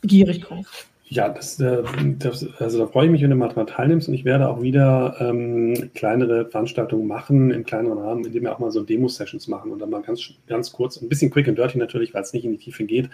begierig 0.02 0.42
drauf. 0.42 0.91
Ja, 1.14 1.28
das, 1.28 1.60
äh, 1.60 1.84
das, 2.20 2.48
also 2.62 2.80
da 2.80 2.88
freue 2.88 3.08
ich 3.08 3.12
mich, 3.12 3.22
wenn 3.22 3.32
du 3.32 3.36
mal 3.36 3.50
daran 3.50 3.68
teilnimmst 3.68 4.08
und 4.08 4.14
ich 4.14 4.24
werde 4.24 4.48
auch 4.48 4.62
wieder 4.62 5.18
ähm, 5.20 5.92
kleinere 5.94 6.46
Veranstaltungen 6.46 7.06
machen 7.06 7.52
im 7.52 7.66
kleineren 7.66 7.98
Rahmen, 7.98 8.24
indem 8.24 8.44
wir 8.44 8.56
auch 8.56 8.60
mal 8.60 8.72
so 8.72 8.82
Demo-Sessions 8.82 9.50
machen 9.50 9.74
und 9.74 9.80
dann 9.80 9.90
mal 9.90 10.02
ganz, 10.04 10.22
ganz 10.48 10.72
kurz, 10.72 11.02
ein 11.02 11.10
bisschen 11.10 11.30
quick 11.30 11.50
and 11.50 11.58
dirty 11.58 11.78
natürlich, 11.78 12.14
weil 12.14 12.22
es 12.22 12.32
nicht 12.32 12.46
in 12.46 12.54
die 12.54 12.60
Tiefe 12.60 12.86
geht, 12.86 13.10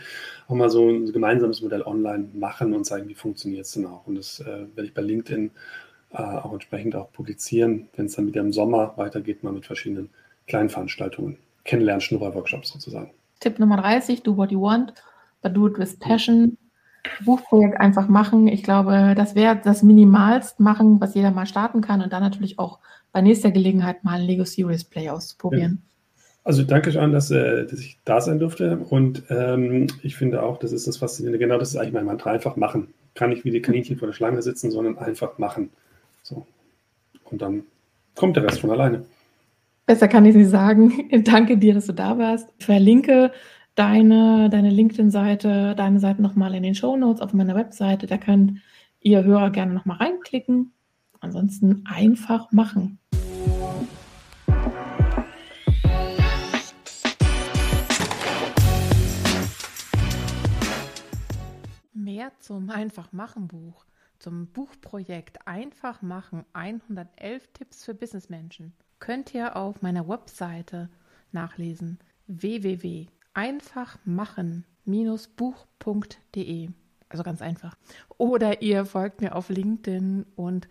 auch 0.48 0.54
mal 0.54 0.70
so 0.70 0.88
ein 0.88 1.12
gemeinsames 1.12 1.64
Modell 1.64 1.82
online 1.82 2.28
machen 2.36 2.76
und 2.76 2.86
zeigen, 2.86 3.10
wie 3.10 3.16
funktioniert 3.16 3.66
es 3.66 3.72
denn 3.72 3.88
auch. 3.88 4.06
Und 4.06 4.14
das 4.14 4.42
äh, 4.42 4.46
werde 4.46 4.86
ich 4.86 4.94
bei 4.94 5.02
LinkedIn 5.02 5.50
äh, 6.12 6.18
auch 6.18 6.54
entsprechend 6.54 6.96
auch 6.96 7.12
publizieren, 7.12 7.90
wenn 7.96 8.06
es 8.06 8.16
dann 8.16 8.28
wieder 8.28 8.42
im 8.42 8.54
Sommer 8.54 8.94
weitergeht, 8.98 9.42
mal 9.42 9.54
mit 9.54 9.66
verschiedenen 9.66 10.12
kleinen 10.46 10.70
Veranstaltungen, 10.70 11.40
Kennenlernen, 11.64 12.02
Schnurrer-Workshops 12.02 12.70
sozusagen. 12.70 13.10
Tipp 13.40 13.58
Nummer 13.58 13.78
30, 13.78 14.22
do 14.22 14.38
what 14.38 14.52
you 14.52 14.62
want, 14.62 14.94
but 15.42 15.56
do 15.56 15.66
it 15.66 15.80
with 15.80 15.98
passion. 16.00 16.60
Buchprojekt 17.24 17.80
einfach 17.80 18.08
machen. 18.08 18.48
Ich 18.48 18.64
glaube, 18.64 19.14
das 19.16 19.36
wäre 19.36 19.60
das 19.64 19.84
Minimalst 19.84 20.60
machen, 20.60 21.00
was 21.02 21.14
jeder 21.14 21.32
mal 21.32 21.46
starten 21.46 21.82
kann 21.82 22.02
und 22.02 22.14
dann 22.14 22.24
natürlich 22.24 22.60
auch 22.60 22.80
bei 23.12 23.22
nächster 23.22 23.52
Gelegenheit 23.52 24.04
mal 24.04 24.20
ein 24.20 24.26
Lego 24.26 24.46
Series 24.46 24.84
Play 24.84 25.10
auszuprobieren. 25.10 25.82
Ja. 25.82 25.88
Also 26.44 26.64
danke 26.64 26.92
schon, 26.92 27.12
dass, 27.12 27.30
äh, 27.30 27.66
dass 27.66 27.80
ich 27.80 28.00
da 28.06 28.22
sein 28.22 28.40
durfte 28.40 28.78
und 28.78 29.24
ähm, 29.30 29.88
ich 30.02 30.16
finde 30.16 30.44
auch, 30.44 30.58
das 30.58 30.72
ist 30.72 30.88
das 30.88 30.98
Faszinierende. 30.98 31.40
Genau, 31.40 31.58
das 31.58 31.72
ist 31.72 31.76
eigentlich 31.76 31.94
mein 31.94 32.06
Mantra. 32.06 32.32
Einfach 32.32 32.56
machen. 32.56 32.94
Kann 33.16 33.32
nicht 33.32 33.44
wie 33.44 33.52
die 33.52 33.62
Kaninchen 33.62 33.98
vor 33.98 34.08
der 34.08 34.14
Schlange 34.14 34.42
sitzen, 34.42 34.72
sondern 34.72 34.98
einfach 34.98 35.38
machen. 35.40 35.72
So. 36.24 36.46
Und 37.26 37.42
dann 37.42 37.64
kommt 38.16 38.38
der 38.38 38.44
Rest 38.44 38.62
von 38.62 38.72
alleine. 38.72 39.04
Besser 39.86 40.08
kann 40.08 40.26
ich 40.26 40.36
nicht 40.36 40.50
sagen. 40.50 41.10
Danke 41.24 41.58
dir, 41.58 41.74
dass 41.74 41.88
du 41.88 41.94
da 41.94 42.18
warst. 42.18 42.48
Ich 42.60 42.66
verlinke 42.66 43.32
deine, 43.78 44.50
deine 44.50 44.72
LinkedIn-Seite, 44.72 45.76
deine 45.76 46.00
Seite 46.00 46.22
nochmal 46.22 46.56
in 46.56 46.64
den 46.64 46.76
Show 46.76 46.98
Notes 46.98 47.22
auf 47.22 47.34
meiner 47.34 47.56
Webseite. 47.56 48.08
Da 48.08 48.18
könnt 48.18 48.60
ihr 49.00 49.24
Hörer 49.24 49.52
gerne 49.52 49.74
nochmal 49.74 49.98
reinklicken. 49.98 50.74
Ansonsten 51.20 51.84
einfach 51.86 52.52
machen. 52.52 53.00
Mehr 61.94 62.32
zum 62.40 62.70
Einfach 62.72 63.12
machen 63.12 63.48
Buch, 63.48 63.86
zum 64.18 64.48
Buchprojekt 64.48 65.48
Einfach 65.48 66.02
machen 66.02 66.46
111 66.54 67.48
Tipps 67.54 67.86
für 67.86 67.94
Businessmenschen 67.94 68.74
könnt 69.00 69.36
ihr 69.36 69.56
auf 69.56 69.84
meiner 69.84 70.08
Webseite 70.08 70.90
nachlesen 71.32 72.00
www 72.26 73.08
einfach 73.38 73.98
machen-buch.de. 74.04 74.70
Also 77.08 77.24
ganz 77.24 77.42
einfach. 77.42 77.78
Oder 78.18 78.62
ihr 78.62 78.86
folgt 78.86 79.22
mir 79.22 79.36
auf 79.36 79.48
LinkedIn 79.50 80.26
und 80.36 80.68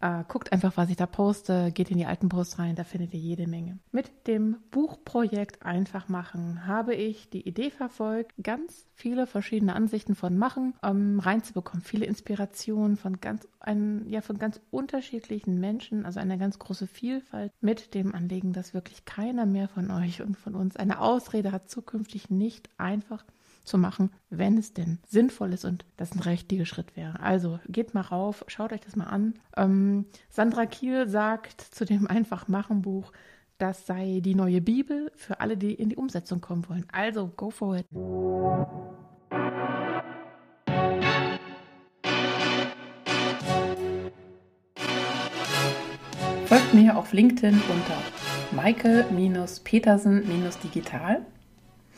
äh, 0.00 0.24
guckt 0.28 0.52
einfach, 0.52 0.76
was 0.76 0.90
ich 0.90 0.96
da 0.96 1.06
poste, 1.06 1.72
geht 1.72 1.90
in 1.90 1.98
die 1.98 2.06
alten 2.06 2.28
Posts 2.28 2.58
rein, 2.58 2.76
da 2.76 2.84
findet 2.84 3.14
ihr 3.14 3.20
jede 3.20 3.46
Menge. 3.46 3.78
Mit 3.92 4.26
dem 4.26 4.56
Buchprojekt 4.70 5.64
Einfach 5.64 6.08
machen 6.08 6.66
habe 6.66 6.94
ich 6.94 7.30
die 7.30 7.46
Idee 7.46 7.70
verfolgt, 7.70 8.32
ganz 8.42 8.86
viele 8.94 9.26
verschiedene 9.26 9.74
Ansichten 9.74 10.14
von 10.14 10.36
Machen 10.36 10.74
ähm, 10.82 11.18
reinzubekommen, 11.18 11.82
viele 11.82 12.06
Inspirationen 12.06 12.96
von 12.96 13.20
ganz, 13.20 13.48
ein, 13.60 14.06
ja, 14.08 14.20
von 14.20 14.38
ganz 14.38 14.60
unterschiedlichen 14.70 15.58
Menschen, 15.60 16.04
also 16.04 16.20
eine 16.20 16.38
ganz 16.38 16.58
große 16.58 16.86
Vielfalt 16.86 17.52
mit 17.60 17.94
dem 17.94 18.14
Anliegen, 18.14 18.52
dass 18.52 18.74
wirklich 18.74 19.04
keiner 19.04 19.46
mehr 19.46 19.68
von 19.68 19.90
euch 19.90 20.22
und 20.22 20.36
von 20.36 20.54
uns 20.54 20.76
eine 20.76 21.00
Ausrede 21.00 21.52
hat, 21.52 21.70
zukünftig 21.70 22.30
nicht 22.30 22.68
einfach 22.78 23.24
zu 23.66 23.78
machen, 23.78 24.10
wenn 24.30 24.56
es 24.56 24.72
denn 24.72 25.00
sinnvoll 25.06 25.52
ist 25.52 25.64
und 25.64 25.84
das 25.96 26.12
ein 26.12 26.20
richtiger 26.20 26.64
Schritt 26.64 26.96
wäre. 26.96 27.18
Also 27.20 27.58
geht 27.68 27.94
mal 27.94 28.02
rauf, 28.02 28.44
schaut 28.48 28.72
euch 28.72 28.80
das 28.80 28.96
mal 28.96 29.04
an. 29.04 29.34
Ähm, 29.56 30.06
Sandra 30.30 30.66
Kiel 30.66 31.08
sagt 31.08 31.60
zu 31.60 31.84
dem 31.84 32.06
Einfach-Machen-Buch, 32.08 33.12
das 33.58 33.86
sei 33.86 34.20
die 34.22 34.34
neue 34.34 34.60
Bibel 34.60 35.10
für 35.16 35.40
alle, 35.40 35.56
die 35.56 35.72
in 35.74 35.88
die 35.88 35.96
Umsetzung 35.96 36.40
kommen 36.40 36.68
wollen. 36.68 36.86
Also 36.92 37.32
go 37.36 37.50
for 37.50 37.76
it. 37.76 37.86
Folgt 46.46 46.74
mir 46.74 46.96
auf 46.96 47.12
LinkedIn 47.12 47.54
unter 47.54 47.98
Michael-Petersen-Digital 48.52 51.26